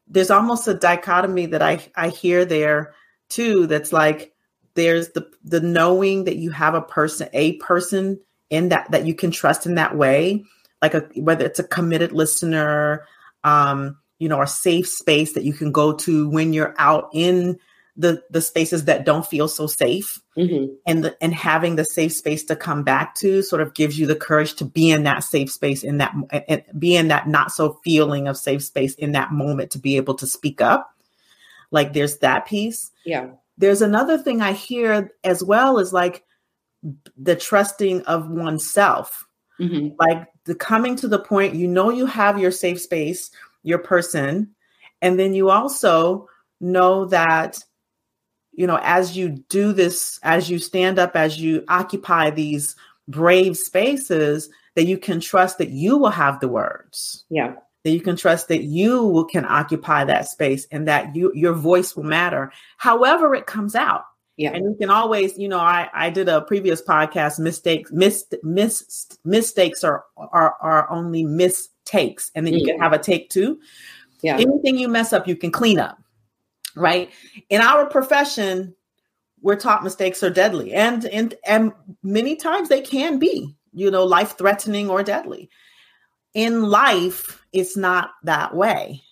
there's 0.07 0.31
almost 0.31 0.67
a 0.67 0.73
dichotomy 0.73 1.47
that 1.47 1.61
I 1.61 1.85
I 1.95 2.09
hear 2.09 2.45
there 2.45 2.93
too 3.29 3.67
that's 3.67 3.93
like 3.93 4.33
there's 4.75 5.09
the 5.09 5.29
the 5.43 5.59
knowing 5.59 6.25
that 6.25 6.37
you 6.37 6.51
have 6.51 6.73
a 6.75 6.81
person 6.81 7.29
a 7.33 7.53
person 7.57 8.19
in 8.49 8.69
that 8.69 8.89
that 8.91 9.05
you 9.05 9.13
can 9.13 9.31
trust 9.31 9.65
in 9.65 9.75
that 9.75 9.95
way 9.95 10.43
like 10.81 10.93
a 10.93 11.01
whether 11.15 11.45
it's 11.45 11.59
a 11.59 11.63
committed 11.63 12.11
listener 12.11 13.05
um 13.43 13.97
you 14.19 14.29
know 14.29 14.41
a 14.41 14.47
safe 14.47 14.87
space 14.87 15.33
that 15.33 15.43
you 15.43 15.53
can 15.53 15.71
go 15.71 15.93
to 15.93 16.29
when 16.29 16.53
you're 16.53 16.75
out 16.77 17.09
in 17.13 17.57
the 17.97 18.23
the 18.29 18.41
spaces 18.41 18.85
that 18.85 19.05
don't 19.05 19.25
feel 19.25 19.47
so 19.47 19.67
safe. 19.67 20.19
Mm-hmm. 20.37 20.73
and 20.87 21.03
the, 21.03 21.21
and 21.21 21.33
having 21.33 21.75
the 21.75 21.83
safe 21.83 22.13
space 22.13 22.45
to 22.45 22.55
come 22.55 22.83
back 22.83 23.13
to 23.15 23.41
sort 23.41 23.61
of 23.61 23.73
gives 23.73 23.99
you 23.99 24.07
the 24.07 24.15
courage 24.15 24.53
to 24.55 24.63
be 24.63 24.89
in 24.89 25.03
that 25.03 25.21
safe 25.25 25.51
space 25.51 25.83
in 25.83 25.97
that 25.97 26.15
and 26.47 26.63
be 26.79 26.95
in 26.95 27.09
that 27.09 27.27
not 27.27 27.51
so 27.51 27.77
feeling 27.83 28.29
of 28.29 28.37
safe 28.37 28.63
space 28.63 28.95
in 28.95 29.11
that 29.11 29.33
moment 29.33 29.71
to 29.71 29.79
be 29.79 29.97
able 29.97 30.13
to 30.13 30.25
speak 30.25 30.61
up. 30.61 30.95
Like 31.71 31.91
there's 31.91 32.19
that 32.19 32.45
piece. 32.45 32.89
Yeah 33.03 33.31
there's 33.59 33.81
another 33.81 34.17
thing 34.17 34.41
i 34.41 34.51
hear 34.51 35.11
as 35.23 35.43
well 35.43 35.77
is 35.77 35.93
like 35.93 36.23
the 37.15 37.35
trusting 37.35 38.01
of 38.03 38.29
oneself 38.29 39.27
mm-hmm. 39.59 39.95
like 39.99 40.27
the 40.45 40.55
coming 40.55 40.95
to 40.95 41.07
the 41.07 41.19
point 41.19 41.53
you 41.53 41.67
know 41.67 41.91
you 41.91 42.07
have 42.07 42.39
your 42.39 42.51
safe 42.51 42.81
space 42.81 43.29
your 43.61 43.79
person 43.79 44.49
and 45.01 45.19
then 45.19 45.33
you 45.33 45.49
also 45.49 46.27
know 46.59 47.05
that 47.05 47.63
you 48.59 48.67
know, 48.67 48.79
as 48.83 49.15
you 49.15 49.29
do 49.47 49.71
this, 49.71 50.19
as 50.21 50.49
you 50.49 50.59
stand 50.59 50.99
up, 50.99 51.15
as 51.15 51.39
you 51.39 51.63
occupy 51.69 52.29
these 52.29 52.75
brave 53.07 53.55
spaces, 53.55 54.49
that 54.75 54.83
you 54.83 54.97
can 54.97 55.21
trust 55.21 55.59
that 55.59 55.69
you 55.69 55.97
will 55.97 56.09
have 56.09 56.41
the 56.41 56.49
words. 56.49 57.23
Yeah. 57.29 57.55
That 57.83 57.91
you 57.91 58.01
can 58.01 58.17
trust 58.17 58.49
that 58.49 58.63
you 58.63 59.27
can 59.31 59.45
occupy 59.45 60.03
that 60.05 60.27
space 60.27 60.67
and 60.71 60.87
that 60.87 61.15
you 61.15 61.31
your 61.33 61.53
voice 61.53 61.95
will 61.95 62.03
matter, 62.03 62.51
however 62.77 63.33
it 63.35 63.45
comes 63.45 63.73
out. 63.75 64.03
Yeah. 64.35 64.53
And 64.53 64.63
you 64.65 64.75
can 64.79 64.89
always, 64.89 65.37
you 65.37 65.49
know, 65.49 65.59
I, 65.59 65.89
I 65.93 66.09
did 66.09 66.29
a 66.29 66.41
previous 66.41 66.81
podcast, 66.81 67.39
mistakes, 67.39 67.91
mis, 67.91 68.25
mis, 68.41 69.07
mistakes 69.25 69.83
are, 69.83 70.05
are, 70.15 70.55
are 70.61 70.89
only 70.89 71.25
mistakes. 71.25 72.31
And 72.35 72.47
then 72.47 72.53
you 72.53 72.61
mm-hmm. 72.61 72.71
can 72.71 72.79
have 72.79 72.93
a 72.93 72.99
take 72.99 73.29
two. 73.29 73.59
Yeah. 74.21 74.37
Anything 74.37 74.77
you 74.77 74.87
mess 74.87 75.11
up, 75.11 75.27
you 75.27 75.35
can 75.35 75.51
clean 75.51 75.77
up 75.77 75.99
right? 76.75 77.11
In 77.49 77.61
our 77.61 77.85
profession, 77.85 78.75
we're 79.41 79.55
taught 79.55 79.83
mistakes 79.83 80.23
are 80.23 80.29
deadly, 80.29 80.73
and 80.73 81.05
and 81.05 81.35
and 81.45 81.71
many 82.03 82.35
times 82.35 82.69
they 82.69 82.81
can 82.81 83.19
be, 83.19 83.55
you 83.73 83.91
know, 83.91 84.03
life 84.03 84.37
threatening 84.37 84.89
or 84.89 85.03
deadly. 85.03 85.49
In 86.33 86.63
life, 86.63 87.45
it's 87.51 87.75
not 87.75 88.11
that 88.23 88.55
way. 88.55 89.03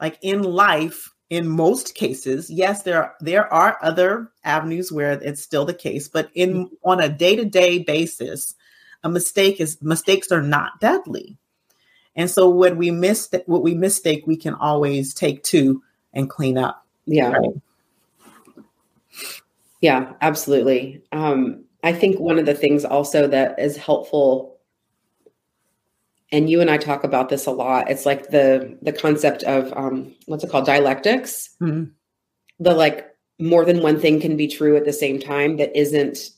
Like 0.00 0.18
in 0.22 0.42
life, 0.42 1.12
in 1.30 1.48
most 1.48 1.94
cases, 1.94 2.48
yes, 2.48 2.82
there 2.82 3.02
are, 3.02 3.14
there 3.20 3.52
are 3.52 3.78
other 3.82 4.30
avenues 4.44 4.90
where 4.90 5.12
it's 5.12 5.42
still 5.42 5.64
the 5.64 5.74
case, 5.74 6.08
but 6.08 6.30
in 6.34 6.66
mm-hmm. 6.66 6.74
on 6.84 7.00
a 7.00 7.08
day 7.08 7.36
to 7.36 7.44
day 7.44 7.80
basis, 7.80 8.54
a 9.04 9.08
mistake 9.08 9.60
is 9.60 9.80
mistakes 9.82 10.32
are 10.32 10.42
not 10.42 10.80
deadly. 10.80 11.36
And 12.16 12.30
so 12.30 12.48
when 12.48 12.76
we 12.76 12.90
miss 12.90 13.30
what 13.46 13.62
we 13.62 13.74
mistake, 13.74 14.26
we 14.26 14.36
can 14.36 14.54
always 14.54 15.14
take 15.14 15.44
two 15.44 15.82
and 16.12 16.28
clean 16.28 16.58
up. 16.58 16.84
Yeah. 17.06 17.30
Right? 17.30 17.50
Yeah, 19.80 20.12
absolutely. 20.20 21.02
Um, 21.12 21.64
I 21.84 21.92
think 21.92 22.18
one 22.18 22.38
of 22.38 22.46
the 22.46 22.54
things 22.54 22.84
also 22.84 23.28
that 23.28 23.58
is 23.60 23.76
helpful, 23.76 24.57
and 26.30 26.50
you 26.50 26.60
and 26.60 26.70
I 26.70 26.76
talk 26.76 27.04
about 27.04 27.28
this 27.28 27.46
a 27.46 27.50
lot. 27.50 27.90
It's 27.90 28.06
like 28.06 28.30
the 28.30 28.76
the 28.82 28.92
concept 28.92 29.42
of 29.44 29.72
um, 29.76 30.14
what's 30.26 30.44
it 30.44 30.50
called, 30.50 30.66
dialectics. 30.66 31.50
Mm-hmm. 31.60 31.90
The 32.60 32.74
like 32.74 33.06
more 33.38 33.64
than 33.64 33.82
one 33.82 34.00
thing 34.00 34.20
can 34.20 34.36
be 34.36 34.48
true 34.48 34.76
at 34.76 34.84
the 34.84 34.92
same 34.92 35.20
time 35.20 35.56
that 35.58 35.76
isn't 35.78 36.30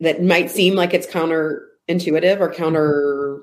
that 0.00 0.22
might 0.22 0.50
seem 0.50 0.74
like 0.74 0.94
it's 0.94 1.06
counterintuitive 1.06 2.40
or 2.40 2.52
counter, 2.52 3.40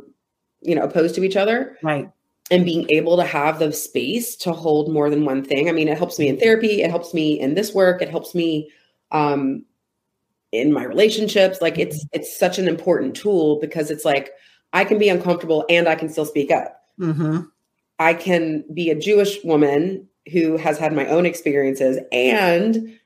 you 0.61 0.75
know, 0.75 0.83
opposed 0.83 1.15
to 1.15 1.23
each 1.23 1.35
other. 1.35 1.77
Right 1.83 2.09
and 2.51 2.65
being 2.65 2.85
able 2.89 3.17
to 3.17 3.23
have 3.23 3.59
the 3.59 3.71
space 3.73 4.35
to 4.35 4.53
hold 4.53 4.91
more 4.91 5.09
than 5.09 5.25
one 5.25 5.43
thing. 5.43 5.67
I 5.67 5.71
mean, 5.71 5.87
it 5.87 5.97
helps 5.97 6.19
me 6.19 6.27
in 6.27 6.37
therapy, 6.37 6.83
it 6.83 6.91
helps 6.91 7.13
me 7.13 7.39
in 7.39 7.55
this 7.55 7.73
work, 7.73 8.01
it 8.01 8.09
helps 8.09 8.35
me 8.35 8.71
um, 9.11 9.65
in 10.51 10.71
my 10.71 10.83
relationships. 10.83 11.59
Like 11.61 11.79
it's 11.79 12.05
it's 12.13 12.37
such 12.37 12.59
an 12.59 12.67
important 12.67 13.15
tool 13.15 13.59
because 13.59 13.89
it's 13.89 14.05
like 14.05 14.31
I 14.75 14.83
can 14.83 14.99
be 14.99 15.07
uncomfortable 15.07 15.65
and 15.69 15.87
I 15.87 15.95
can 15.95 16.09
still 16.09 16.25
speak 16.25 16.51
up. 16.51 16.83
Mm-hmm. 16.99 17.43
I 17.97 18.13
can 18.13 18.65
be 18.73 18.89
a 18.89 18.99
Jewish 18.99 19.41
woman 19.45 20.05
who 20.33 20.57
has 20.57 20.77
had 20.77 20.91
my 20.91 21.07
own 21.07 21.25
experiences 21.25 21.97
and 22.11 22.99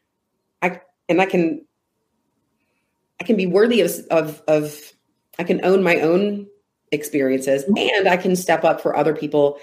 I 0.64 0.82
and 1.08 1.22
I 1.22 1.28
can 1.28 1.64
I 3.22 3.24
can 3.24 3.36
be 3.36 3.46
worthy 3.46 3.82
of 3.82 3.92
of 4.10 4.42
of 4.48 4.94
I 5.38 5.44
can 5.44 5.64
own 5.64 5.84
my 5.84 6.00
own 6.00 6.48
experiences 6.92 7.64
and 7.78 8.08
I 8.08 8.18
can 8.18 8.36
step 8.36 8.64
up 8.64 8.82
for 8.82 8.96
other 8.96 9.16
people 9.16 9.60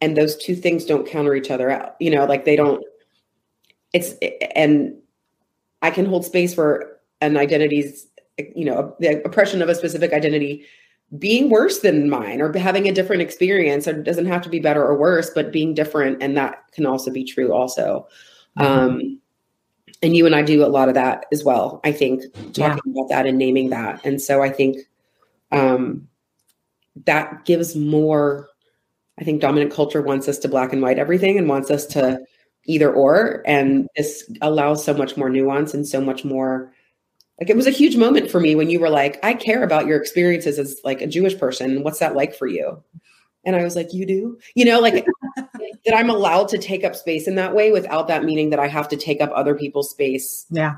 and 0.00 0.16
those 0.16 0.36
two 0.36 0.54
things 0.54 0.84
don't 0.84 1.04
counter 1.04 1.34
each 1.34 1.50
other 1.50 1.68
out. 1.68 1.96
You 1.98 2.12
know, 2.12 2.26
like 2.26 2.44
they 2.44 2.54
don't 2.54 2.84
it's 3.92 4.12
and 4.54 4.94
I 5.82 5.90
can 5.90 6.06
hold 6.06 6.24
space 6.24 6.54
for 6.54 7.00
an 7.20 7.36
identity's 7.36 8.06
you 8.54 8.64
know, 8.64 8.94
the 9.00 9.20
oppression 9.24 9.62
of 9.62 9.68
a 9.68 9.74
specific 9.74 10.12
identity 10.12 10.64
being 11.16 11.48
worse 11.48 11.78
than 11.78 12.10
mine 12.10 12.40
or 12.40 12.56
having 12.58 12.86
a 12.86 12.92
different 12.92 13.22
experience 13.22 13.88
or 13.88 13.94
doesn't 13.94 14.26
have 14.26 14.42
to 14.42 14.50
be 14.50 14.60
better 14.60 14.84
or 14.84 14.96
worse 14.96 15.30
but 15.30 15.52
being 15.52 15.72
different 15.72 16.22
and 16.22 16.36
that 16.36 16.64
can 16.72 16.84
also 16.84 17.10
be 17.10 17.24
true 17.24 17.52
also 17.52 18.06
mm-hmm. 18.58 18.66
um 18.66 19.20
and 20.02 20.14
you 20.14 20.26
and 20.26 20.34
i 20.34 20.42
do 20.42 20.64
a 20.64 20.68
lot 20.68 20.88
of 20.88 20.94
that 20.94 21.24
as 21.32 21.42
well 21.42 21.80
i 21.82 21.90
think 21.90 22.22
talking 22.52 22.80
yeah. 22.84 22.92
about 22.92 23.08
that 23.08 23.26
and 23.26 23.38
naming 23.38 23.70
that 23.70 24.04
and 24.04 24.20
so 24.20 24.42
i 24.42 24.50
think 24.50 24.76
um 25.50 26.06
that 27.06 27.42
gives 27.46 27.74
more 27.74 28.48
i 29.18 29.24
think 29.24 29.40
dominant 29.40 29.72
culture 29.72 30.02
wants 30.02 30.28
us 30.28 30.38
to 30.38 30.48
black 30.48 30.74
and 30.74 30.82
white 30.82 30.98
everything 30.98 31.38
and 31.38 31.48
wants 31.48 31.70
us 31.70 31.86
to 31.86 32.20
either 32.66 32.92
or 32.92 33.42
and 33.46 33.88
this 33.96 34.30
allows 34.42 34.84
so 34.84 34.92
much 34.92 35.16
more 35.16 35.30
nuance 35.30 35.72
and 35.72 35.88
so 35.88 36.02
much 36.02 36.22
more 36.22 36.70
like 37.38 37.50
it 37.50 37.56
was 37.56 37.66
a 37.66 37.70
huge 37.72 37.96
moment 37.96 38.30
for 38.30 38.40
me 38.40 38.54
when 38.54 38.68
you 38.68 38.80
were 38.80 38.90
like, 38.90 39.18
I 39.24 39.34
care 39.34 39.62
about 39.62 39.86
your 39.86 40.00
experiences 40.00 40.58
as 40.58 40.80
like 40.82 41.00
a 41.00 41.06
Jewish 41.06 41.38
person. 41.38 41.84
What's 41.84 42.00
that 42.00 42.16
like 42.16 42.34
for 42.34 42.46
you? 42.46 42.82
And 43.44 43.54
I 43.54 43.62
was 43.62 43.76
like, 43.76 43.94
you 43.94 44.06
do? 44.06 44.38
You 44.54 44.64
know, 44.64 44.80
like 44.80 45.06
that 45.36 45.94
I'm 45.94 46.10
allowed 46.10 46.48
to 46.48 46.58
take 46.58 46.84
up 46.84 46.96
space 46.96 47.28
in 47.28 47.36
that 47.36 47.54
way 47.54 47.70
without 47.70 48.08
that 48.08 48.24
meaning 48.24 48.50
that 48.50 48.58
I 48.58 48.66
have 48.66 48.88
to 48.88 48.96
take 48.96 49.20
up 49.20 49.30
other 49.34 49.54
people's 49.54 49.90
space. 49.90 50.46
Yeah. 50.50 50.76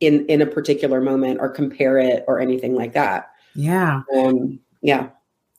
In 0.00 0.26
in 0.26 0.42
a 0.42 0.46
particular 0.46 1.00
moment 1.00 1.40
or 1.40 1.48
compare 1.48 1.96
it 1.96 2.24
or 2.28 2.40
anything 2.40 2.74
like 2.74 2.92
that. 2.92 3.30
Yeah. 3.54 4.02
Um, 4.14 4.60
yeah. 4.82 5.10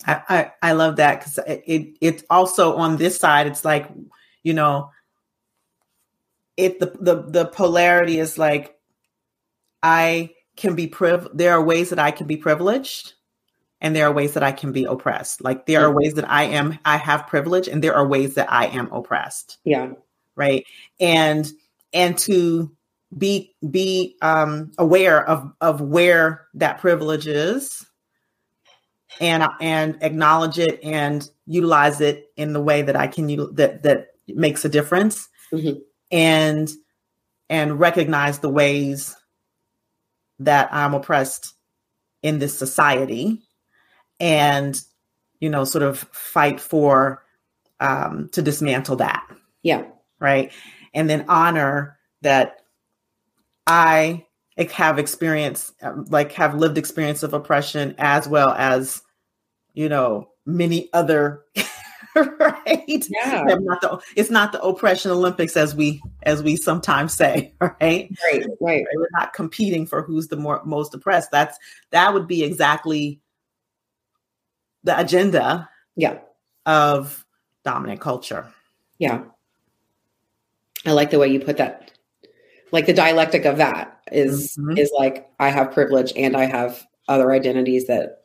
I, 0.06 0.22
I, 0.30 0.52
I 0.62 0.72
love 0.74 0.98
that 0.98 1.20
because 1.20 1.40
it, 1.48 1.64
it 1.66 1.98
it's 2.02 2.24
also 2.30 2.76
on 2.76 2.98
this 2.98 3.18
side, 3.18 3.48
it's 3.48 3.64
like, 3.64 3.90
you 4.44 4.54
know, 4.54 4.92
it 6.58 6.80
the 6.80 6.94
the 7.00 7.24
the 7.24 7.46
polarity 7.46 8.20
is 8.20 8.38
like 8.38 8.78
I 9.84 10.32
can 10.56 10.76
be 10.76 10.88
priv 10.88 11.28
there 11.34 11.54
are 11.54 11.64
ways 11.64 11.90
that 11.90 12.00
I 12.00 12.12
can 12.12 12.26
be 12.26 12.38
privileged 12.38 13.14
and 13.82 13.94
there 13.94 14.08
are 14.08 14.14
ways 14.14 14.34
that 14.34 14.44
I 14.44 14.54
can 14.54 14.72
be 14.72 14.86
oppressed. 14.86 15.44
Like 15.44 15.66
there 15.66 15.82
are 15.82 15.92
ways 15.92 16.14
that 16.14 16.30
I 16.30 16.44
am 16.46 16.80
I 16.86 16.98
have 16.98 17.28
privilege 17.28 17.68
and 17.68 17.84
there 17.84 17.96
are 17.96 18.08
ways 18.08 18.36
that 18.36 18.52
I 18.52 18.68
am 18.68 18.92
oppressed. 18.92 19.58
Yeah. 19.66 19.92
Right? 20.36 20.66
And 21.00 21.52
and 21.92 22.18
to 22.20 22.72
be 23.16 23.56
be 23.70 24.16
um 24.22 24.72
aware 24.78 25.28
of 25.28 25.52
of 25.60 25.82
where 25.82 26.48
that 26.56 26.80
privilege 26.80 27.28
is 27.28 27.86
and 29.20 29.44
and 29.60 29.98
acknowledge 30.02 30.60
it 30.60 30.80
and 30.84 31.30
utilize 31.46 32.02
it 32.02 32.32
in 32.38 32.54
the 32.54 32.62
way 32.62 32.84
that 32.84 32.96
I 32.96 33.08
can 33.08 33.28
that 33.56 33.84
that 33.84 34.08
makes 34.28 34.64
a 34.66 34.70
difference 34.70 35.28
mm-hmm. 35.52 35.80
and 36.10 36.72
and 37.50 37.80
recognize 37.80 38.40
the 38.40 38.50
ways 38.50 39.16
that 40.40 40.70
I'm 40.74 40.94
oppressed 40.94 41.54
in 42.22 42.40
this 42.40 42.58
society 42.58 43.42
and, 44.20 44.80
you 45.40 45.50
know, 45.50 45.64
sort 45.66 45.84
of 45.84 46.00
fight 46.12 46.60
for 46.60 47.24
um, 47.80 48.30
to 48.34 48.42
dismantle 48.42 48.98
that. 48.98 49.28
Yeah. 49.62 49.86
Right. 50.20 50.52
And 50.94 51.10
then 51.10 51.26
honor 51.28 51.98
that 52.22 52.62
I 53.68 54.26
have 54.72 55.00
experience, 55.00 55.74
um, 55.82 56.06
like 56.10 56.34
have 56.34 56.56
lived 56.56 56.78
experience 56.78 57.24
of 57.24 57.34
oppression 57.34 57.96
as 57.98 58.28
well 58.28 58.52
as, 58.52 59.02
you 59.74 59.90
know, 59.90 60.30
many 60.46 60.90
other 60.94 61.44
right? 62.40 62.86
Yeah. 62.88 63.44
Not 63.60 63.82
the, 63.82 64.02
it's 64.16 64.30
not 64.30 64.52
the 64.52 64.62
oppression 64.62 65.12
Olympics 65.12 65.58
as 65.58 65.76
we 65.76 66.02
as 66.24 66.44
we 66.44 66.56
sometimes 66.56 67.14
say, 67.14 67.54
right? 67.62 67.80
Right, 67.82 68.46
right. 68.62 68.86
We're 68.96 69.08
not 69.14 69.34
competing 69.34 69.86
for 69.86 70.02
who's 70.02 70.28
the 70.28 70.38
more 70.38 70.62
most 70.66 70.94
oppressed. 70.94 71.32
That's 71.32 71.58
that 71.92 72.14
would 72.14 72.28
be 72.28 72.44
exactly 72.44 73.20
the 74.84 75.00
agenda 75.00 75.70
yeah 75.96 76.20
of 76.66 77.26
dominant 77.64 78.02
culture. 78.02 78.48
Yeah. 78.98 79.24
I 80.86 80.92
like 80.92 81.12
the 81.12 81.20
way 81.20 81.28
you 81.28 81.40
put 81.40 81.58
that. 81.58 81.92
Like 82.72 82.86
the 82.86 82.94
dialectic 82.94 83.46
of 83.46 83.58
that 83.58 84.02
is, 84.12 84.58
mm-hmm. 84.58 84.78
is 84.78 84.92
like 84.98 85.30
I 85.40 85.50
have 85.50 85.72
privilege 85.72 86.12
and 86.16 86.36
I 86.36 86.46
have 86.46 86.86
other 87.08 87.32
identities 87.32 87.88
that 87.88 88.23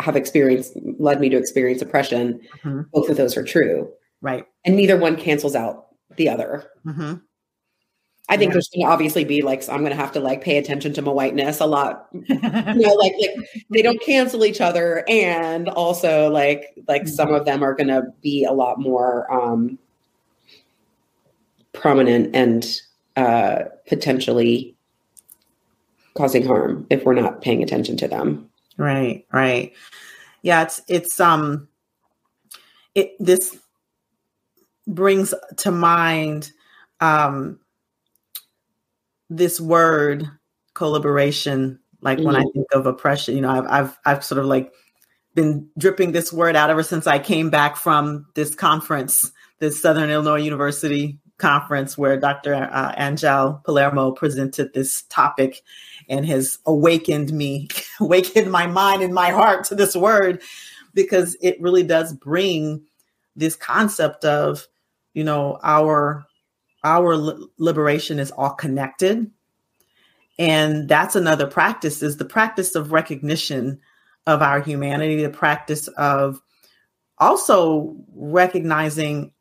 have 0.00 0.16
experienced 0.16 0.76
led 0.98 1.20
me 1.20 1.28
to 1.28 1.36
experience 1.36 1.80
oppression 1.80 2.40
mm-hmm. 2.62 2.82
both 2.92 3.08
of 3.08 3.16
those 3.16 3.36
are 3.36 3.44
true 3.44 3.90
right 4.20 4.46
and 4.64 4.76
neither 4.76 4.96
one 4.96 5.16
cancels 5.16 5.54
out 5.54 5.86
the 6.16 6.28
other 6.28 6.70
mm-hmm. 6.84 7.14
i 8.28 8.36
think 8.36 8.50
yeah. 8.50 8.52
there's 8.52 8.68
going 8.68 8.86
to 8.86 8.92
obviously 8.92 9.24
be 9.24 9.40
like 9.40 9.66
i'm 9.70 9.80
going 9.80 9.90
to 9.90 9.96
have 9.96 10.12
to 10.12 10.20
like 10.20 10.42
pay 10.42 10.58
attention 10.58 10.92
to 10.92 11.00
my 11.00 11.10
whiteness 11.10 11.60
a 11.60 11.66
lot 11.66 12.08
you 12.12 12.38
know 12.40 12.94
like 12.94 13.14
like 13.18 13.64
they 13.70 13.80
don't 13.82 14.00
cancel 14.02 14.44
each 14.44 14.60
other 14.60 15.02
and 15.08 15.68
also 15.70 16.30
like 16.30 16.74
like 16.88 17.02
mm-hmm. 17.02 17.10
some 17.10 17.32
of 17.32 17.46
them 17.46 17.62
are 17.62 17.74
going 17.74 17.88
to 17.88 18.02
be 18.22 18.44
a 18.44 18.52
lot 18.52 18.78
more 18.78 19.30
um 19.32 19.78
prominent 21.72 22.34
and 22.36 22.80
uh 23.16 23.64
potentially 23.86 24.74
causing 26.14 26.46
harm 26.46 26.86
if 26.90 27.04
we're 27.04 27.14
not 27.14 27.40
paying 27.40 27.62
attention 27.62 27.96
to 27.96 28.08
them 28.08 28.48
Right, 28.76 29.26
right. 29.32 29.72
Yeah, 30.42 30.62
it's 30.62 30.82
it's 30.88 31.20
um 31.20 31.68
it 32.94 33.16
this 33.18 33.56
brings 34.86 35.34
to 35.58 35.70
mind 35.70 36.52
um 37.00 37.58
this 39.28 39.60
word 39.60 40.30
co-liberation 40.74 41.80
like 42.02 42.18
mm-hmm. 42.18 42.26
when 42.26 42.36
I 42.36 42.40
mm-hmm. 42.42 42.50
think 42.52 42.66
of 42.72 42.86
oppression, 42.86 43.34
you 43.34 43.40
know, 43.40 43.50
I've 43.50 43.66
I've 43.66 43.98
I've 44.04 44.24
sort 44.24 44.38
of 44.38 44.46
like 44.46 44.72
been 45.34 45.68
dripping 45.76 46.12
this 46.12 46.32
word 46.32 46.56
out 46.56 46.70
ever 46.70 46.82
since 46.82 47.06
I 47.06 47.18
came 47.18 47.50
back 47.50 47.76
from 47.76 48.26
this 48.34 48.54
conference, 48.54 49.32
this 49.58 49.80
Southern 49.80 50.10
Illinois 50.10 50.42
University 50.42 51.18
conference 51.38 51.98
where 51.98 52.18
Dr. 52.18 52.54
Uh, 52.54 52.94
Angel 52.96 53.60
Palermo 53.64 54.12
presented 54.12 54.72
this 54.72 55.02
topic 55.02 55.62
and 56.08 56.24
has 56.26 56.58
awakened 56.66 57.32
me, 57.32 57.68
awakened 58.00 58.50
my 58.50 58.66
mind 58.66 59.02
and 59.02 59.14
my 59.14 59.30
heart 59.30 59.64
to 59.64 59.74
this 59.74 59.94
word 59.94 60.42
because 60.94 61.36
it 61.42 61.60
really 61.60 61.82
does 61.82 62.12
bring 62.14 62.82
this 63.34 63.54
concept 63.56 64.24
of, 64.24 64.66
you 65.14 65.24
know, 65.24 65.58
our 65.62 66.24
our 66.84 67.16
liberation 67.58 68.20
is 68.20 68.30
all 68.30 68.50
connected. 68.50 69.28
And 70.38 70.88
that's 70.88 71.16
another 71.16 71.46
practice 71.46 72.02
is 72.02 72.16
the 72.16 72.24
practice 72.24 72.74
of 72.76 72.92
recognition 72.92 73.80
of 74.26 74.40
our 74.40 74.60
humanity, 74.60 75.22
the 75.22 75.30
practice 75.30 75.88
of 75.88 76.40
also 77.18 77.96
recognizing 78.14 79.32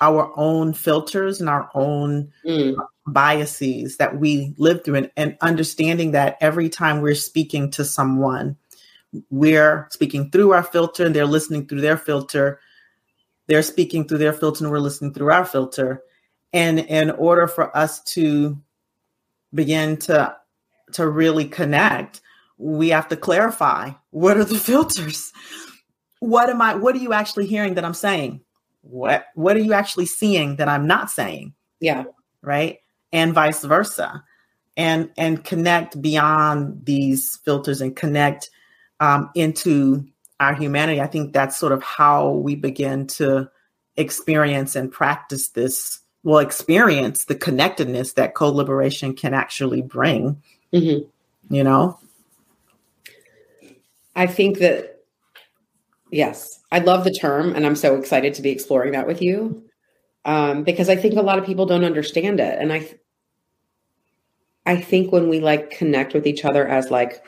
our 0.00 0.32
own 0.36 0.72
filters 0.72 1.40
and 1.40 1.48
our 1.48 1.70
own 1.74 2.30
mm. 2.44 2.76
biases 3.06 3.96
that 3.96 4.18
we 4.18 4.54
live 4.58 4.84
through 4.84 4.96
and, 4.96 5.10
and 5.16 5.36
understanding 5.40 6.10
that 6.12 6.36
every 6.40 6.68
time 6.68 7.00
we're 7.00 7.14
speaking 7.14 7.70
to 7.70 7.84
someone 7.84 8.56
we're 9.30 9.86
speaking 9.90 10.30
through 10.30 10.52
our 10.52 10.62
filter 10.62 11.06
and 11.06 11.14
they're 11.14 11.26
listening 11.26 11.66
through 11.66 11.80
their 11.80 11.96
filter. 11.96 12.60
They're 13.46 13.62
speaking 13.62 14.06
through 14.06 14.18
their 14.18 14.32
filter 14.32 14.64
and 14.64 14.72
we're 14.72 14.78
listening 14.78 15.12
through 15.12 15.30
our 15.30 15.44
filter. 15.44 16.02
And 16.52 16.80
in 16.80 17.10
order 17.10 17.46
for 17.46 17.76
us 17.76 18.02
to 18.14 18.58
begin 19.52 19.96
to 19.96 20.36
to 20.92 21.08
really 21.08 21.46
connect 21.46 22.20
we 22.58 22.88
have 22.88 23.08
to 23.08 23.16
clarify 23.16 23.90
what 24.10 24.36
are 24.36 24.44
the 24.44 24.58
filters? 24.58 25.32
What 26.20 26.50
am 26.50 26.60
i 26.60 26.74
what 26.74 26.94
are 26.94 26.98
you 26.98 27.12
actually 27.12 27.46
hearing 27.46 27.74
that 27.74 27.84
i'm 27.84 27.94
saying 27.94 28.40
what 28.84 29.26
what 29.34 29.56
are 29.56 29.60
you 29.60 29.72
actually 29.72 30.06
seeing 30.06 30.56
that 30.56 30.68
i'm 30.68 30.86
not 30.86 31.10
saying? 31.10 31.54
Yeah. 31.80 32.04
Right? 32.42 32.78
And 33.12 33.32
vice 33.34 33.64
versa. 33.64 34.24
And 34.76 35.10
and 35.16 35.44
connect 35.44 36.00
beyond 36.00 36.84
these 36.84 37.38
filters 37.44 37.80
and 37.80 37.94
connect 37.94 38.50
um, 38.98 39.30
into 39.34 40.06
our 40.40 40.54
humanity. 40.54 41.00
I 41.00 41.06
think 41.06 41.32
that's 41.32 41.56
sort 41.56 41.72
of 41.72 41.82
how 41.82 42.30
we 42.32 42.56
begin 42.56 43.06
to 43.06 43.48
experience 43.96 44.74
and 44.74 44.90
practice 44.90 45.50
this 45.50 46.00
well 46.24 46.38
experience 46.38 47.26
the 47.26 47.36
connectedness 47.36 48.14
that 48.14 48.34
co-liberation 48.34 49.14
can 49.14 49.32
actually 49.32 49.82
bring. 49.82 50.42
Mm-hmm. 50.72 51.54
you 51.54 51.62
know? 51.62 52.00
I 54.16 54.26
think 54.26 54.58
that 54.58 54.93
yes 56.14 56.60
I 56.72 56.78
love 56.80 57.04
the 57.04 57.12
term 57.12 57.54
and 57.54 57.64
I'm 57.64 57.76
so 57.76 57.94
excited 57.94 58.34
to 58.34 58.42
be 58.42 58.50
exploring 58.50 58.92
that 58.92 59.06
with 59.06 59.22
you. 59.22 59.64
um, 60.24 60.64
because 60.64 60.88
I 60.88 60.96
think 60.96 61.14
a 61.14 61.22
lot 61.22 61.38
of 61.38 61.46
people 61.46 61.66
don't 61.66 61.84
understand 61.84 62.40
it, 62.40 62.58
and 62.58 62.72
I, 62.72 62.90
I 64.66 64.80
think 64.80 65.12
when 65.12 65.28
we 65.28 65.40
like 65.40 65.70
connect 65.70 66.14
with 66.14 66.26
each 66.26 66.44
other 66.44 66.66
as 66.66 66.90
like 66.90 67.24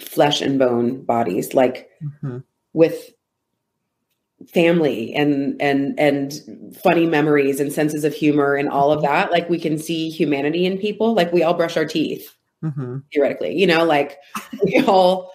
flesh 0.00 0.42
and 0.42 0.58
bone 0.58 1.02
bodies, 1.04 1.54
like 1.54 1.90
mm-hmm. 2.02 2.38
with 2.72 3.12
family 4.52 5.14
and 5.14 5.60
and 5.62 5.98
and 5.98 6.42
funny 6.82 7.06
memories 7.06 7.60
and 7.60 7.72
senses 7.72 8.04
of 8.04 8.12
humor 8.12 8.56
and 8.56 8.68
all 8.68 8.92
of 8.92 8.98
mm-hmm. 8.98 9.06
that 9.06 9.30
like 9.30 9.48
we 9.48 9.58
can 9.58 9.78
see 9.78 10.10
humanity 10.10 10.66
in 10.66 10.76
people 10.76 11.14
like 11.14 11.32
we 11.32 11.42
all 11.42 11.54
brush 11.54 11.78
our 11.78 11.86
teeth 11.86 12.34
mm-hmm. 12.62 12.98
theoretically 13.10 13.54
you 13.54 13.66
know 13.66 13.84
like 13.84 14.18
we 14.64 14.84
all 14.84 15.32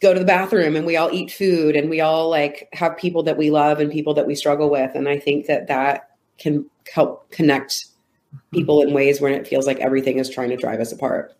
go 0.00 0.12
to 0.12 0.20
the 0.20 0.26
bathroom 0.26 0.76
and 0.76 0.86
we 0.86 0.96
all 0.96 1.10
eat 1.12 1.30
food 1.30 1.76
and 1.76 1.88
we 1.88 2.00
all 2.00 2.28
like 2.28 2.68
have 2.72 2.96
people 2.96 3.22
that 3.22 3.36
we 3.36 3.50
love 3.50 3.80
and 3.80 3.90
people 3.90 4.14
that 4.14 4.26
we 4.26 4.34
struggle 4.34 4.70
with. 4.70 4.94
And 4.94 5.08
i 5.08 5.18
think 5.18 5.46
that 5.46 5.68
that 5.68 6.10
can 6.38 6.68
help 6.92 7.30
connect 7.30 7.70
mm-hmm. 7.72 8.38
people 8.52 8.82
in 8.82 8.92
ways 8.92 9.20
when 9.20 9.32
it 9.32 9.46
feels 9.46 9.66
like 9.66 9.78
everything 9.80 10.18
is 10.18 10.28
trying 10.28 10.50
to 10.50 10.56
drive 10.56 10.80
us 10.80 10.92
apart. 10.92 11.34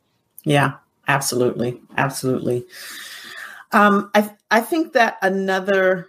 Yeah 0.44 0.74
absolutely. 1.08 1.80
Absolutely. 1.96 2.64
Um 3.72 4.10
i 4.14 4.30
i 4.50 4.60
think 4.60 4.92
that 4.92 5.18
another 5.22 6.08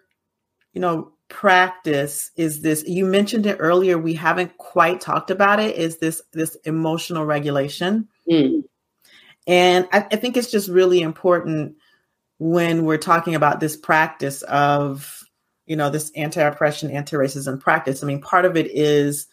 you 0.74 0.82
know 0.82 1.12
practice 1.28 2.32
is 2.36 2.62
this 2.62 2.84
you 2.88 3.06
mentioned 3.06 3.46
it 3.48 3.58
earlier 3.60 3.98
we 3.98 4.14
haven't 4.14 4.56
quite 4.58 5.02
talked 5.02 5.32
about 5.32 5.60
it 5.60 5.76
is 5.76 5.98
this 5.98 6.22
this 6.34 6.56
emotional 6.66 7.26
regulation. 7.26 8.08
Mm. 8.30 8.64
and 9.46 9.88
I, 9.92 10.00
I 10.12 10.16
think 10.16 10.36
it's 10.36 10.50
just 10.50 10.70
really 10.70 11.02
important 11.02 11.76
when 12.38 12.84
we're 12.84 12.98
talking 12.98 13.36
about 13.36 13.60
this 13.60 13.78
practice 13.78 14.42
of 14.44 15.24
you 15.66 15.76
know 15.76 15.90
this 15.90 16.12
anti-oppression 16.16 16.92
anti-racism 16.92 17.60
practice 17.60 18.04
i 18.04 18.08
mean 18.08 18.22
part 18.22 18.46
of 18.46 18.56
it 18.58 18.68
is 18.72 19.28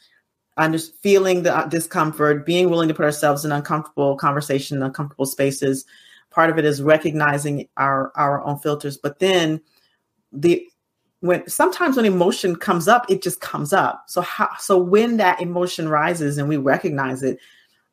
under 0.57 0.79
feeling 0.79 1.43
the 1.43 1.57
uh, 1.57 1.67
discomfort 1.67 2.45
being 2.45 2.69
willing 2.69 2.89
to 2.89 2.95
put 2.95 3.05
ourselves 3.05 3.45
in 3.45 3.53
uncomfortable 3.53 4.17
conversation 4.17 4.83
uncomfortable 4.83 5.27
spaces. 5.27 5.85
Part 6.31 6.51
of 6.51 6.59
it 6.59 6.65
is 6.65 6.83
recognizing 6.83 7.69
our 7.77 8.13
our 8.17 8.43
own 8.43 8.59
filters 8.59 8.97
but 8.97 9.19
then 9.19 9.61
the 10.33 10.67
when 11.21 11.47
sometimes 11.49 11.97
when 11.97 12.07
emotion 12.07 12.57
comes 12.57 12.89
up 12.89 13.11
it 13.11 13.23
just 13.23 13.41
comes 13.41 13.73
up. 13.73 14.05
So 14.09 14.21
how 14.21 14.51
so 14.59 14.79
when 14.79 15.19
that 15.19 15.41
emotion 15.41 15.89
rises 15.89 16.39
and 16.39 16.49
we 16.49 16.57
recognize 16.57 17.23
it 17.23 17.39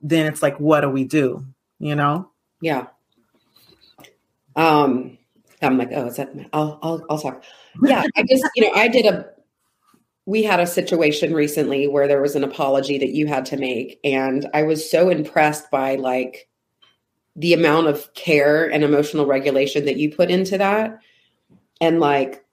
then 0.02 0.26
it's 0.26 0.42
like 0.42 0.60
what 0.60 0.82
do 0.82 0.90
we 0.90 1.04
do? 1.04 1.46
You 1.80 1.96
know? 1.96 2.30
Yeah 2.62 2.88
um 4.56 5.18
i'm 5.62 5.78
like 5.78 5.90
oh 5.94 6.08
is 6.08 6.16
that 6.18 6.32
i'll 6.54 6.80
i'll, 6.82 7.06
I'll 7.10 7.20
talk. 7.20 7.44
Yeah 7.84 8.04
i 8.16 8.24
just 8.24 8.46
you 8.56 8.64
know 8.64 8.74
i 8.74 8.88
did 8.88 9.06
a 9.06 9.26
we 10.26 10.44
had 10.44 10.60
a 10.60 10.68
situation 10.68 11.34
recently 11.34 11.88
where 11.88 12.08
there 12.08 12.22
was 12.22 12.36
an 12.36 12.44
apology 12.44 12.98
that 13.00 13.10
you 13.10 13.28
had 13.28 13.46
to 13.48 13.58
make 13.58 14.00
and 14.04 14.48
i 14.54 14.64
was 14.64 14.90
so 14.90 15.10
impressed 15.10 15.70
by 15.72 15.96
like 15.96 16.50
the 17.40 17.54
amount 17.54 17.88
of 17.88 18.14
care 18.16 18.70
and 18.70 18.84
emotional 18.84 19.26
regulation 19.26 19.86
that 19.86 19.96
you 19.96 20.14
put 20.14 20.30
into 20.30 20.58
that. 20.58 21.00
And 21.80 22.02
like 22.02 22.44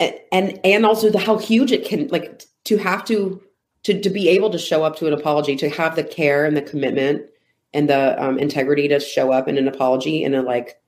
and 0.00 0.58
and 0.64 0.86
also 0.86 1.10
the 1.10 1.18
how 1.18 1.36
huge 1.36 1.70
it 1.70 1.84
can 1.84 2.08
like 2.08 2.42
to 2.64 2.78
have 2.78 3.04
to 3.04 3.40
to 3.84 4.00
to 4.00 4.10
be 4.10 4.28
able 4.30 4.50
to 4.50 4.58
show 4.58 4.82
up 4.82 4.96
to 4.96 5.06
an 5.06 5.12
apology 5.12 5.54
to 5.56 5.68
have 5.68 5.94
the 5.94 6.02
care 6.02 6.44
and 6.44 6.56
the 6.56 6.62
commitment 6.62 7.22
and 7.74 7.88
the 7.88 8.22
um, 8.22 8.38
integrity 8.38 8.88
to 8.88 9.00
show 9.00 9.32
up 9.32 9.48
in 9.48 9.58
an 9.58 9.68
apology 9.68 10.24
in 10.24 10.34
a 10.34 10.42
like 10.42 10.80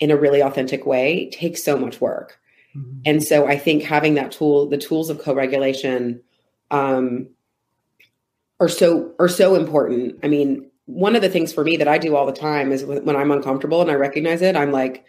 in 0.00 0.10
a 0.10 0.16
really 0.16 0.40
authentic 0.40 0.86
way 0.86 1.28
takes 1.30 1.62
so 1.62 1.76
much 1.76 2.00
work 2.00 2.38
mm-hmm. 2.76 2.98
and 3.04 3.22
so 3.22 3.46
i 3.46 3.56
think 3.58 3.82
having 3.82 4.14
that 4.14 4.32
tool 4.32 4.68
the 4.68 4.78
tools 4.78 5.10
of 5.10 5.18
co-regulation 5.18 6.20
um 6.70 7.28
are 8.60 8.68
so 8.68 9.12
are 9.18 9.28
so 9.28 9.54
important 9.54 10.18
i 10.22 10.28
mean 10.28 10.68
one 10.86 11.14
of 11.14 11.22
the 11.22 11.28
things 11.28 11.52
for 11.52 11.64
me 11.64 11.76
that 11.76 11.88
i 11.88 11.98
do 11.98 12.16
all 12.16 12.26
the 12.26 12.32
time 12.32 12.72
is 12.72 12.84
when 12.84 13.16
i'm 13.16 13.30
uncomfortable 13.30 13.80
and 13.80 13.90
i 13.90 13.94
recognize 13.94 14.42
it 14.42 14.56
i'm 14.56 14.72
like 14.72 15.04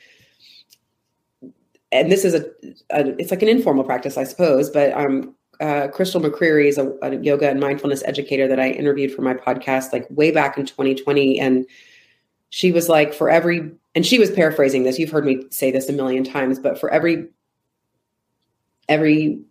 and 1.91 2.11
this 2.11 2.23
is 2.25 2.35
a, 2.35 2.45
a, 2.91 3.19
it's 3.19 3.31
like 3.31 3.41
an 3.41 3.49
informal 3.49 3.83
practice, 3.83 4.17
I 4.17 4.23
suppose, 4.23 4.69
but 4.69 4.93
um, 4.93 5.35
uh, 5.59 5.87
Crystal 5.89 6.21
McCreary 6.21 6.67
is 6.67 6.77
a, 6.77 6.93
a, 7.01 7.17
yoga 7.17 7.49
and 7.49 7.59
mindfulness 7.59 8.01
educator 8.05 8.47
that 8.47 8.59
I 8.59 8.69
interviewed 8.69 9.13
for 9.13 9.21
my 9.21 9.33
podcast, 9.33 9.91
like 9.91 10.07
way 10.09 10.31
back 10.31 10.57
in 10.57 10.65
2020. 10.65 11.39
And 11.39 11.65
she 12.49 12.71
was 12.71 12.87
like, 12.87 13.13
for 13.13 13.29
every, 13.29 13.71
and 13.93 14.05
she 14.05 14.19
was 14.19 14.31
paraphrasing 14.31 14.83
this. 14.83 14.97
You've 14.97 15.11
heard 15.11 15.25
me 15.25 15.43
say 15.49 15.71
this 15.71 15.89
a 15.89 15.93
million 15.93 16.23
times, 16.23 16.59
but 16.59 16.79
for 16.79 16.89
every, 16.89 17.27
every 18.87 19.41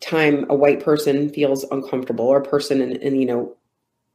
time 0.00 0.44
a 0.50 0.54
white 0.54 0.84
person 0.84 1.30
feels 1.30 1.64
uncomfortable 1.70 2.26
or 2.26 2.38
a 2.38 2.44
person 2.44 2.82
in, 2.82 2.96
in 2.96 3.16
you 3.16 3.26
know, 3.26 3.56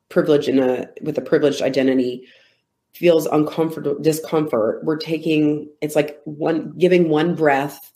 privilege 0.09 0.47
in 0.47 0.59
a, 0.59 0.87
with 1.01 1.17
a 1.17 1.21
privileged 1.21 1.61
identity, 1.61 2.27
feels 2.93 3.25
uncomfortable 3.27 3.97
discomfort 4.01 4.83
we're 4.83 4.97
taking 4.97 5.69
it's 5.79 5.95
like 5.95 6.19
one 6.25 6.73
giving 6.77 7.07
one 7.07 7.33
breath 7.33 7.93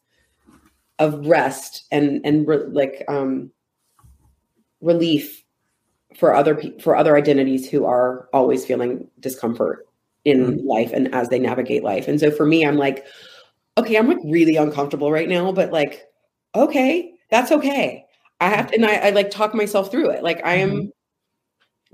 of 1.00 1.26
rest 1.28 1.86
and 1.92 2.22
and 2.26 2.48
re, 2.48 2.58
like 2.70 3.04
um 3.08 3.52
relief 4.82 5.44
for 6.16 6.34
other 6.34 6.62
for 6.80 6.96
other 6.96 7.18
identities 7.18 7.70
who 7.70 7.86
are 7.86 8.30
always 8.34 8.66
feeling 8.66 9.08
discomfort 9.20 9.88
in 10.24 10.46
mm-hmm. 10.46 10.68
life 10.68 10.92
and 10.94 11.14
as 11.14 11.30
they 11.30 11.40
navigate 11.40 11.84
life 11.84 12.08
and 12.08 12.20
so 12.20 12.32
for 12.32 12.46
me 12.46 12.66
i'm 12.66 12.78
like 12.78 13.06
okay 13.78 13.98
i'm 13.98 14.08
like 14.08 14.18
really 14.26 14.56
uncomfortable 14.56 15.12
right 15.12 15.30
now 15.30 15.52
but 15.52 15.72
like 15.72 16.08
okay 16.56 17.14
that's 17.30 17.52
okay 17.52 18.06
i 18.40 18.50
have 18.50 18.68
to 18.68 18.76
and 18.76 18.86
i, 18.86 18.96
I 18.96 19.10
like 19.10 19.30
talk 19.30 19.54
myself 19.54 19.92
through 19.92 20.10
it 20.12 20.24
like 20.24 20.42
i 20.46 20.56
am 20.56 20.72
mm-hmm 20.72 20.90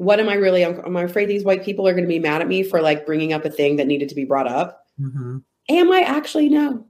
what 0.01 0.19
am 0.19 0.29
I 0.29 0.33
really? 0.33 0.63
Am 0.63 0.97
I 0.97 1.03
afraid 1.03 1.29
these 1.29 1.43
white 1.43 1.63
people 1.63 1.87
are 1.87 1.93
going 1.93 2.05
to 2.05 2.09
be 2.09 2.17
mad 2.17 2.41
at 2.41 2.47
me 2.47 2.63
for 2.63 2.81
like 2.81 3.05
bringing 3.05 3.33
up 3.33 3.45
a 3.45 3.51
thing 3.51 3.75
that 3.75 3.85
needed 3.85 4.09
to 4.09 4.15
be 4.15 4.25
brought 4.25 4.47
up? 4.47 4.87
Mm-hmm. 4.99 5.37
Am 5.69 5.91
I 5.91 6.01
actually 6.01 6.49
no? 6.49 6.87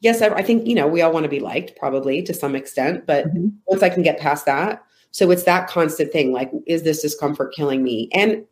Yes, 0.00 0.20
I, 0.20 0.28
I, 0.28 0.42
think 0.42 0.66
you 0.66 0.74
know 0.74 0.86
we 0.86 1.02
all 1.02 1.12
want 1.12 1.24
to 1.24 1.28
be 1.30 1.40
liked, 1.40 1.76
probably 1.76 2.22
to 2.22 2.34
some 2.34 2.54
extent, 2.54 3.06
but 3.06 3.26
mm-hmm. 3.28 3.48
once 3.66 3.82
I 3.82 3.88
can 3.88 4.02
get 4.02 4.20
past 4.20 4.44
that, 4.46 4.82
so 5.10 5.30
it's 5.30 5.44
that 5.44 5.68
constant 5.68 6.12
thing. 6.12 6.32
Like, 6.32 6.50
is 6.66 6.82
this 6.82 7.00
discomfort 7.00 7.54
killing 7.54 7.82
me? 7.82 8.10
And 8.12 8.44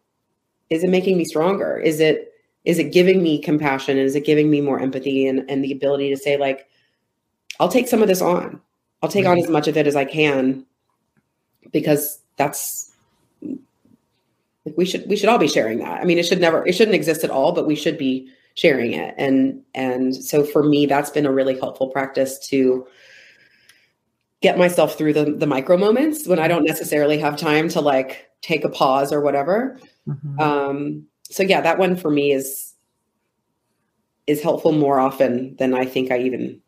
is 0.71 0.83
it 0.83 0.91
making 0.91 1.19
me 1.19 1.25
stronger? 1.25 1.79
Is 1.79 2.01
it 2.01 2.33
is 2.65 2.79
it 2.79 2.93
giving 2.93 3.23
me 3.23 3.39
compassion? 3.39 3.99
Is 3.99 4.17
it 4.17 4.25
giving 4.25 4.51
me 4.51 4.61
more 4.61 4.81
empathy 4.81 5.27
and 5.27 5.49
and 5.51 5.63
the 5.63 5.73
ability 5.73 6.09
to 6.11 6.17
say 6.17 6.37
like, 6.37 6.67
I'll 7.61 7.69
take 7.69 7.89
some 7.89 8.01
of 8.01 8.09
this 8.09 8.23
on. 8.23 8.61
I'll 9.03 9.11
take 9.11 9.25
mm-hmm. 9.25 9.33
on 9.33 9.39
as 9.39 9.51
much 9.51 9.69
of 9.69 9.77
it 9.77 9.87
as 9.87 9.97
I 9.97 10.07
can 10.07 10.65
because 11.71 12.21
that's 12.37 12.91
like 14.65 14.77
we 14.77 14.87
should 14.87 15.07
we 15.09 15.17
should 15.17 15.29
all 15.29 15.39
be 15.39 15.49
sharing 15.49 15.79
that. 15.81 16.01
I 16.01 16.05
mean, 16.05 16.19
it 16.19 16.25
should 16.25 16.41
never 16.41 16.67
it 16.67 16.75
shouldn't 16.75 16.95
exist 16.95 17.25
at 17.25 17.31
all, 17.31 17.53
but 17.53 17.67
we 17.67 17.77
should 17.77 17.99
be 17.99 18.31
sharing 18.55 18.93
it. 18.93 19.15
And 19.19 19.63
and 19.75 20.15
so 20.15 20.45
for 20.45 20.63
me, 20.63 20.87
that's 20.87 21.11
been 21.11 21.27
a 21.27 21.33
really 21.33 21.59
helpful 21.59 21.89
practice 21.89 22.39
to 22.49 22.87
get 24.41 24.59
myself 24.59 24.97
through 24.97 25.13
the 25.13 25.25
the 25.25 25.47
micro 25.47 25.77
moments 25.77 26.27
when 26.27 26.39
I 26.39 26.49
don't 26.49 26.65
necessarily 26.65 27.19
have 27.19 27.37
time 27.37 27.69
to 27.71 27.81
like 27.81 28.31
take 28.41 28.65
a 28.65 28.69
pause 28.69 29.13
or 29.13 29.21
whatever. 29.21 29.79
Mm-hmm. 30.09 30.41
Um, 30.41 31.07
so 31.31 31.43
yeah, 31.43 31.61
that 31.61 31.79
one 31.79 31.97
for 31.97 32.11
me 32.11 32.33
is 32.33 32.75
is 34.27 34.43
helpful 34.43 34.73
more 34.73 34.99
often 34.99 35.57
than 35.57 35.75
I 35.75 35.85
think 35.85 36.11
I 36.11 36.19
even 36.19 36.61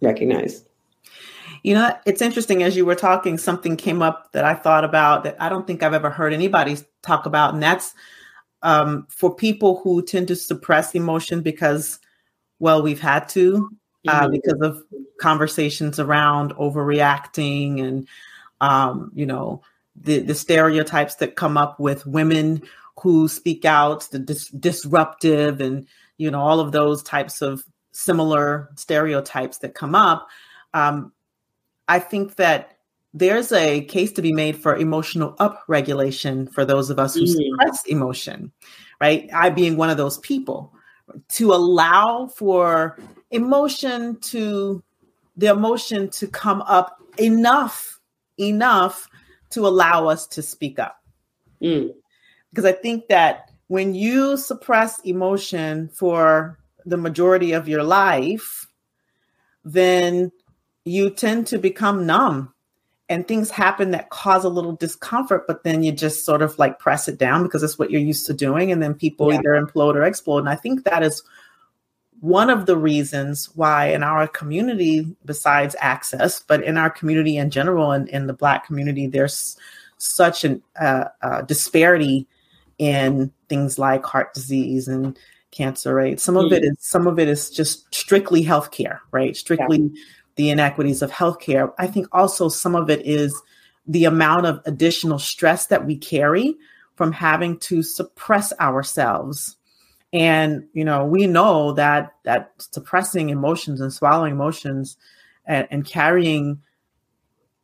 recognize. 0.00 0.64
You 1.62 1.74
know, 1.74 1.96
it's 2.06 2.22
interesting 2.22 2.62
as 2.62 2.76
you 2.76 2.86
were 2.86 2.94
talking, 2.94 3.36
something 3.36 3.76
came 3.76 4.00
up 4.00 4.32
that 4.32 4.44
I 4.44 4.54
thought 4.54 4.84
about 4.84 5.24
that 5.24 5.36
I 5.40 5.48
don't 5.48 5.66
think 5.66 5.82
I've 5.82 5.94
ever 5.94 6.10
heard 6.10 6.32
anybody 6.32 6.76
talk 7.02 7.26
about. 7.26 7.52
And 7.52 7.62
that's 7.62 7.94
um, 8.62 9.06
for 9.08 9.34
people 9.34 9.80
who 9.82 10.02
tend 10.02 10.28
to 10.28 10.36
suppress 10.36 10.94
emotion 10.94 11.42
because, 11.42 11.98
well, 12.58 12.82
we've 12.82 13.00
had 13.00 13.28
to, 13.30 13.70
uh, 14.06 14.22
mm-hmm. 14.22 14.32
because 14.32 14.60
of 14.62 14.82
conversations 15.20 15.98
around 15.98 16.54
overreacting 16.54 17.82
and, 17.82 18.08
um, 18.60 19.12
you 19.14 19.26
know, 19.26 19.62
the, 19.96 20.20
the 20.20 20.34
stereotypes 20.34 21.16
that 21.16 21.36
come 21.36 21.56
up 21.56 21.78
with 21.80 22.06
women 22.06 22.62
who 23.00 23.28
speak 23.28 23.64
out, 23.64 24.08
the 24.10 24.18
dis- 24.18 24.48
disruptive, 24.48 25.60
and, 25.60 25.86
you 26.16 26.30
know, 26.30 26.40
all 26.40 26.60
of 26.60 26.72
those 26.72 27.02
types 27.02 27.42
of 27.42 27.64
similar 27.92 28.70
stereotypes 28.76 29.58
that 29.58 29.74
come 29.74 29.94
up. 29.94 30.28
Um, 30.74 31.12
I 31.86 32.00
think 32.00 32.36
that 32.36 32.77
there's 33.14 33.52
a 33.52 33.82
case 33.82 34.12
to 34.12 34.22
be 34.22 34.32
made 34.32 34.56
for 34.56 34.76
emotional 34.76 35.34
upregulation 35.34 36.50
for 36.52 36.64
those 36.64 36.90
of 36.90 36.98
us 36.98 37.14
who 37.14 37.22
mm. 37.22 37.28
suppress 37.28 37.84
emotion, 37.86 38.52
right? 39.00 39.28
I 39.32 39.50
being 39.50 39.76
one 39.76 39.90
of 39.90 39.96
those 39.96 40.18
people 40.18 40.72
to 41.30 41.52
allow 41.52 42.26
for 42.26 42.98
emotion 43.30 44.18
to 44.20 44.82
the 45.36 45.46
emotion 45.46 46.10
to 46.10 46.26
come 46.26 46.62
up 46.62 47.00
enough 47.18 48.00
enough 48.38 49.08
to 49.50 49.66
allow 49.66 50.06
us 50.06 50.26
to 50.26 50.42
speak 50.42 50.78
up. 50.78 51.02
Mm. 51.62 51.94
Because 52.50 52.64
I 52.64 52.72
think 52.72 53.08
that 53.08 53.50
when 53.68 53.94
you 53.94 54.36
suppress 54.36 54.98
emotion 55.00 55.88
for 55.88 56.58
the 56.84 56.96
majority 56.96 57.52
of 57.52 57.68
your 57.68 57.82
life, 57.82 58.66
then 59.64 60.30
you 60.84 61.10
tend 61.10 61.46
to 61.48 61.58
become 61.58 62.06
numb 62.06 62.52
and 63.08 63.26
things 63.26 63.50
happen 63.50 63.90
that 63.92 64.10
cause 64.10 64.44
a 64.44 64.48
little 64.48 64.72
discomfort, 64.72 65.46
but 65.46 65.64
then 65.64 65.82
you 65.82 65.92
just 65.92 66.26
sort 66.26 66.42
of 66.42 66.58
like 66.58 66.78
press 66.78 67.08
it 67.08 67.18
down 67.18 67.42
because 67.42 67.62
it's 67.62 67.78
what 67.78 67.90
you're 67.90 68.00
used 68.00 68.26
to 68.26 68.34
doing. 68.34 68.70
And 68.70 68.82
then 68.82 68.94
people 68.94 69.32
yeah. 69.32 69.38
either 69.38 69.50
implode 69.50 69.94
or 69.94 70.02
explode. 70.02 70.40
And 70.40 70.48
I 70.48 70.56
think 70.56 70.84
that 70.84 71.02
is 71.02 71.22
one 72.20 72.50
of 72.50 72.66
the 72.66 72.76
reasons 72.76 73.48
why 73.54 73.86
in 73.86 74.02
our 74.02 74.26
community, 74.28 75.06
besides 75.24 75.74
access, 75.80 76.40
but 76.40 76.62
in 76.62 76.76
our 76.76 76.90
community 76.90 77.36
in 77.36 77.50
general 77.50 77.92
and 77.92 78.08
in 78.08 78.26
the 78.26 78.32
Black 78.32 78.66
community, 78.66 79.06
there's 79.06 79.56
such 79.96 80.44
a 80.44 80.60
uh, 80.80 81.04
uh, 81.22 81.42
disparity 81.42 82.26
in 82.78 83.32
things 83.48 83.78
like 83.78 84.04
heart 84.04 84.34
disease 84.34 84.86
and 84.86 85.18
cancer 85.50 85.94
rates. 85.94 86.22
Some 86.22 86.36
of 86.36 86.52
it 86.52 86.62
is 86.64 86.76
some 86.78 87.06
of 87.06 87.18
it 87.18 87.28
is 87.28 87.50
just 87.50 87.92
strictly 87.94 88.44
healthcare, 88.44 89.00
right? 89.10 89.36
Strictly 89.36 89.78
yeah. 89.78 90.02
The 90.38 90.50
inequities 90.50 91.02
of 91.02 91.10
healthcare. 91.10 91.72
I 91.78 91.88
think 91.88 92.06
also 92.12 92.48
some 92.48 92.76
of 92.76 92.88
it 92.88 93.04
is 93.04 93.42
the 93.88 94.04
amount 94.04 94.46
of 94.46 94.60
additional 94.66 95.18
stress 95.18 95.66
that 95.66 95.84
we 95.84 95.96
carry 95.96 96.54
from 96.94 97.10
having 97.10 97.58
to 97.58 97.82
suppress 97.82 98.52
ourselves 98.60 99.56
and 100.12 100.66
you 100.72 100.84
know 100.84 101.04
we 101.04 101.26
know 101.26 101.72
that 101.72 102.14
that 102.24 102.52
suppressing 102.58 103.28
emotions 103.28 103.80
and 103.80 103.92
swallowing 103.92 104.32
emotions 104.32 104.96
and, 105.44 105.68
and 105.70 105.84
carrying 105.84 106.62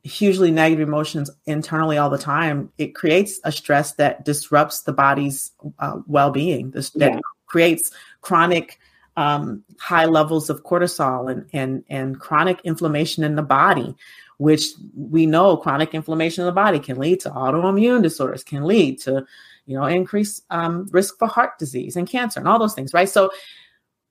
hugely 0.02 0.50
negative 0.50 0.86
emotions 0.86 1.30
internally 1.46 1.96
all 1.96 2.10
the 2.10 2.18
time 2.18 2.70
it 2.76 2.94
creates 2.94 3.40
a 3.44 3.52
stress 3.52 3.92
that 3.92 4.24
disrupts 4.24 4.82
the 4.82 4.92
body's 4.92 5.52
uh, 5.78 5.98
well-being 6.06 6.70
this 6.72 6.90
that 6.90 7.18
creates 7.46 7.90
chronic 8.20 8.78
um, 9.16 9.62
high 9.78 10.06
levels 10.06 10.50
of 10.50 10.64
cortisol 10.64 11.30
and, 11.30 11.48
and 11.52 11.84
and 11.88 12.20
chronic 12.20 12.60
inflammation 12.64 13.24
in 13.24 13.36
the 13.36 13.42
body 13.42 13.94
which 14.38 14.70
we 14.96 15.26
know 15.26 15.56
chronic 15.56 15.94
inflammation 15.94 16.42
in 16.42 16.46
the 16.46 16.52
body 16.52 16.80
can 16.80 16.98
lead 16.98 17.20
to 17.20 17.30
autoimmune 17.30 18.02
disorders 18.02 18.42
can 18.42 18.64
lead 18.64 19.00
to 19.00 19.24
you 19.66 19.76
know, 19.76 19.84
increased 19.86 20.44
um, 20.50 20.86
risk 20.90 21.18
for 21.18 21.28
heart 21.28 21.58
disease 21.58 21.96
and 21.96 22.08
cancer 22.08 22.38
and 22.38 22.48
all 22.48 22.58
those 22.58 22.74
things, 22.74 22.92
right? 22.92 23.08
So 23.08 23.30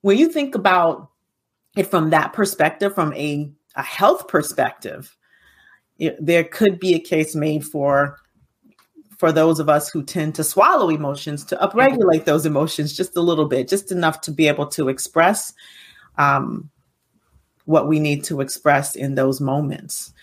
when 0.02 0.18
you 0.18 0.30
think 0.30 0.56
about 0.56 1.10
it 1.76 1.88
from 1.88 2.10
that 2.10 2.34
perspective, 2.34 2.94
from 2.94 3.14
a, 3.14 3.52
a 3.76 3.84
health 3.84 4.28
perspective, 4.28 5.16
it, 6.00 6.18
there 6.24 6.44
could 6.44 6.80
be 6.80 6.96
a 6.96 7.00
case 7.00 7.36
made 7.36 7.66
for 7.66 8.18
for 9.18 9.32
those 9.32 9.60
of 9.60 9.70
us 9.70 9.90
who 9.90 10.04
tend 10.04 10.36
to 10.36 10.44
swallow 10.44 10.90
emotions 10.90 11.44
to 11.46 11.56
upregulate 11.58 12.26
those 12.26 12.46
emotions 12.46 12.96
just 12.96 13.16
a 13.16 13.22
little 13.22 13.46
bit, 13.46 13.68
just 13.68 13.92
enough 13.92 14.22
to 14.22 14.32
be 14.32 14.48
able 14.48 14.68
to 14.68 14.90
express 14.90 15.54
um, 16.18 16.70
what 17.66 17.88
we 17.88 18.00
need 18.00 18.24
to 18.26 18.42
express 18.42 18.96
in 18.96 19.16
those 19.16 19.42
moments. 19.42 20.14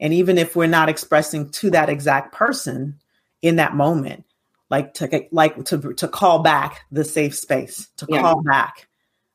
And 0.00 0.12
even 0.12 0.38
if 0.38 0.54
we're 0.54 0.66
not 0.66 0.88
expressing 0.88 1.50
to 1.50 1.70
that 1.70 1.88
exact 1.88 2.32
person 2.32 2.98
in 3.42 3.56
that 3.56 3.74
moment, 3.74 4.24
like 4.70 4.94
to 4.94 5.26
like 5.32 5.64
to 5.66 5.94
to 5.94 6.08
call 6.08 6.40
back 6.40 6.82
the 6.90 7.04
safe 7.04 7.34
space 7.36 7.88
to 7.96 8.06
yeah. 8.08 8.20
call 8.20 8.42
back 8.42 8.88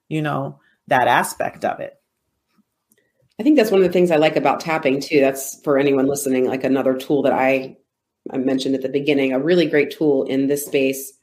you 0.10 0.22
know 0.22 0.60
that 0.88 1.08
aspect 1.08 1.64
of 1.64 1.80
it 1.80 2.00
i 3.40 3.44
think 3.44 3.58
that's 3.58 3.72
one 3.72 3.82
of 3.82 3.88
the 3.88 3.94
things 3.94 4.12
i 4.12 4.18
like 4.18 4.36
about 4.36 4.60
tapping 4.60 5.00
too 5.00 5.20
that's 5.20 5.62
for 5.62 5.78
anyone 5.78 6.08
listening 6.08 6.46
like 6.46 6.64
another 6.64 6.96
tool 6.96 7.22
that 7.22 7.34
i 7.34 7.76
i 8.32 8.38
mentioned 8.38 8.76
at 8.76 8.82
the 8.82 8.90
beginning 8.90 9.34
a 9.34 9.40
really 9.40 9.66
great 9.66 9.92
tool 9.92 10.24
in 10.24 10.48
this 10.48 10.66
space 10.66 11.14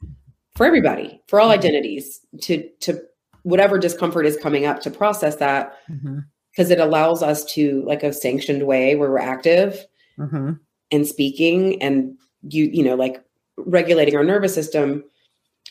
for 0.55 0.65
everybody 0.65 1.21
for 1.27 1.39
all 1.39 1.49
mm-hmm. 1.49 1.59
identities 1.59 2.19
to 2.41 2.67
to 2.79 2.99
whatever 3.43 3.77
discomfort 3.77 4.25
is 4.25 4.37
coming 4.37 4.65
up 4.65 4.81
to 4.81 4.91
process 4.91 5.37
that 5.37 5.77
because 5.87 6.67
mm-hmm. 6.67 6.71
it 6.71 6.79
allows 6.79 7.23
us 7.23 7.45
to 7.45 7.83
like 7.85 8.03
a 8.03 8.11
sanctioned 8.11 8.63
way 8.63 8.95
where 8.95 9.09
we're 9.09 9.17
active 9.17 9.85
mm-hmm. 10.17 10.51
and 10.91 11.07
speaking 11.07 11.81
and 11.81 12.17
you 12.49 12.65
you 12.65 12.83
know 12.83 12.95
like 12.95 13.23
regulating 13.65 14.15
our 14.15 14.23
nervous 14.23 14.53
system 14.53 15.03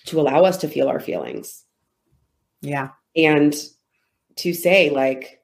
to 0.07 0.21
allow 0.21 0.43
us 0.45 0.57
to 0.59 0.69
feel 0.69 0.89
our 0.89 1.01
feelings. 1.01 1.65
Yeah. 2.61 2.91
And 3.17 3.55
to 4.37 4.55
say, 4.55 4.91
like, 4.91 5.43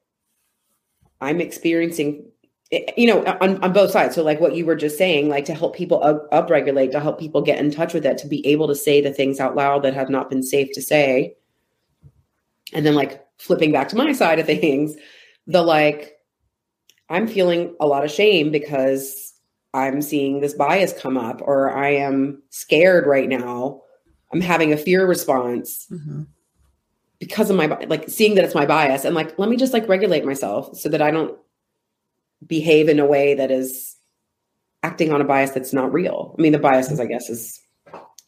I'm 1.20 1.40
experiencing, 1.40 2.31
you 2.70 3.07
know, 3.07 3.24
on, 3.40 3.62
on 3.62 3.72
both 3.72 3.90
sides. 3.90 4.14
So, 4.14 4.22
like 4.22 4.40
what 4.40 4.55
you 4.55 4.64
were 4.64 4.77
just 4.77 4.96
saying, 4.96 5.29
like 5.29 5.44
to 5.46 5.55
help 5.55 5.77
people 5.77 6.03
up, 6.03 6.31
upregulate, 6.31 6.92
to 6.92 7.00
help 7.00 7.18
people 7.18 7.42
get 7.42 7.59
in 7.59 7.70
touch 7.70 7.94
with 7.94 8.07
it, 8.07 8.18
to 8.18 8.27
be 8.27 8.46
able 8.46 8.68
to 8.68 8.74
say 8.74 9.00
the 9.00 9.12
things 9.12 9.40
out 9.40 9.55
loud 9.55 9.83
that 9.83 9.94
have 9.94 10.09
not 10.09 10.31
been 10.31 10.42
safe 10.42 10.72
to 10.72 10.83
say. 10.83 11.37
And 12.72 12.85
then, 12.85 12.94
like, 12.94 13.24
flipping 13.38 13.72
back 13.72 13.88
to 13.88 13.96
my 13.96 14.12
side 14.12 14.38
of 14.38 14.46
things, 14.61 14.94
the 15.46 15.62
like, 15.62 16.16
I'm 17.09 17.29
feeling 17.29 17.74
a 17.81 17.87
lot 17.87 18.05
of 18.05 18.11
shame 18.11 18.50
because 18.50 19.35
I'm 19.74 20.00
seeing 20.00 20.40
this 20.40 20.55
bias 20.55 20.92
come 20.92 21.18
up, 21.18 21.40
or 21.42 21.70
I 21.70 21.90
am 21.90 22.42
scared 22.50 23.07
right 23.07 23.29
now. 23.29 23.83
I'm 24.33 24.40
having 24.40 24.72
a 24.72 24.77
fear 24.77 25.07
response 25.07 25.87
mm-hmm. 25.90 26.22
because 27.20 27.50
of 27.50 27.57
my 27.57 27.66
like 27.66 28.09
seeing 28.09 28.35
that 28.37 28.44
it's 28.44 28.55
my 28.55 28.66
bias, 28.66 29.05
and 29.05 29.14
like 29.14 29.38
let 29.38 29.50
me 29.50 29.57
just 29.57 29.72
like 29.74 29.88
regulate 29.88 30.24
myself 30.24 30.77
so 30.77 30.88
that 30.88 31.03
I 31.03 31.11
don't 31.11 31.38
behave 32.47 32.88
in 32.88 33.01
a 33.01 33.07
way 33.07 33.35
that 33.35 33.51
is 33.51 33.97
acting 34.83 35.12
on 35.12 35.20
a 35.20 35.25
bias 35.25 35.51
that's 35.51 35.73
not 35.73 35.92
real. 35.92 36.35
I 36.38 36.42
mean, 36.42 36.53
the 36.53 36.59
bias 36.59 36.90
is, 36.90 37.01
I 37.01 37.07
guess, 37.07 37.31
is 37.31 37.61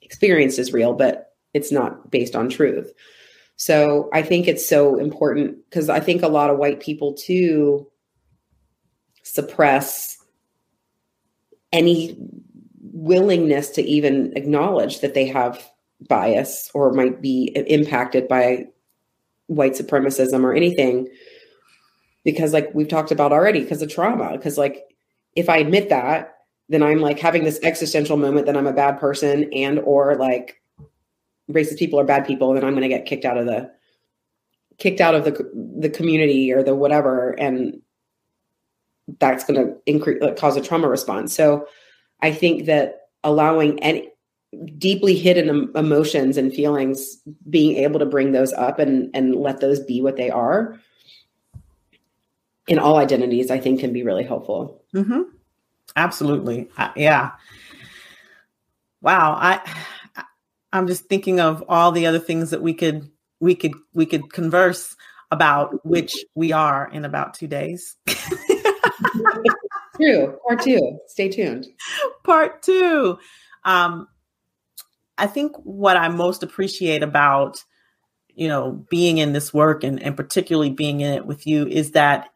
experienced 0.03 0.59
as 0.59 0.73
real, 0.73 0.95
but 0.95 1.35
it's 1.53 1.71
not 1.71 2.11
based 2.11 2.35
on 2.35 2.49
truth. 2.49 2.93
So 3.57 4.09
I 4.13 4.23
think 4.23 4.49
it's 4.49 4.67
so 4.67 4.99
important 4.99 5.59
because 5.69 5.89
I 5.89 6.01
think 6.01 6.23
a 6.23 6.29
lot 6.29 6.51
of 6.51 6.59
white 6.59 6.81
people 6.81 7.15
too 7.15 7.91
suppress 9.23 10.17
any 11.73 12.17
willingness 12.93 13.71
to 13.71 13.83
even 13.83 14.33
acknowledge 14.37 15.01
that 15.01 15.15
they 15.15 15.27
have 15.27 15.71
bias 16.09 16.71
or 16.75 16.93
might 16.93 17.21
be 17.21 17.47
impacted 17.69 18.29
by 18.29 18.67
white 19.47 19.73
supremacism 19.73 20.43
or 20.43 20.55
anything 20.55 21.09
because 22.27 22.53
like 22.53 22.69
we've 22.75 22.89
talked 22.89 23.13
about 23.13 23.33
already 23.33 23.61
because 23.61 23.81
of 23.81 23.89
trauma 23.89 24.33
because 24.33 24.59
like 24.59 24.83
if 25.35 25.49
i 25.49 25.57
admit 25.57 25.89
that 25.89 26.35
then 26.69 26.83
i'm 26.83 27.01
like 27.01 27.19
having 27.19 27.45
this 27.45 27.61
existential 27.63 28.19
moment 28.19 28.45
that 28.45 28.57
i'm 28.57 28.67
a 28.67 28.73
bad 28.73 28.99
person 28.99 29.51
and 29.55 29.79
or 29.79 30.17
like 30.17 30.61
racist 31.51 31.79
people 31.79 31.99
are 31.99 32.05
bad 32.05 32.27
people 32.27 32.53
then 32.53 32.65
i'm 32.65 32.73
going 32.73 32.83
to 32.83 32.89
get 32.89 33.07
kicked 33.07 33.25
out 33.25 33.39
of 33.39 33.47
the 33.47 33.71
kicked 34.77 35.01
out 35.01 35.15
of 35.15 35.25
the 35.25 35.51
the 35.79 35.89
community 35.89 36.53
or 36.53 36.63
the 36.63 36.75
whatever 36.75 37.31
and 37.39 37.81
that's 39.21 39.45
going 39.45 39.65
to 39.65 39.73
increase 39.87 40.21
like, 40.21 40.37
cause 40.37 40.57
a 40.57 40.61
trauma 40.61 40.89
response. 40.89 41.33
So 41.33 41.67
i 42.23 42.33
think 42.33 42.67
that 42.67 43.09
allowing 43.23 43.79
any 43.83 44.11
deeply 44.79 45.17
hidden 45.17 45.71
emotions 45.75 46.37
and 46.37 46.53
feelings 46.53 47.19
being 47.49 47.77
able 47.77 48.01
to 48.01 48.07
bring 48.07 48.33
those 48.33 48.53
up 48.55 48.81
and 48.81 49.11
and 49.15 49.37
let 49.37 49.61
those 49.61 49.81
be 49.81 50.03
what 50.03 50.17
they 50.17 50.29
are 50.29 50.79
in 52.67 52.79
all 52.79 52.97
identities 52.97 53.51
i 53.51 53.59
think 53.59 53.81
can 53.81 53.93
be 53.93 54.03
really 54.03 54.25
helpful 54.25 54.83
mm-hmm. 54.95 55.23
absolutely 55.95 56.69
uh, 56.77 56.91
yeah 56.97 57.33
wow 59.01 59.37
i 59.41 59.61
i'm 60.73 60.87
just 60.87 61.05
thinking 61.07 61.41
of 61.41 61.65
all 61.69 61.93
the 61.93 62.07
other 62.07 62.19
things 62.19 62.51
that 62.51 62.63
we 62.63 62.75
could 62.75 63.11
we 63.41 63.55
could 63.55 63.75
we 63.95 64.07
could 64.07 64.33
converse 64.33 64.97
about 65.31 65.85
which 65.85 66.15
we 66.35 66.53
are 66.53 66.89
in 66.93 67.05
about 67.05 67.35
two 67.35 67.47
days 67.47 67.97
True. 69.97 70.39
Part 70.47 70.63
two. 70.63 70.99
Stay 71.07 71.29
tuned. 71.29 71.67
Part 72.25 72.63
two. 72.63 73.19
Um, 73.65 74.09
I 75.19 75.27
think 75.27 75.57
what 75.65 75.97
I 75.97 76.09
most 76.09 76.43
appreciate 76.43 77.03
about, 77.03 77.63
you 78.35 78.49
know, 78.49 78.85
being 78.91 79.19
in 79.19 79.33
this 79.33 79.55
work 79.55 79.83
and, 79.83 80.03
and 80.03 80.17
particularly 80.17 80.71
being 80.71 81.01
in 81.01 81.13
it 81.13 81.27
with 81.27 81.47
you 81.47 81.67
is 81.67 81.93
that 81.93 82.29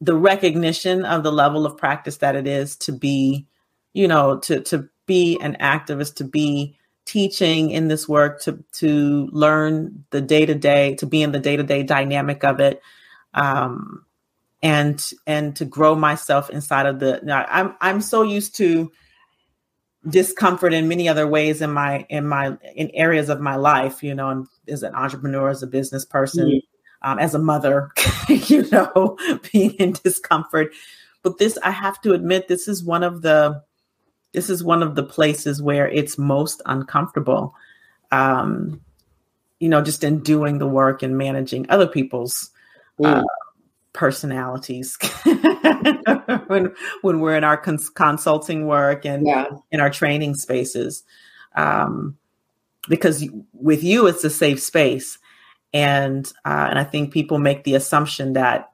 the 0.00 0.16
recognition 0.16 1.04
of 1.04 1.22
the 1.22 1.32
level 1.32 1.66
of 1.66 1.76
practice 1.76 2.18
that 2.18 2.36
it 2.36 2.46
is 2.46 2.76
to 2.76 2.92
be, 2.92 3.46
you 3.92 4.08
know, 4.08 4.38
to 4.40 4.60
to 4.62 4.88
be 5.06 5.38
an 5.40 5.56
activist, 5.60 6.16
to 6.16 6.24
be 6.24 6.76
teaching 7.04 7.70
in 7.70 7.88
this 7.88 8.08
work, 8.08 8.40
to 8.42 8.62
to 8.72 9.28
learn 9.32 10.04
the 10.10 10.20
day 10.20 10.46
to 10.46 10.54
day, 10.54 10.94
to 10.96 11.06
be 11.06 11.22
in 11.22 11.32
the 11.32 11.40
day 11.40 11.56
to 11.56 11.62
day 11.62 11.82
dynamic 11.82 12.44
of 12.44 12.60
it. 12.60 12.80
Um, 13.34 14.04
and 14.62 15.12
and 15.26 15.56
to 15.56 15.64
grow 15.64 15.94
myself 15.94 16.50
inside 16.50 16.86
of 16.86 17.00
the 17.00 17.20
Now, 17.22 17.46
i'm 17.48 17.74
i'm 17.80 18.00
so 18.02 18.22
used 18.22 18.56
to 18.56 18.92
discomfort 20.08 20.72
in 20.72 20.88
many 20.88 21.08
other 21.08 21.26
ways 21.26 21.62
in 21.62 21.70
my 21.72 22.06
in 22.08 22.26
my 22.26 22.56
in 22.74 22.90
areas 22.94 23.28
of 23.28 23.40
my 23.40 23.56
life 23.56 24.02
you 24.02 24.14
know 24.14 24.46
as 24.68 24.82
an 24.82 24.94
entrepreneur 24.94 25.48
as 25.50 25.62
a 25.62 25.66
business 25.66 26.04
person. 26.04 26.60
Um, 27.02 27.18
as 27.18 27.34
a 27.34 27.38
mother 27.38 27.90
you 28.28 28.68
know 28.70 29.16
being 29.52 29.72
in 29.72 29.92
discomfort. 29.92 30.72
But 31.22 31.38
this 31.38 31.58
i 31.62 31.70
have 31.70 32.00
to 32.02 32.12
admit 32.12 32.48
this 32.48 32.66
is 32.66 32.82
one 32.82 33.02
of 33.02 33.22
the 33.22 33.62
this 34.32 34.48
is 34.48 34.64
one 34.64 34.82
of 34.82 34.94
the 34.94 35.02
places 35.02 35.60
where 35.60 35.88
it's 35.88 36.16
most 36.16 36.62
uncomfortable 36.64 37.54
um 38.10 38.80
you 39.58 39.68
know 39.68 39.82
just 39.82 40.02
in 40.02 40.20
doing 40.20 40.58
the 40.58 40.66
work 40.66 41.02
and 41.02 41.18
managing 41.18 41.66
other 41.68 41.86
people's 41.86 42.50
uh, 43.04 43.22
personalities. 43.92 44.96
When 46.46 46.74
when 47.02 47.20
we're 47.20 47.36
in 47.36 47.44
our 47.44 47.56
cons- 47.56 47.88
consulting 47.88 48.66
work 48.66 49.04
and 49.04 49.26
yeah. 49.26 49.46
in 49.70 49.80
our 49.80 49.88
training 49.88 50.34
spaces 50.34 51.04
um, 51.54 52.16
because 52.88 53.24
with 53.52 53.84
you 53.84 54.06
it's 54.08 54.24
a 54.24 54.30
safe 54.30 54.60
space 54.60 55.18
and 55.72 56.32
uh, 56.44 56.66
and 56.68 56.78
i 56.78 56.84
think 56.84 57.12
people 57.12 57.38
make 57.38 57.64
the 57.64 57.74
assumption 57.74 58.32
that 58.32 58.70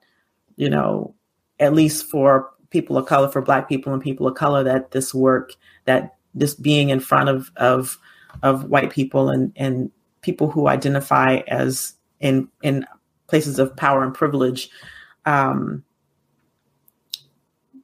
you 0.55 0.69
know 0.69 1.13
at 1.59 1.73
least 1.73 2.05
for 2.09 2.49
people 2.69 2.97
of 2.97 3.05
color 3.05 3.29
for 3.29 3.41
black 3.41 3.69
people 3.69 3.93
and 3.93 4.01
people 4.01 4.27
of 4.27 4.35
color 4.35 4.63
that 4.63 4.91
this 4.91 5.13
work 5.13 5.53
that 5.85 6.15
this 6.33 6.53
being 6.53 6.89
in 6.89 6.99
front 6.99 7.29
of 7.29 7.51
of 7.57 7.97
of 8.43 8.65
white 8.65 8.91
people 8.91 9.29
and 9.29 9.51
and 9.55 9.91
people 10.21 10.49
who 10.49 10.67
identify 10.67 11.37
as 11.47 11.93
in 12.19 12.47
in 12.61 12.85
places 13.27 13.59
of 13.59 13.75
power 13.75 14.03
and 14.03 14.13
privilege 14.13 14.69
um, 15.25 15.83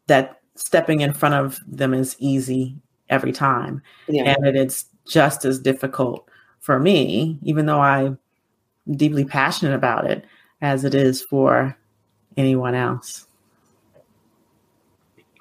that 0.07 0.39
stepping 0.55 1.01
in 1.01 1.13
front 1.13 1.35
of 1.35 1.59
them 1.67 1.93
is 1.93 2.15
easy 2.19 2.75
every 3.09 3.31
time 3.31 3.81
yeah. 4.07 4.35
and 4.37 4.57
it's 4.57 4.85
just 5.05 5.45
as 5.45 5.59
difficult 5.59 6.27
for 6.59 6.79
me 6.79 7.37
even 7.43 7.65
though 7.65 7.81
i'm 7.81 8.17
deeply 8.89 9.25
passionate 9.25 9.75
about 9.75 10.09
it 10.09 10.25
as 10.61 10.83
it 10.83 10.95
is 10.95 11.21
for 11.21 11.77
anyone 12.37 12.75
else. 12.75 13.27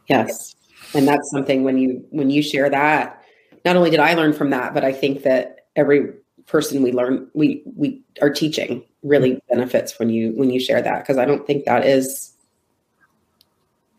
Yes. 0.08 0.54
And 0.94 1.06
that's 1.08 1.30
something 1.30 1.64
when 1.64 1.78
you 1.78 2.04
when 2.10 2.30
you 2.30 2.42
share 2.42 2.68
that 2.68 3.22
not 3.64 3.76
only 3.76 3.90
did 3.90 4.00
i 4.00 4.14
learn 4.14 4.32
from 4.32 4.50
that 4.50 4.74
but 4.74 4.84
i 4.84 4.92
think 4.92 5.22
that 5.22 5.66
every 5.76 6.12
person 6.46 6.82
we 6.82 6.92
learn 6.92 7.28
we 7.34 7.62
we 7.76 8.02
are 8.20 8.30
teaching 8.30 8.84
really 9.02 9.40
benefits 9.48 9.98
when 9.98 10.10
you 10.10 10.32
when 10.32 10.50
you 10.50 10.60
share 10.60 10.82
that 10.82 11.00
because 11.00 11.18
i 11.18 11.24
don't 11.24 11.46
think 11.46 11.64
that 11.64 11.86
is 11.86 12.34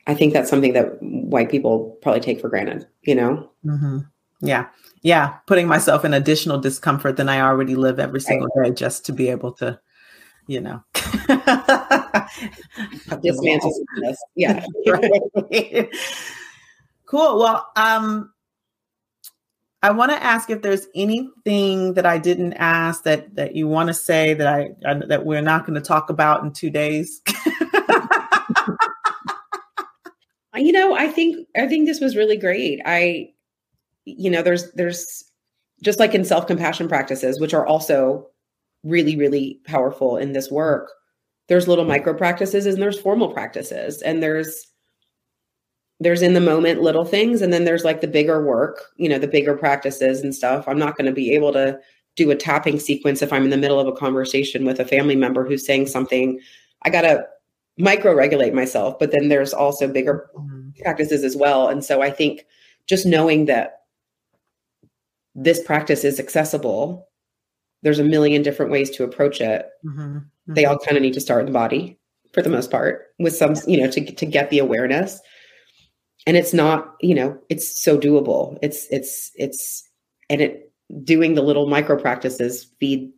i 0.08 0.14
think 0.14 0.34
that's 0.34 0.50
something 0.50 0.74
that 0.74 1.02
white 1.02 1.50
people 1.50 1.98
probably 2.02 2.22
take 2.22 2.40
for 2.40 2.50
granted 2.50 2.86
you 3.04 3.16
know? 3.16 3.50
Mm-hmm. 3.66 4.00
Yeah. 4.44 4.68
Yeah. 5.02 5.38
Putting 5.48 5.68
myself 5.68 6.06
in 6.06 6.14
additional 6.14 6.60
discomfort 6.60 7.18
than 7.18 7.30
i 7.30 7.42
already 7.42 7.76
live 7.76 8.00
every 8.00 8.22
single 8.22 8.50
day 8.62 8.72
just 8.72 9.06
to 9.06 9.14
be 9.14 9.30
able 9.30 9.52
to 9.54 9.80
you 10.48 10.60
know. 10.60 10.84
Dismantle 13.22 13.86
this 14.02 14.18
yeah. 14.36 14.66
Cool. 17.06 17.40
Well 17.40 17.68
um 17.76 18.34
I 19.82 19.92
want 19.92 20.12
to 20.12 20.24
ask 20.24 20.50
if 20.50 20.62
there's 20.62 20.88
anything 20.96 21.96
that 21.96 22.06
I 22.06 22.18
didn't 22.18 22.54
ask 22.54 23.04
that 23.04 23.36
that 23.36 23.56
you 23.56 23.68
want 23.68 23.88
to 23.88 23.94
say 23.94 24.34
that 24.34 24.48
I, 24.48 24.70
I 24.86 24.94
that 25.08 25.26
we're 25.26 25.42
not 25.42 25.66
going 25.66 25.76
to 25.76 25.82
talk 25.82 26.10
about 26.10 26.44
in 26.44 26.54
two 26.54 26.70
days. 26.70 27.22
you 30.56 30.72
know, 30.72 30.96
I 30.96 31.08
think 31.10 31.48
I 31.56 31.68
think 31.68 31.86
this 31.86 32.00
was 32.00 32.16
really 32.16 32.38
great. 32.38 32.80
I, 32.86 33.34
you 34.06 34.30
know, 34.30 34.42
there's 34.42 34.72
there's 34.74 35.24
just 35.82 36.00
like 36.00 36.14
in 36.14 36.26
self 36.26 36.48
compassion 36.48 36.88
practices, 36.88 37.40
which 37.40 37.54
are 37.54 37.66
also 37.66 38.28
really 38.84 39.16
really 39.16 39.60
powerful 39.66 40.18
in 40.18 40.34
this 40.34 40.52
work. 40.52 40.92
There's 41.48 41.68
little 41.68 41.86
micro 41.86 42.14
practices 42.14 42.66
and 42.66 42.82
there's 42.82 43.00
formal 43.00 43.32
practices 43.32 44.02
and 44.02 44.24
there's 44.24 44.68
there's 46.00 46.22
in 46.22 46.34
the 46.34 46.42
moment 46.42 46.82
little 46.82 47.06
things 47.06 47.42
and 47.42 47.54
then 47.54 47.66
there's 47.66 47.86
like 47.86 48.02
the 48.02 48.08
bigger 48.08 48.44
work 48.44 48.86
you 48.98 49.08
know 49.08 49.18
the 49.18 49.28
bigger 49.28 49.56
practices 49.56 50.22
and 50.22 50.36
stuff 50.36 50.68
i'm 50.68 50.80
not 50.80 50.98
going 50.98 51.06
to 51.06 51.12
be 51.12 51.32
able 51.32 51.54
to 51.54 51.80
do 52.16 52.30
a 52.32 52.36
tapping 52.36 52.80
sequence 52.80 53.22
if 53.22 53.32
i'm 53.32 53.44
in 53.44 53.50
the 53.50 53.58
middle 53.58 53.80
of 53.80 53.88
a 53.88 53.94
conversation 53.94 54.66
with 54.66 54.80
a 54.80 54.86
family 54.86 55.16
member 55.16 55.46
who's 55.46 55.66
saying 55.66 55.88
something 55.88 56.40
i 56.84 56.90
got 56.90 57.02
to 57.02 57.26
micro 57.78 58.14
regulate 58.14 58.54
myself 58.54 58.98
but 59.00 59.12
then 59.12 59.30
there's 59.30 59.54
also 59.54 59.88
bigger 59.88 60.30
mm-hmm. 60.36 60.70
practices 60.82 61.24
as 61.24 61.36
well 61.36 61.68
and 61.68 61.84
so 61.84 62.02
i 62.02 62.10
think 62.10 62.46
just 62.88 63.06
knowing 63.06 63.46
that 63.46 63.83
this 65.36 65.62
practice 65.64 66.04
is 66.04 66.20
accessible 66.20 67.08
there's 67.82 68.00
a 68.00 68.04
million 68.04 68.42
different 68.42 68.72
ways 68.72 68.90
to 68.92 69.04
approach 69.04 69.42
it 69.42 69.68
mm-hmm. 69.86 70.18
Mm-hmm. 70.18 70.54
they 70.54 70.66
all 70.66 70.80
kind 70.80 70.98
of 70.98 71.04
need 71.04 71.14
to 71.14 71.22
start 71.22 71.42
in 71.42 71.46
the 71.48 71.52
body 71.52 72.00
for 72.34 72.42
the 72.42 72.50
most 72.50 72.72
part 72.72 73.14
with 73.20 73.36
some 73.36 73.56
you 73.68 73.80
know 73.80 73.90
to, 73.90 74.04
to 74.04 74.26
get 74.26 74.50
the 74.50 74.60
awareness 74.60 75.20
and 76.26 76.38
it's 76.38 76.54
not 76.54 76.96
you 77.02 77.16
know 77.16 77.38
it's 77.50 77.82
so 77.82 77.98
doable 77.98 78.58
it's 78.62 78.88
it's 78.90 79.32
it's 79.36 79.88
and 80.30 80.42
it 80.42 80.72
doing 81.04 81.36
the 81.36 81.42
little 81.42 81.68
micro 81.68 82.00
practices 82.00 82.68
feed 82.80 83.12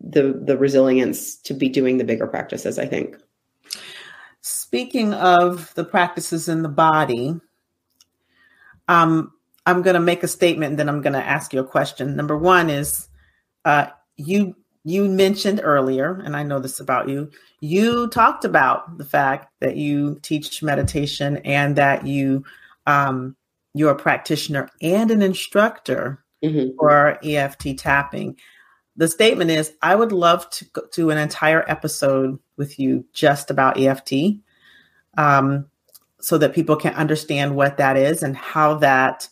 the 0.00 0.40
the 0.44 0.56
resilience 0.56 1.36
to 1.36 1.54
be 1.54 1.68
doing 1.68 1.98
the 1.98 2.04
bigger 2.04 2.26
practices 2.26 2.78
i 2.78 2.86
think 2.86 3.16
speaking 4.40 5.14
of 5.14 5.72
the 5.74 5.84
practices 5.84 6.48
in 6.48 6.62
the 6.62 6.68
body 6.68 7.34
um 8.88 9.32
i'm 9.66 9.82
going 9.82 9.94
to 9.94 10.00
make 10.00 10.22
a 10.22 10.28
statement 10.28 10.70
and 10.70 10.78
then 10.78 10.88
i'm 10.88 11.00
going 11.00 11.12
to 11.12 11.24
ask 11.24 11.52
you 11.52 11.60
a 11.60 11.66
question 11.66 12.16
number 12.16 12.36
one 12.36 12.70
is 12.70 13.08
uh 13.64 13.86
you 14.16 14.54
you 14.84 15.08
mentioned 15.08 15.62
earlier, 15.64 16.20
and 16.24 16.36
I 16.36 16.42
know 16.42 16.60
this 16.60 16.78
about 16.78 17.08
you, 17.08 17.30
you 17.60 18.06
talked 18.08 18.44
about 18.44 18.98
the 18.98 19.04
fact 19.04 19.50
that 19.60 19.76
you 19.76 20.18
teach 20.22 20.62
meditation 20.62 21.38
and 21.38 21.74
that 21.76 22.06
you 22.06 22.44
um, 22.86 23.34
you're 23.72 23.92
a 23.92 23.96
practitioner 23.96 24.68
and 24.82 25.10
an 25.10 25.22
instructor 25.22 26.22
mm-hmm. 26.44 26.76
for 26.78 27.18
EFT 27.24 27.78
tapping. 27.78 28.36
The 28.96 29.08
statement 29.08 29.50
is, 29.50 29.72
I 29.82 29.94
would 29.94 30.12
love 30.12 30.48
to 30.50 30.66
do 30.92 31.10
an 31.10 31.18
entire 31.18 31.68
episode 31.68 32.38
with 32.58 32.78
you 32.78 33.06
just 33.14 33.50
about 33.50 33.80
EFT, 33.80 34.12
um, 35.16 35.66
so 36.20 36.36
that 36.38 36.54
people 36.54 36.76
can 36.76 36.92
understand 36.92 37.56
what 37.56 37.78
that 37.78 37.96
is 37.96 38.22
and 38.22 38.36
how 38.36 38.74
that 38.74 39.28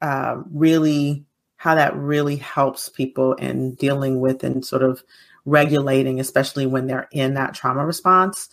uh, 0.00 0.42
really 0.50 1.24
how 1.56 1.74
that 1.74 1.94
really 1.94 2.36
helps 2.36 2.88
people 2.88 3.34
in 3.34 3.74
dealing 3.74 4.20
with 4.20 4.42
and 4.42 4.64
sort 4.64 4.82
of 4.82 5.02
regulating, 5.44 6.18
especially 6.18 6.66
when 6.66 6.86
they're 6.86 7.08
in 7.12 7.34
that 7.34 7.54
trauma 7.54 7.84
response. 7.84 8.48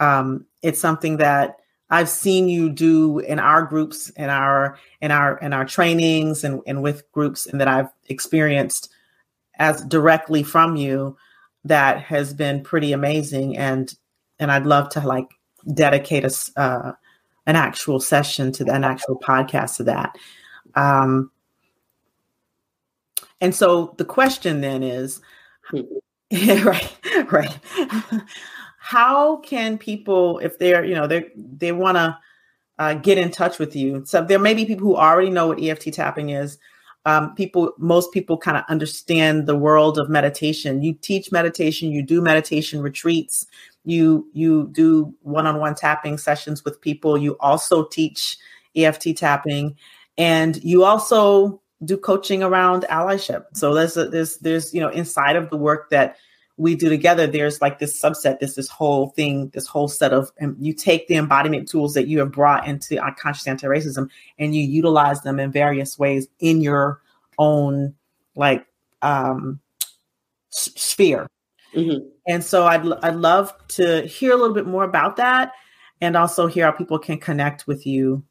Um, 0.00 0.46
it's 0.62 0.80
something 0.80 1.18
that 1.18 1.56
I've 1.90 2.08
seen 2.08 2.48
you 2.48 2.68
do 2.68 3.18
in 3.20 3.38
our 3.38 3.62
groups, 3.62 4.10
in 4.10 4.28
our 4.28 4.78
in 5.00 5.10
our 5.10 5.38
in 5.38 5.52
our 5.52 5.64
trainings, 5.64 6.44
and, 6.44 6.60
and 6.66 6.82
with 6.82 7.10
groups, 7.12 7.46
and 7.46 7.60
that 7.60 7.68
I've 7.68 7.90
experienced 8.08 8.90
as 9.58 9.82
directly 9.84 10.42
from 10.42 10.76
you. 10.76 11.16
That 11.64 12.00
has 12.02 12.34
been 12.34 12.62
pretty 12.62 12.92
amazing, 12.92 13.56
and 13.56 13.92
and 14.38 14.50
I'd 14.50 14.66
love 14.66 14.90
to 14.90 15.00
like 15.00 15.28
dedicate 15.72 16.24
a 16.24 16.60
uh, 16.60 16.92
an 17.46 17.56
actual 17.56 18.00
session 18.00 18.52
to 18.52 18.64
an 18.70 18.84
actual 18.84 19.18
podcast 19.18 19.76
to 19.76 19.84
that. 19.84 20.16
Um, 20.74 21.30
and 23.40 23.54
so 23.54 23.94
the 23.98 24.04
question 24.04 24.60
then 24.60 24.82
is, 24.82 25.20
right, 26.32 26.96
right. 27.30 27.58
How 28.78 29.36
can 29.38 29.78
people, 29.78 30.38
if 30.38 30.58
they're, 30.58 30.84
you 30.84 30.94
know, 30.94 31.06
they 31.06 31.30
they 31.36 31.72
want 31.72 31.96
to 31.96 32.18
uh, 32.78 32.94
get 32.94 33.18
in 33.18 33.30
touch 33.30 33.58
with 33.58 33.76
you? 33.76 34.02
So 34.06 34.24
there 34.24 34.38
may 34.38 34.54
be 34.54 34.64
people 34.64 34.86
who 34.86 34.96
already 34.96 35.30
know 35.30 35.48
what 35.48 35.62
EFT 35.62 35.92
tapping 35.92 36.30
is. 36.30 36.58
Um, 37.04 37.34
people, 37.34 37.72
most 37.78 38.12
people 38.12 38.36
kind 38.36 38.56
of 38.56 38.64
understand 38.68 39.46
the 39.46 39.56
world 39.56 39.98
of 39.98 40.10
meditation. 40.10 40.82
You 40.82 40.94
teach 40.94 41.30
meditation, 41.32 41.90
you 41.90 42.02
do 42.02 42.20
meditation 42.20 42.82
retreats, 42.82 43.46
you 43.84 44.28
you 44.32 44.68
do 44.72 45.14
one-on-one 45.22 45.74
tapping 45.74 46.18
sessions 46.18 46.64
with 46.64 46.80
people. 46.80 47.16
You 47.16 47.36
also 47.40 47.84
teach 47.84 48.36
EFT 48.76 49.16
tapping, 49.16 49.76
and 50.18 50.62
you 50.62 50.84
also 50.84 51.62
do 51.84 51.96
coaching 51.96 52.42
around 52.42 52.82
allyship. 52.90 53.44
So 53.54 53.72
there's 53.72 53.96
a, 53.96 54.08
there's 54.08 54.38
there's 54.38 54.74
you 54.74 54.80
know 54.80 54.88
inside 54.88 55.36
of 55.36 55.48
the 55.48 55.56
work 55.56 55.90
that 55.90 56.16
we 56.58 56.74
do 56.74 56.88
together, 56.88 57.28
there's 57.28 57.62
like 57.62 57.78
this 57.78 58.02
subset, 58.02 58.40
this 58.40 58.56
this 58.56 58.68
whole 58.68 59.10
thing, 59.10 59.50
this 59.54 59.68
whole 59.68 59.86
set 59.86 60.12
of 60.12 60.30
and 60.38 60.56
you 60.58 60.74
take 60.74 61.06
the 61.06 61.14
embodiment 61.14 61.68
tools 61.68 61.94
that 61.94 62.08
you 62.08 62.18
have 62.18 62.32
brought 62.32 62.66
into 62.66 63.02
unconscious 63.02 63.46
anti-racism 63.46 64.10
and 64.38 64.54
you 64.56 64.62
utilize 64.62 65.22
them 65.22 65.38
in 65.38 65.52
various 65.52 65.98
ways 65.98 66.26
in 66.40 66.60
your 66.60 67.00
own 67.38 67.94
like 68.34 68.66
um 69.02 69.60
sphere. 70.50 71.28
Mm-hmm. 71.74 72.08
And 72.26 72.42
so 72.42 72.66
I'd 72.66 72.84
I'd 73.04 73.14
love 73.14 73.54
to 73.68 74.04
hear 74.06 74.32
a 74.32 74.36
little 74.36 74.54
bit 74.54 74.66
more 74.66 74.84
about 74.84 75.16
that 75.16 75.52
and 76.00 76.16
also 76.16 76.48
hear 76.48 76.64
how 76.64 76.72
people 76.72 76.98
can 76.98 77.18
connect 77.18 77.68
with 77.68 77.86
you 77.86 78.24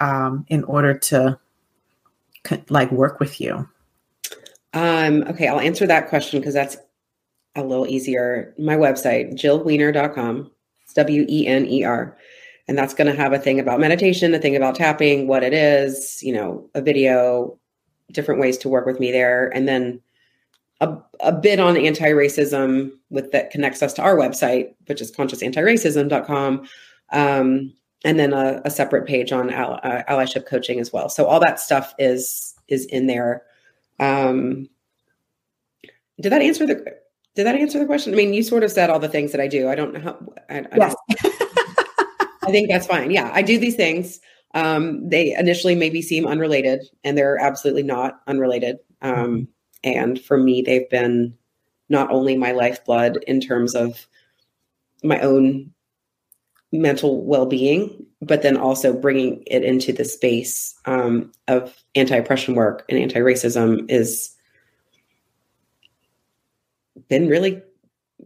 um, 0.00 0.44
in 0.48 0.64
order 0.64 0.96
to 0.98 1.38
like 2.68 2.90
work 2.92 3.20
with 3.20 3.40
you? 3.40 3.68
Um, 4.74 5.24
okay, 5.24 5.48
I'll 5.48 5.60
answer 5.60 5.86
that 5.86 6.08
question 6.08 6.40
because 6.40 6.54
that's 6.54 6.76
a 7.56 7.64
little 7.64 7.86
easier. 7.86 8.54
My 8.58 8.76
website, 8.76 9.34
jillwener.com. 9.34 10.50
It's 10.82 10.94
W 10.94 11.26
E 11.28 11.46
N 11.46 11.66
E 11.66 11.84
R. 11.84 12.16
And 12.68 12.76
that's 12.76 12.94
going 12.94 13.06
to 13.06 13.20
have 13.20 13.32
a 13.32 13.38
thing 13.38 13.58
about 13.58 13.80
meditation, 13.80 14.34
a 14.34 14.38
thing 14.38 14.54
about 14.54 14.74
tapping, 14.74 15.26
what 15.26 15.42
it 15.42 15.54
is, 15.54 16.22
you 16.22 16.34
know, 16.34 16.68
a 16.74 16.82
video, 16.82 17.58
different 18.12 18.40
ways 18.40 18.58
to 18.58 18.68
work 18.68 18.84
with 18.84 19.00
me 19.00 19.10
there. 19.10 19.48
And 19.54 19.66
then 19.66 20.00
a, 20.82 20.96
a 21.20 21.32
bit 21.32 21.60
on 21.60 21.78
anti-racism 21.78 22.92
with 23.08 23.32
that 23.32 23.50
connects 23.50 23.82
us 23.82 23.94
to 23.94 24.02
our 24.02 24.16
website, 24.16 24.74
which 24.86 25.00
is 25.00 25.10
consciousanti-racism.com. 25.10 26.68
Um, 27.10 27.72
and 28.04 28.18
then 28.18 28.32
a, 28.32 28.60
a, 28.64 28.70
separate 28.70 29.06
page 29.06 29.32
on 29.32 29.50
ally, 29.50 29.78
uh, 29.78 30.02
allyship 30.08 30.46
coaching 30.46 30.78
as 30.78 30.92
well. 30.92 31.08
So 31.08 31.26
all 31.26 31.40
that 31.40 31.58
stuff 31.58 31.94
is 31.98 32.54
is 32.68 32.86
in 32.86 33.06
there. 33.06 33.42
Um, 33.98 34.68
did 36.20 36.32
that 36.32 36.42
answer 36.42 36.66
the 36.66 36.74
did 37.34 37.44
that 37.44 37.56
answer 37.56 37.78
the 37.78 37.86
question? 37.86 38.12
I 38.12 38.16
mean, 38.16 38.34
you 38.34 38.42
sort 38.42 38.62
of 38.62 38.70
said 38.70 38.90
all 38.90 38.98
the 38.98 39.08
things 39.08 39.32
that 39.32 39.40
I 39.40 39.48
do. 39.48 39.68
I 39.68 39.74
don't 39.74 39.92
know 39.92 40.00
how. 40.00 40.18
I, 40.48 40.58
I 40.58 40.76
yes. 40.76 40.94
I 42.44 42.50
think 42.50 42.68
that's 42.68 42.86
fine. 42.86 43.10
Yeah, 43.10 43.30
I 43.32 43.42
do 43.42 43.58
these 43.58 43.76
things. 43.76 44.20
Um, 44.54 45.08
they 45.08 45.34
initially 45.34 45.74
maybe 45.74 46.00
seem 46.00 46.26
unrelated, 46.26 46.80
and 47.04 47.16
they're 47.16 47.38
absolutely 47.38 47.82
not 47.82 48.20
unrelated. 48.26 48.78
Um, 49.02 49.48
and 49.84 50.20
for 50.20 50.38
me, 50.38 50.62
they've 50.62 50.88
been 50.88 51.34
not 51.88 52.10
only 52.10 52.36
my 52.36 52.52
lifeblood 52.52 53.22
in 53.26 53.40
terms 53.40 53.74
of 53.74 54.06
my 55.02 55.20
own 55.20 55.72
mental 56.72 57.24
well-being 57.24 58.06
but 58.20 58.42
then 58.42 58.56
also 58.56 58.92
bringing 58.92 59.42
it 59.46 59.62
into 59.62 59.92
the 59.92 60.04
space 60.04 60.74
um, 60.86 61.30
of 61.46 61.74
anti-oppression 61.94 62.54
work 62.54 62.84
and 62.88 62.98
anti-racism 62.98 63.88
is 63.90 64.34
been 67.08 67.28
really 67.28 67.62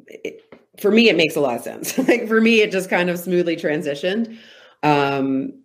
it, 0.07 0.43
for 0.81 0.91
me 0.91 1.09
it 1.09 1.17
makes 1.17 1.37
a 1.37 1.41
lot 1.41 1.57
of 1.57 1.63
sense. 1.63 1.97
Like 2.09 2.27
for 2.27 2.41
me 2.41 2.61
it 2.61 2.73
just 2.73 2.91
kind 2.91 3.11
of 3.11 3.19
smoothly 3.19 3.57
transitioned. 3.57 4.39
Um, 4.83 5.63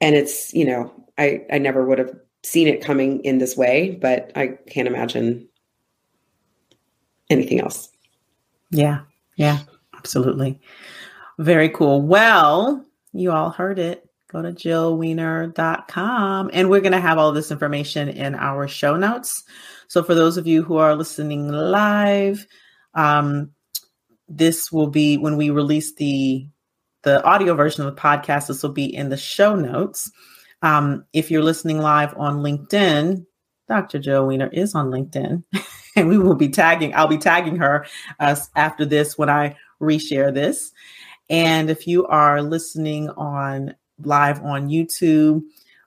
and 0.00 0.14
it's 0.14 0.54
you 0.54 0.64
know 0.64 0.90
i 1.18 1.44
i 1.52 1.58
never 1.58 1.84
would 1.84 1.98
have 1.98 2.14
seen 2.42 2.68
it 2.68 2.82
coming 2.82 3.22
in 3.22 3.36
this 3.36 3.54
way 3.54 3.98
but 4.00 4.32
i 4.34 4.56
can't 4.68 4.88
imagine 4.88 5.46
anything 7.28 7.60
else. 7.60 7.90
Yeah. 8.70 9.00
Yeah. 9.36 9.58
Absolutely 9.94 10.58
very 11.40 11.70
cool. 11.70 12.02
Well, 12.02 12.84
you 13.12 13.32
all 13.32 13.50
heard 13.50 13.78
it. 13.78 14.06
Go 14.30 14.42
to 14.42 14.52
jillwener.com 14.52 16.50
and 16.52 16.70
we're 16.70 16.80
going 16.80 16.92
to 16.92 17.00
have 17.00 17.18
all 17.18 17.32
this 17.32 17.50
information 17.50 18.08
in 18.08 18.34
our 18.34 18.68
show 18.68 18.96
notes. 18.96 19.42
So 19.88 20.04
for 20.04 20.14
those 20.14 20.36
of 20.36 20.46
you 20.46 20.62
who 20.62 20.76
are 20.76 20.94
listening 20.94 21.50
live, 21.50 22.46
um, 22.94 23.50
this 24.28 24.70
will 24.70 24.86
be 24.86 25.16
when 25.16 25.36
we 25.36 25.50
release 25.50 25.94
the 25.94 26.46
the 27.02 27.24
audio 27.24 27.54
version 27.54 27.86
of 27.86 27.94
the 27.94 28.00
podcast. 28.00 28.48
This 28.48 28.62
will 28.62 28.70
be 28.70 28.94
in 28.94 29.08
the 29.08 29.16
show 29.16 29.56
notes. 29.56 30.10
Um, 30.62 31.06
if 31.14 31.30
you're 31.30 31.42
listening 31.42 31.78
live 31.78 32.14
on 32.18 32.42
LinkedIn, 32.42 33.24
Dr. 33.66 33.98
Jill 33.98 34.28
Wener 34.28 34.52
is 34.52 34.74
on 34.74 34.90
LinkedIn, 34.90 35.42
and 35.96 36.08
we 36.08 36.18
will 36.18 36.34
be 36.34 36.50
tagging. 36.50 36.94
I'll 36.94 37.08
be 37.08 37.16
tagging 37.16 37.56
her 37.56 37.86
uh, 38.20 38.36
after 38.54 38.84
this 38.84 39.16
when 39.16 39.30
I 39.30 39.56
reshare 39.80 40.32
this. 40.32 40.72
And 41.30 41.70
if 41.70 41.86
you 41.86 42.06
are 42.08 42.42
listening 42.42 43.08
on 43.10 43.74
live 44.02 44.42
on 44.42 44.68
YouTube, 44.68 45.42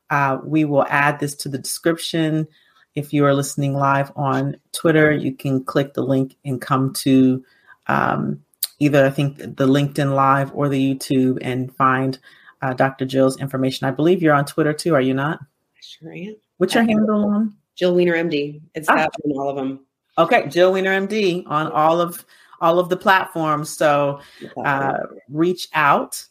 uh, 0.09 0.39
we 0.43 0.65
will 0.65 0.85
add 0.87 1.19
this 1.19 1.35
to 1.35 1.49
the 1.49 1.57
description. 1.57 2.47
If 2.95 3.11
you 3.11 3.25
are 3.25 3.33
listening 3.33 3.73
live 3.73 4.11
on 4.15 4.55
Twitter, 4.71 5.11
you 5.11 5.33
can 5.33 5.63
click 5.63 5.93
the 5.93 6.03
link 6.03 6.35
and 6.45 6.61
come 6.61 6.93
to 6.93 7.43
um, 7.87 8.41
either, 8.79 9.05
I 9.05 9.09
think, 9.09 9.37
the 9.37 9.67
LinkedIn 9.67 10.15
Live 10.15 10.51
or 10.53 10.69
the 10.69 10.95
YouTube 10.95 11.39
and 11.41 11.75
find 11.75 12.17
uh, 12.61 12.73
Dr. 12.73 13.05
Jill's 13.05 13.39
information. 13.39 13.87
I 13.87 13.91
believe 13.91 14.21
you're 14.21 14.33
on 14.33 14.45
Twitter 14.45 14.73
too, 14.73 14.95
are 14.95 15.01
you 15.01 15.13
not? 15.13 15.39
I 15.41 15.81
sure 15.81 16.13
am. 16.13 16.35
What's 16.57 16.73
your 16.73 16.83
handle 16.83 17.25
on? 17.25 17.55
Jill 17.75 17.95
Wener 17.95 18.13
MD. 18.13 18.61
It's 18.75 18.87
ah. 18.87 18.95
that 18.95 19.11
on 19.25 19.31
all 19.31 19.49
of 19.49 19.55
them. 19.55 19.85
Okay, 20.17 20.47
Jill 20.47 20.71
Wener 20.71 21.07
MD 21.07 21.43
on 21.47 21.71
all 21.71 21.99
of 21.99 22.23
all 22.63 22.79
of 22.79 22.89
the 22.89 22.97
platforms. 22.97 23.69
So 23.69 24.21
uh, 24.65 24.97
reach 25.29 25.67
out 25.73 26.25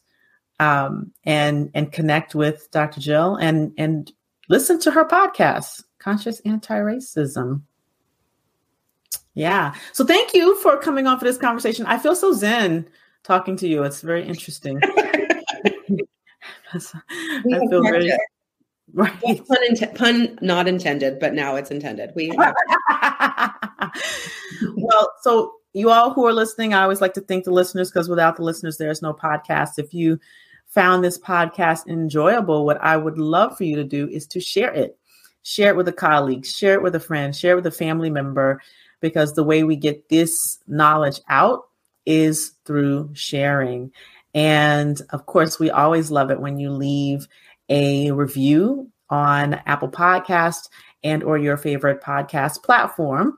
um, 0.59 1.13
and 1.25 1.71
and 1.75 1.93
connect 1.93 2.35
with 2.35 2.69
Dr. 2.73 3.01
Jill 3.01 3.37
and 3.37 3.73
and 3.77 4.11
listen 4.49 4.81
to 4.81 4.91
her 4.91 5.05
podcast, 5.05 5.85
Conscious 5.99 6.41
Anti-Racism. 6.41 7.63
Yeah. 9.35 9.75
So 9.93 10.05
thank 10.05 10.35
you 10.35 10.57
for 10.57 10.77
coming 10.79 11.07
on 11.07 11.19
for 11.19 11.25
this 11.25 11.39
conversation. 11.39 11.87
I 11.87 11.99
feel 11.99 12.17
so 12.17 12.33
zen 12.33 12.89
talking 13.23 13.57
to 13.57 13.69
you. 13.69 13.83
It's 13.83 14.01
very 14.01 14.27
interesting. 14.27 14.81
I 16.75 16.79
feel 17.69 17.83
very 17.83 18.13
right. 18.95 19.21
Pun, 19.23 19.59
in- 19.69 19.95
pun 19.95 20.39
not 20.41 20.67
intended, 20.69 21.19
but 21.19 21.35
now 21.35 21.57
it's 21.57 21.71
intended. 21.71 22.13
We 22.15 22.31
well, 24.77 25.13
so 25.23 25.55
you 25.73 25.91
all 25.91 26.13
who 26.13 26.27
are 26.27 26.33
listening, 26.33 26.75
I 26.75 26.83
always 26.83 27.01
like 27.01 27.15
to 27.15 27.21
thank 27.21 27.45
the 27.45 27.51
listeners 27.51 27.91
because 27.91 28.09
without 28.09 28.37
the 28.37 28.43
listeners, 28.43 28.77
there's 28.77 29.03
no 29.03 29.15
podcast. 29.15 29.79
If 29.79 29.95
you 29.95 30.19
found 30.67 31.05
this 31.05 31.19
podcast 31.19 31.87
enjoyable, 31.87 32.65
what 32.65 32.83
I 32.83 32.97
would 32.97 33.19
love 33.19 33.57
for 33.57 33.65
you 33.65 33.77
to 33.77 33.85
do 33.85 34.09
is 34.09 34.27
to 34.29 34.41
share 34.41 34.73
it. 34.73 34.99
Share 35.43 35.71
it 35.71 35.77
with 35.77 35.89
a 35.89 35.93
colleague, 35.93 36.47
share 36.47 36.75
it 36.75 36.83
with 36.83 36.95
a 36.95 37.01
friend, 37.01 37.35
share 37.35 37.53
it 37.53 37.57
with 37.57 37.67
a 37.67 37.73
family 37.73 38.11
member, 38.11 38.61
because 39.01 39.35
the 39.35 39.43
way 39.43 39.65
we 39.65 39.77
get 39.77 40.09
this 40.09 40.59
knowledge 40.69 41.21
out 41.29 41.65
is 42.07 42.53
through 42.65 43.11
sharing. 43.15 43.91
And 44.35 45.01
of 45.11 45.27
course, 45.27 45.59
we 45.59 45.71
always 45.71 46.11
love 46.11 46.31
it 46.31 46.41
when 46.41 46.59
you 46.59 46.71
leave 46.71 47.27
a 47.69 48.13
review 48.13 48.91
on 49.11 49.55
Apple 49.67 49.91
Podcast 49.91 50.69
and 51.03 51.23
or 51.23 51.39
your 51.39 51.57
favorite 51.57 52.01
podcast 52.01 52.63
platform 52.63 53.37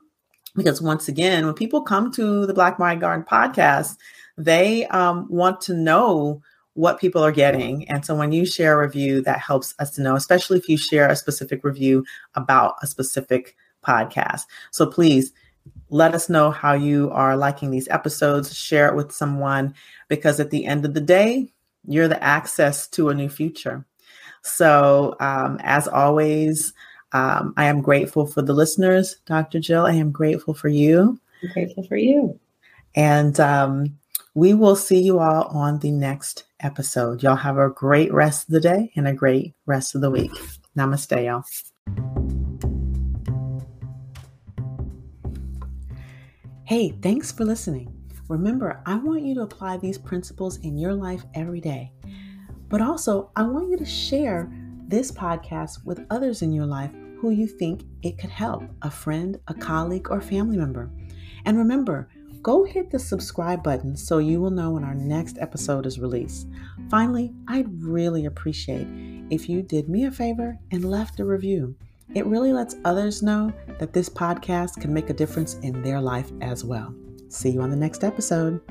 because 0.55 0.81
once 0.81 1.07
again, 1.07 1.45
when 1.45 1.53
people 1.53 1.81
come 1.81 2.11
to 2.13 2.45
the 2.45 2.53
Black 2.53 2.79
Mind 2.79 3.01
Garden 3.01 3.25
podcast, 3.25 3.97
they 4.37 4.85
um, 4.87 5.27
want 5.29 5.61
to 5.61 5.73
know 5.73 6.41
what 6.73 6.99
people 6.99 7.23
are 7.23 7.31
getting. 7.31 7.87
And 7.89 8.05
so 8.05 8.15
when 8.15 8.31
you 8.31 8.45
share 8.45 8.79
a 8.79 8.85
review, 8.85 9.21
that 9.21 9.39
helps 9.39 9.73
us 9.79 9.91
to 9.91 10.01
know, 10.01 10.15
especially 10.15 10.57
if 10.57 10.67
you 10.67 10.77
share 10.77 11.09
a 11.09 11.15
specific 11.15 11.63
review 11.63 12.05
about 12.35 12.75
a 12.81 12.87
specific 12.87 13.55
podcast. 13.85 14.41
So 14.71 14.85
please 14.85 15.31
let 15.89 16.13
us 16.13 16.29
know 16.29 16.51
how 16.51 16.73
you 16.73 17.09
are 17.11 17.37
liking 17.37 17.71
these 17.71 17.87
episodes, 17.87 18.55
share 18.55 18.87
it 18.87 18.95
with 18.95 19.11
someone, 19.11 19.73
because 20.09 20.39
at 20.39 20.51
the 20.51 20.65
end 20.65 20.85
of 20.85 20.93
the 20.93 21.01
day, 21.01 21.53
you're 21.87 22.07
the 22.07 22.21
access 22.21 22.87
to 22.89 23.09
a 23.09 23.13
new 23.13 23.29
future. 23.29 23.85
So, 24.41 25.15
um, 25.19 25.59
as 25.63 25.87
always, 25.87 26.73
um, 27.15 27.53
I 27.55 27.67
am 27.67 27.81
grateful 27.81 28.25
for 28.25 28.41
the 28.41 28.51
listeners, 28.51 29.15
Dr. 29.25 29.61
Jill. 29.61 29.85
I 29.85 29.93
am 29.93 30.11
grateful 30.11 30.53
for 30.53 30.67
you. 30.67 31.17
I'm 31.41 31.49
grateful 31.53 31.83
for 31.83 31.95
you. 31.95 32.37
And 32.93 33.39
um, 33.39 33.97
we 34.33 34.53
will 34.53 34.75
see 34.75 35.01
you 35.01 35.19
all 35.19 35.45
on 35.45 35.79
the 35.79 35.91
next 35.91 36.43
episode. 36.59 37.23
Y'all 37.23 37.37
have 37.37 37.57
a 37.57 37.69
great 37.69 38.13
rest 38.13 38.49
of 38.49 38.53
the 38.53 38.59
day 38.59 38.91
and 38.97 39.07
a 39.07 39.13
great 39.13 39.55
rest 39.65 39.95
of 39.95 40.01
the 40.01 40.11
week. 40.11 40.31
Namaste, 40.77 41.23
y'all. 41.23 41.45
Hey, 46.65 46.97
thanks 47.01 47.31
for 47.31 47.45
listening. 47.45 47.93
Remember, 48.27 48.81
I 48.85 48.95
want 48.95 49.23
you 49.23 49.35
to 49.35 49.43
apply 49.43 49.77
these 49.77 49.97
principles 49.97 50.57
in 50.57 50.77
your 50.77 50.93
life 50.93 51.23
every 51.33 51.61
day. 51.61 51.93
But 52.67 52.81
also, 52.81 53.31
I 53.37 53.43
want 53.43 53.69
you 53.69 53.77
to 53.77 53.85
share 53.85 54.51
this 54.89 55.13
podcast 55.13 55.85
with 55.85 56.05
others 56.09 56.41
in 56.41 56.51
your 56.51 56.65
life 56.65 56.91
who 57.17 57.29
you 57.29 57.47
think 57.47 57.83
it 58.03 58.17
could 58.17 58.29
help 58.29 58.63
a 58.81 58.91
friend, 58.91 59.39
a 59.47 59.53
colleague, 59.53 60.09
or 60.09 60.21
family 60.21 60.57
member. 60.57 60.89
And 61.45 61.57
remember, 61.57 62.09
go 62.41 62.63
hit 62.63 62.91
the 62.91 62.99
subscribe 62.99 63.63
button 63.63 63.95
so 63.95 64.19
you 64.19 64.39
will 64.39 64.51
know 64.51 64.71
when 64.71 64.83
our 64.83 64.95
next 64.95 65.37
episode 65.39 65.85
is 65.85 65.99
released. 65.99 66.47
Finally, 66.89 67.33
I'd 67.47 67.81
really 67.81 68.25
appreciate 68.25 68.87
if 69.29 69.49
you 69.49 69.61
did 69.61 69.89
me 69.89 70.05
a 70.05 70.11
favor 70.11 70.57
and 70.71 70.85
left 70.85 71.19
a 71.19 71.25
review. 71.25 71.75
It 72.13 72.25
really 72.27 72.53
lets 72.53 72.75
others 72.85 73.23
know 73.23 73.51
that 73.79 73.93
this 73.93 74.09
podcast 74.09 74.79
can 74.79 74.93
make 74.93 75.09
a 75.09 75.13
difference 75.13 75.55
in 75.63 75.81
their 75.81 75.99
life 75.99 76.31
as 76.41 76.63
well. 76.63 76.93
See 77.29 77.49
you 77.49 77.61
on 77.61 77.71
the 77.71 77.75
next 77.75 78.03
episode. 78.03 78.61